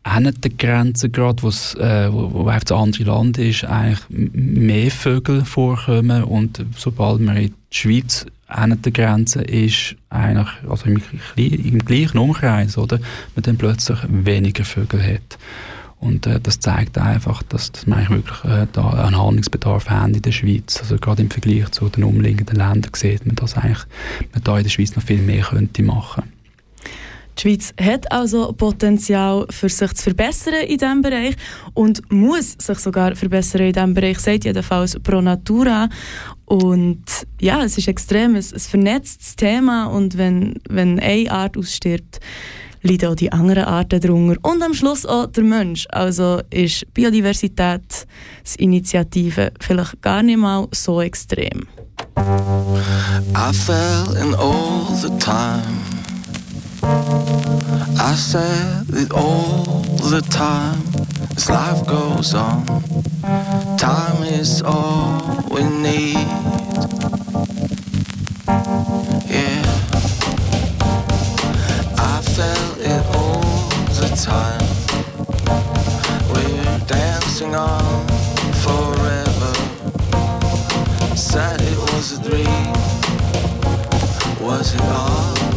an 0.05 0.25
der 0.25 0.51
Grenze 0.51 1.11
gerade, 1.11 1.47
äh, 1.47 2.13
wo, 2.13 2.33
wo 2.33 2.47
einfach 2.49 2.65
das 2.65 2.79
andere 2.79 3.05
Land 3.05 3.39
ist, 3.39 3.65
eigentlich 3.65 4.01
mehr 4.09 4.91
Vögel 4.91 5.45
vorkommen 5.45 6.25
und 6.25 6.65
sobald 6.77 7.21
man 7.21 7.37
in 7.37 7.55
die 7.73 7.77
Schweiz 7.77 8.27
an 8.49 8.81
der 8.83 8.93
Grenze 8.93 9.43
ist, 9.43 9.97
eigentlich, 10.11 10.49
also 10.69 10.87
im, 10.87 11.01
im 11.37 11.79
gleichen 11.85 12.19
Umkreis, 12.19 12.77
oder, 12.77 12.99
man 13.35 13.43
dann 13.43 13.57
plötzlich 13.57 13.99
weniger 14.09 14.65
Vögel 14.65 15.03
hat. 15.03 15.39
Und 16.01 16.27
äh, 16.27 16.41
das 16.41 16.59
zeigt 16.59 16.99
einfach, 16.99 17.45
dass, 17.45 17.71
dass 17.71 17.87
wir 17.87 18.09
wirklich 18.11 18.45
äh, 18.45 18.67
da 18.73 18.91
einen 18.91 19.17
Handlungsbedarf 19.17 19.89
haben 19.89 20.15
in 20.15 20.23
der 20.23 20.33
Schweiz. 20.33 20.81
Also 20.81 20.97
gerade 20.97 21.23
im 21.23 21.31
Vergleich 21.31 21.71
zu 21.71 21.89
den 21.89 22.03
umliegenden 22.03 22.57
Ländern 22.57 22.91
sieht 22.95 23.25
man, 23.25 23.37
dass 23.37 23.57
eigentlich 23.57 23.85
man 24.33 24.43
da 24.43 24.59
in 24.59 24.65
der 24.65 24.71
Schweiz 24.71 24.97
noch 24.97 25.05
viel 25.05 25.23
mehr 25.23 25.45
könnte 25.45 25.83
machen 25.85 26.25
die 27.39 27.43
Schweiz 27.43 27.73
hat 27.81 28.11
also 28.13 28.53
Potenzial, 28.53 29.47
für 29.51 29.69
sich 29.69 29.93
zu 29.95 30.05
verbessern 30.05 30.63
in 30.67 30.79
diesem 30.79 31.03
Bereich 31.03 31.35
und 31.75 32.01
muss 32.11 32.55
sich 32.59 32.79
sogar 32.79 33.15
verbessern 33.17 33.63
in 33.63 33.73
diesem 33.73 33.95
Bereich, 33.95 34.19
sagt 34.19 34.45
jedenfalls 34.45 34.99
Pro 35.03 35.21
Natura. 35.21 35.89
Und 36.45 37.05
ja, 37.41 37.65
es 37.65 37.79
ist 37.79 37.89
extrem 37.89 38.35
ein, 38.35 38.43
ein 38.43 38.61
vernetztes 38.61 39.37
Thema 39.37 39.87
und 39.87 40.19
wenn, 40.19 40.61
wenn 40.69 41.01
eine 41.01 41.31
Art 41.31 41.57
ausstirbt, 41.57 42.21
leiden 42.83 43.11
auch 43.11 43.15
die 43.15 43.33
anderen 43.33 43.65
Arten 43.65 44.01
darunter. 44.01 44.37
Und 44.43 44.63
am 44.63 44.75
Schluss 44.75 45.07
auch 45.07 45.27
der 45.27 45.45
Mensch. 45.45 45.87
Also 45.91 46.43
ist 46.51 46.93
Biodiversitätsinitiative 46.93 49.53
vielleicht 49.61 50.03
gar 50.03 50.23
nicht 50.23 50.39
mal 50.39 50.69
so 50.73 51.01
extrem. 51.01 51.69
I 52.17 53.53
fell 53.53 54.17
in 54.21 54.35
all 54.35 54.93
the 54.95 55.09
time. 55.19 55.92
I 56.85 58.15
said 58.17 58.87
it 58.91 59.13
all 59.13 59.83
the 60.11 60.21
time 60.31 60.83
as 61.37 61.49
life 61.49 61.87
goes 61.87 62.35
on. 62.35 62.67
Time 63.79 64.23
is 64.25 64.63
all 64.65 65.45
we 65.51 65.63
need. 65.63 66.15
Yeah. 69.27 69.63
I 71.99 72.21
felt 72.35 72.79
it 72.79 73.07
all 73.15 73.69
the 74.01 74.11
time. 74.17 74.67
We're 76.33 76.79
dancing 76.87 77.55
on 77.55 78.07
forever. 78.65 79.55
Said 81.17 81.61
it 81.61 81.79
was 81.79 82.19
a 82.19 82.29
dream. 82.29 82.73
Was 84.41 84.75
it 84.75 84.83
all? 84.83 85.52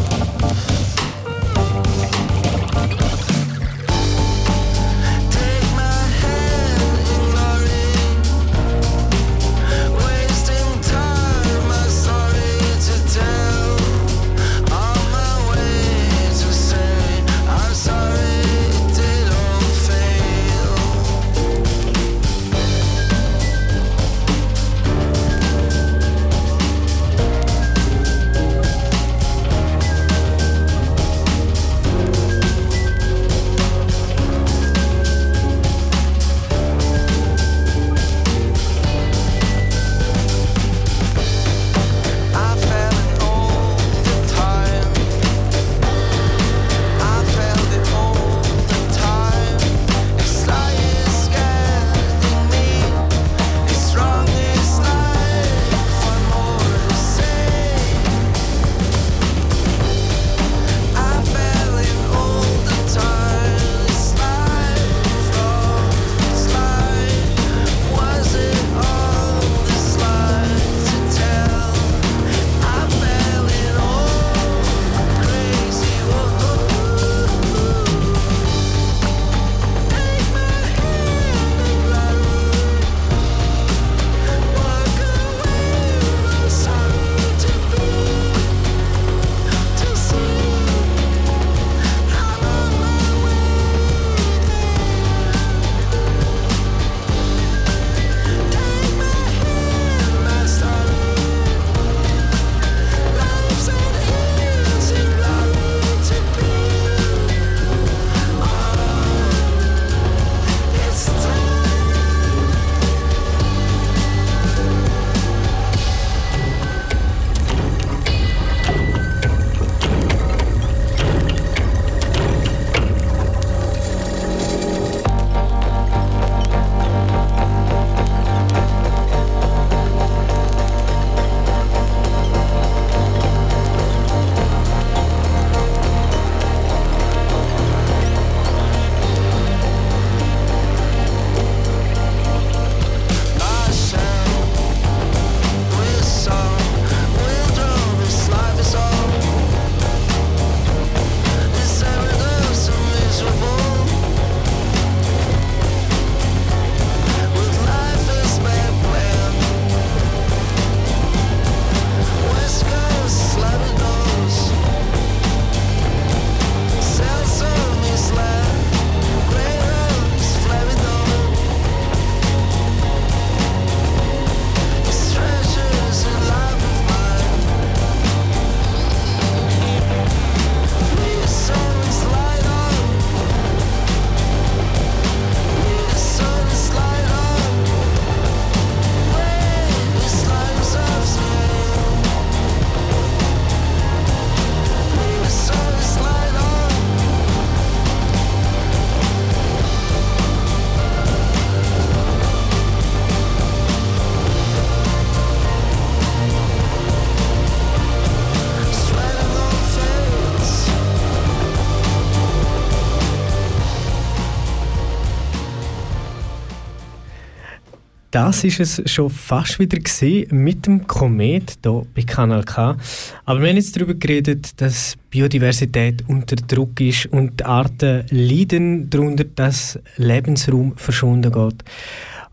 Das 218.26 218.42
ist 218.42 218.58
es 218.58 218.90
schon 218.90 219.08
fast 219.08 219.60
wieder 219.60 219.78
gesehen 219.78 220.26
mit 220.42 220.66
dem 220.66 220.84
Komet 220.88 221.64
hier 221.64 221.86
bei 221.94 222.02
Kanal 222.02 222.42
K. 222.42 222.76
Aber 223.24 223.40
wir 223.40 223.50
haben 223.50 223.56
jetzt 223.56 223.76
darüber 223.76 223.94
geredet, 223.94 224.60
dass 224.60 224.96
Biodiversität 225.10 226.02
unter 226.08 226.34
Druck 226.34 226.80
ist 226.80 227.06
und 227.06 227.38
die 227.38 227.44
Arten 227.44 228.04
leiden 228.10 228.90
darunter, 228.90 229.22
dass 229.22 229.78
Lebensraum 229.96 230.76
verschwunden 230.76 231.30
geht. 231.30 231.62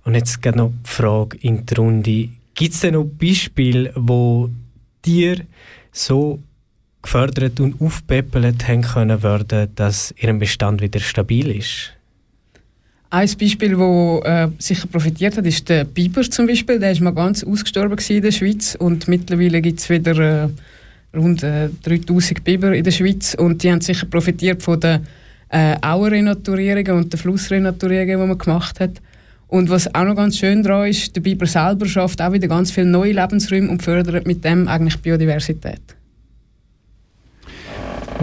Und 0.04 0.16
jetzt 0.16 0.42
geht 0.42 0.56
noch 0.56 0.72
die 0.84 0.90
Frage 0.90 1.38
in 1.42 1.64
die 1.64 1.76
Runde. 1.76 2.30
Gibt 2.56 2.74
es 2.74 2.80
denn 2.80 2.96
noch 2.96 3.04
Beispiele, 3.06 3.92
wo 3.96 4.50
Tiere 5.04 5.46
so 5.92 6.40
gefördert 7.04 7.60
und 7.60 7.80
aufpäppelt 7.80 8.68
haben 8.68 8.82
können 8.82 9.22
dass 9.76 10.12
ihr 10.18 10.34
Bestand 10.34 10.82
wieder 10.82 11.00
stabil 11.00 11.52
ist? 11.52 11.94
Ein 13.14 13.30
Beispiel, 13.40 13.78
das 13.78 14.26
äh, 14.26 14.52
sicher 14.58 14.88
profitiert 14.88 15.38
hat, 15.38 15.46
ist 15.46 15.70
der 15.70 15.84
Biber 15.84 16.24
zum 16.24 16.48
Beispiel. 16.48 16.80
Der 16.80 16.94
ist 16.94 17.00
mal 17.00 17.14
ganz 17.14 17.44
ausgestorben 17.44 18.00
in 18.10 18.24
der 18.24 18.32
Schweiz 18.32 18.74
und 18.74 19.08
mittlerweile 19.08 19.62
gibt 19.62 19.82
es 19.82 19.88
wieder 19.88 20.46
äh, 20.46 20.50
rund 21.16 21.44
äh, 21.44 21.70
3000 21.84 22.44
Biber 22.44 22.74
in 22.74 22.84
der 22.84 22.90
Schweiz 22.90 23.36
und 23.36 23.62
die 23.62 23.72
haben 23.72 23.82
sicher 23.82 24.08
profitiert 24.08 24.64
von 24.64 24.80
den 24.80 25.06
äh, 25.50 25.76
Auerrenaturierungen 25.80 26.94
und 26.94 27.14
den 27.14 27.20
Flussrenaturierungen, 27.20 28.20
die 28.20 28.28
man 28.30 28.38
gemacht 28.40 28.80
hat. 28.80 29.00
Und 29.46 29.70
was 29.70 29.94
auch 29.94 30.06
noch 30.06 30.16
ganz 30.16 30.40
schön 30.40 30.64
daran 30.64 30.90
ist, 30.90 31.16
der 31.16 31.22
Biber 31.22 31.46
selber 31.46 31.86
schafft 31.86 32.20
auch 32.20 32.34
wieder 32.34 32.48
ganz 32.48 32.72
viele 32.72 32.88
neue 32.88 33.12
Lebensräume 33.12 33.70
und 33.70 33.84
fördert 33.84 34.26
mit 34.26 34.44
dem 34.44 34.68
eigentlich 34.68 35.00
Biodiversität. 35.00 35.82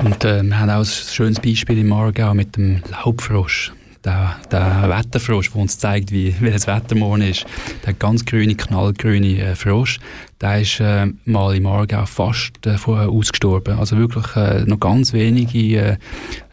Und 0.02 0.24
äh, 0.24 0.42
wir 0.42 0.58
haben 0.58 0.70
auch 0.70 0.80
ein 0.80 0.84
schönes 0.84 1.38
Beispiel 1.38 1.78
im 1.78 1.92
Aargau 1.92 2.34
mit 2.34 2.56
dem 2.56 2.82
Laubfrosch 2.90 3.72
der, 4.04 4.36
der 4.50 4.88
Wetterfrosch, 4.88 5.50
der 5.50 5.60
uns 5.60 5.78
zeigt, 5.78 6.12
wie, 6.12 6.34
wie 6.40 6.50
das 6.50 6.66
Wetter 6.66 6.94
morgen 6.94 7.22
ist. 7.22 7.46
Der 7.84 7.92
ganz 7.92 8.24
grüne, 8.24 8.54
knallgrüne 8.54 9.38
äh, 9.38 9.54
Frosch, 9.54 9.98
der 10.40 10.60
ist 10.60 10.80
äh, 10.80 11.06
mal 11.26 11.54
im 11.54 11.66
Aargau 11.66 12.06
fast 12.06 12.52
äh, 12.66 12.76
ausgestorben. 12.86 13.78
Also 13.78 13.98
wirklich 13.98 14.36
äh, 14.36 14.64
noch 14.64 14.80
ganz 14.80 15.12
wenige 15.12 15.58
äh, 15.58 15.96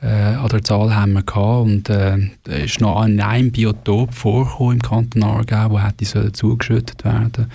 äh, 0.02 0.08
an 0.08 0.50
der 0.50 0.64
Zahl 0.64 0.96
haben 0.96 1.14
wir 1.14 1.24
gehabt. 1.24 1.66
Und 1.66 1.90
äh, 1.90 2.18
ist 2.64 2.82
noch 2.82 3.02
an 3.02 3.20
einem 3.20 3.52
Biotop 3.52 4.14
vorgekommen 4.14 4.76
im 4.76 4.82
Kanton 4.82 5.24
Aargau, 5.24 5.72
wo 5.72 5.80
hätte 5.80 6.06
sollen 6.06 6.34
zugeschüttet 6.34 7.06
werden. 7.06 7.50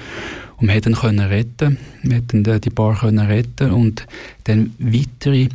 Und 0.56 0.68
wir 0.68 0.74
hätten 0.74 0.94
können 0.94 1.26
retten, 1.26 1.76
wir 2.02 2.16
hätten 2.16 2.44
äh, 2.44 2.60
die 2.60 2.70
können 2.70 3.18
retten. 3.18 3.72
Und 3.72 4.06
dann 4.44 4.72
weitere 4.78 5.48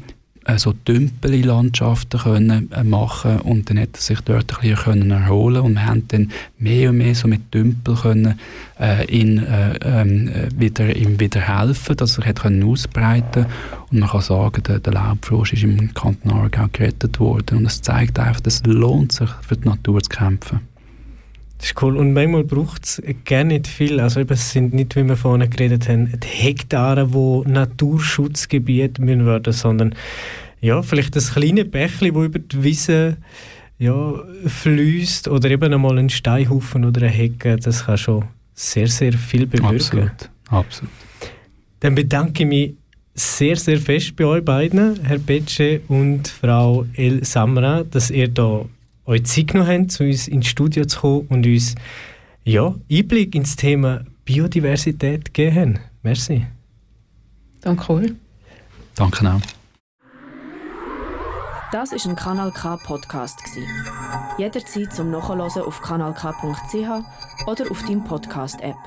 so 0.55 0.73
Tümpeli-Landschaften 0.73 2.19
können 2.19 2.71
äh, 2.71 2.83
machen 2.83 3.39
und 3.41 3.69
dann 3.69 3.79
hat 3.79 3.89
er 3.93 4.01
sich 4.01 4.21
dort 4.21 4.53
ein 4.53 4.61
bisschen 4.61 4.75
können 4.77 5.11
erholen 5.11 5.61
und 5.61 5.73
wir 5.73 5.85
haben 5.85 6.07
dann 6.07 6.31
mehr 6.57 6.89
und 6.89 6.99
mehr 6.99 7.15
so 7.15 7.27
mit 7.27 7.51
Tümpel 7.51 7.95
können 7.95 8.39
äh, 8.79 9.05
ihn, 9.05 9.39
äh, 9.39 9.75
ähm, 9.83 10.29
äh, 10.29 10.47
wieder, 10.57 10.95
ihm 10.95 11.19
wieder 11.19 11.41
helfen, 11.41 11.97
dass 11.97 12.17
er 12.17 12.25
hat 12.25 12.41
können 12.41 12.63
ausbreiten 12.63 13.45
und 13.91 13.99
man 13.99 14.09
kann 14.09 14.21
sagen, 14.21 14.63
der, 14.63 14.79
der 14.79 14.93
Laubfrosch 14.93 15.53
ist 15.53 15.63
im 15.63 15.93
Kanton 15.93 16.31
Aargau 16.31 16.67
gerettet 16.71 17.19
worden 17.19 17.59
und 17.59 17.65
es 17.65 17.81
zeigt 17.81 18.17
einfach, 18.17 18.41
es 18.45 18.63
lohnt 18.65 19.11
sich 19.11 19.29
für 19.41 19.57
die 19.57 19.67
Natur 19.67 20.01
zu 20.01 20.09
kämpfen. 20.09 20.61
Das 21.57 21.67
ist 21.67 21.81
cool. 21.81 21.97
Und 21.97 22.13
manchmal 22.13 22.43
braucht 22.43 22.85
es 22.85 23.01
gerne 23.25 23.55
nicht 23.55 23.67
viel. 23.67 23.99
Also 23.99 24.19
eben, 24.19 24.33
es 24.33 24.51
sind 24.51 24.73
nicht, 24.73 24.95
wie 24.95 25.03
wir 25.03 25.17
vorhin 25.17 25.49
geredet 25.49 25.89
haben, 25.89 26.19
die 26.19 26.27
Hektare, 26.27 27.13
wo 27.13 27.43
Naturschutzgebiet 27.47 28.99
müssen 28.99 29.25
werden, 29.25 29.53
sondern 29.53 29.95
ja, 30.61 30.81
vielleicht 30.81 31.15
das 31.15 31.33
kleine 31.33 31.65
Bächli, 31.65 32.13
wo 32.13 32.23
über 32.23 32.39
die 32.39 32.63
Wiese 32.63 33.17
ja, 33.79 34.13
fließt 34.45 35.27
oder 35.27 35.49
eben 35.49 35.73
einmal 35.73 35.97
ein 35.97 36.09
Steinhaufen 36.09 36.85
oder 36.85 37.01
eine 37.01 37.11
Hecke, 37.11 37.57
das 37.57 37.85
kann 37.85 37.97
schon 37.97 38.25
sehr, 38.53 38.87
sehr 38.87 39.13
viel 39.13 39.45
bewirken. 39.45 39.75
Absolut. 39.75 40.29
Absolut. 40.49 40.91
Dann 41.79 41.93
bedanke 41.93 42.43
ich 42.43 42.49
mich 42.49 42.73
sehr, 43.13 43.55
sehr 43.55 43.79
fest 43.79 44.15
bei 44.15 44.25
euch 44.25 44.43
beiden, 44.45 45.03
Herr 45.03 45.19
Betsche 45.19 45.81
und 45.87 46.27
Frau 46.27 46.85
El 46.93 47.23
Samra, 47.23 47.83
dass 47.83 48.09
ihr 48.09 48.27
da 48.27 48.65
euch 49.07 49.25
Zeit 49.25 49.47
genommen 49.47 49.81
habt, 49.81 49.91
zu 49.91 50.03
uns 50.03 50.27
ins 50.27 50.47
Studio 50.47 50.85
zu 50.85 50.99
kommen 50.99 51.27
und 51.29 51.45
uns 51.45 51.75
ja, 52.43 52.75
Einblick 52.91 53.35
ins 53.35 53.55
Thema 53.55 54.03
Biodiversität 54.25 55.33
gegeben 55.33 55.75
habt. 55.75 55.89
Merci. 56.03 56.45
Danke 57.61 57.93
euch. 57.93 58.13
Danke 58.95 59.29
auch. 59.29 59.41
Das 61.71 61.91
ist 61.91 62.05
ein 62.05 62.15
Kanal 62.15 62.51
K 62.51 62.77
Podcast 62.77 63.39
Jederzeit 64.37 64.93
zum 64.93 65.11
Nachhören 65.11 65.41
auf 65.41 65.81
kanalk.ch 65.81 67.45
oder 67.45 67.71
auf 67.71 67.83
deinem 67.83 68.03
Podcast 68.05 68.61
App. 68.61 68.77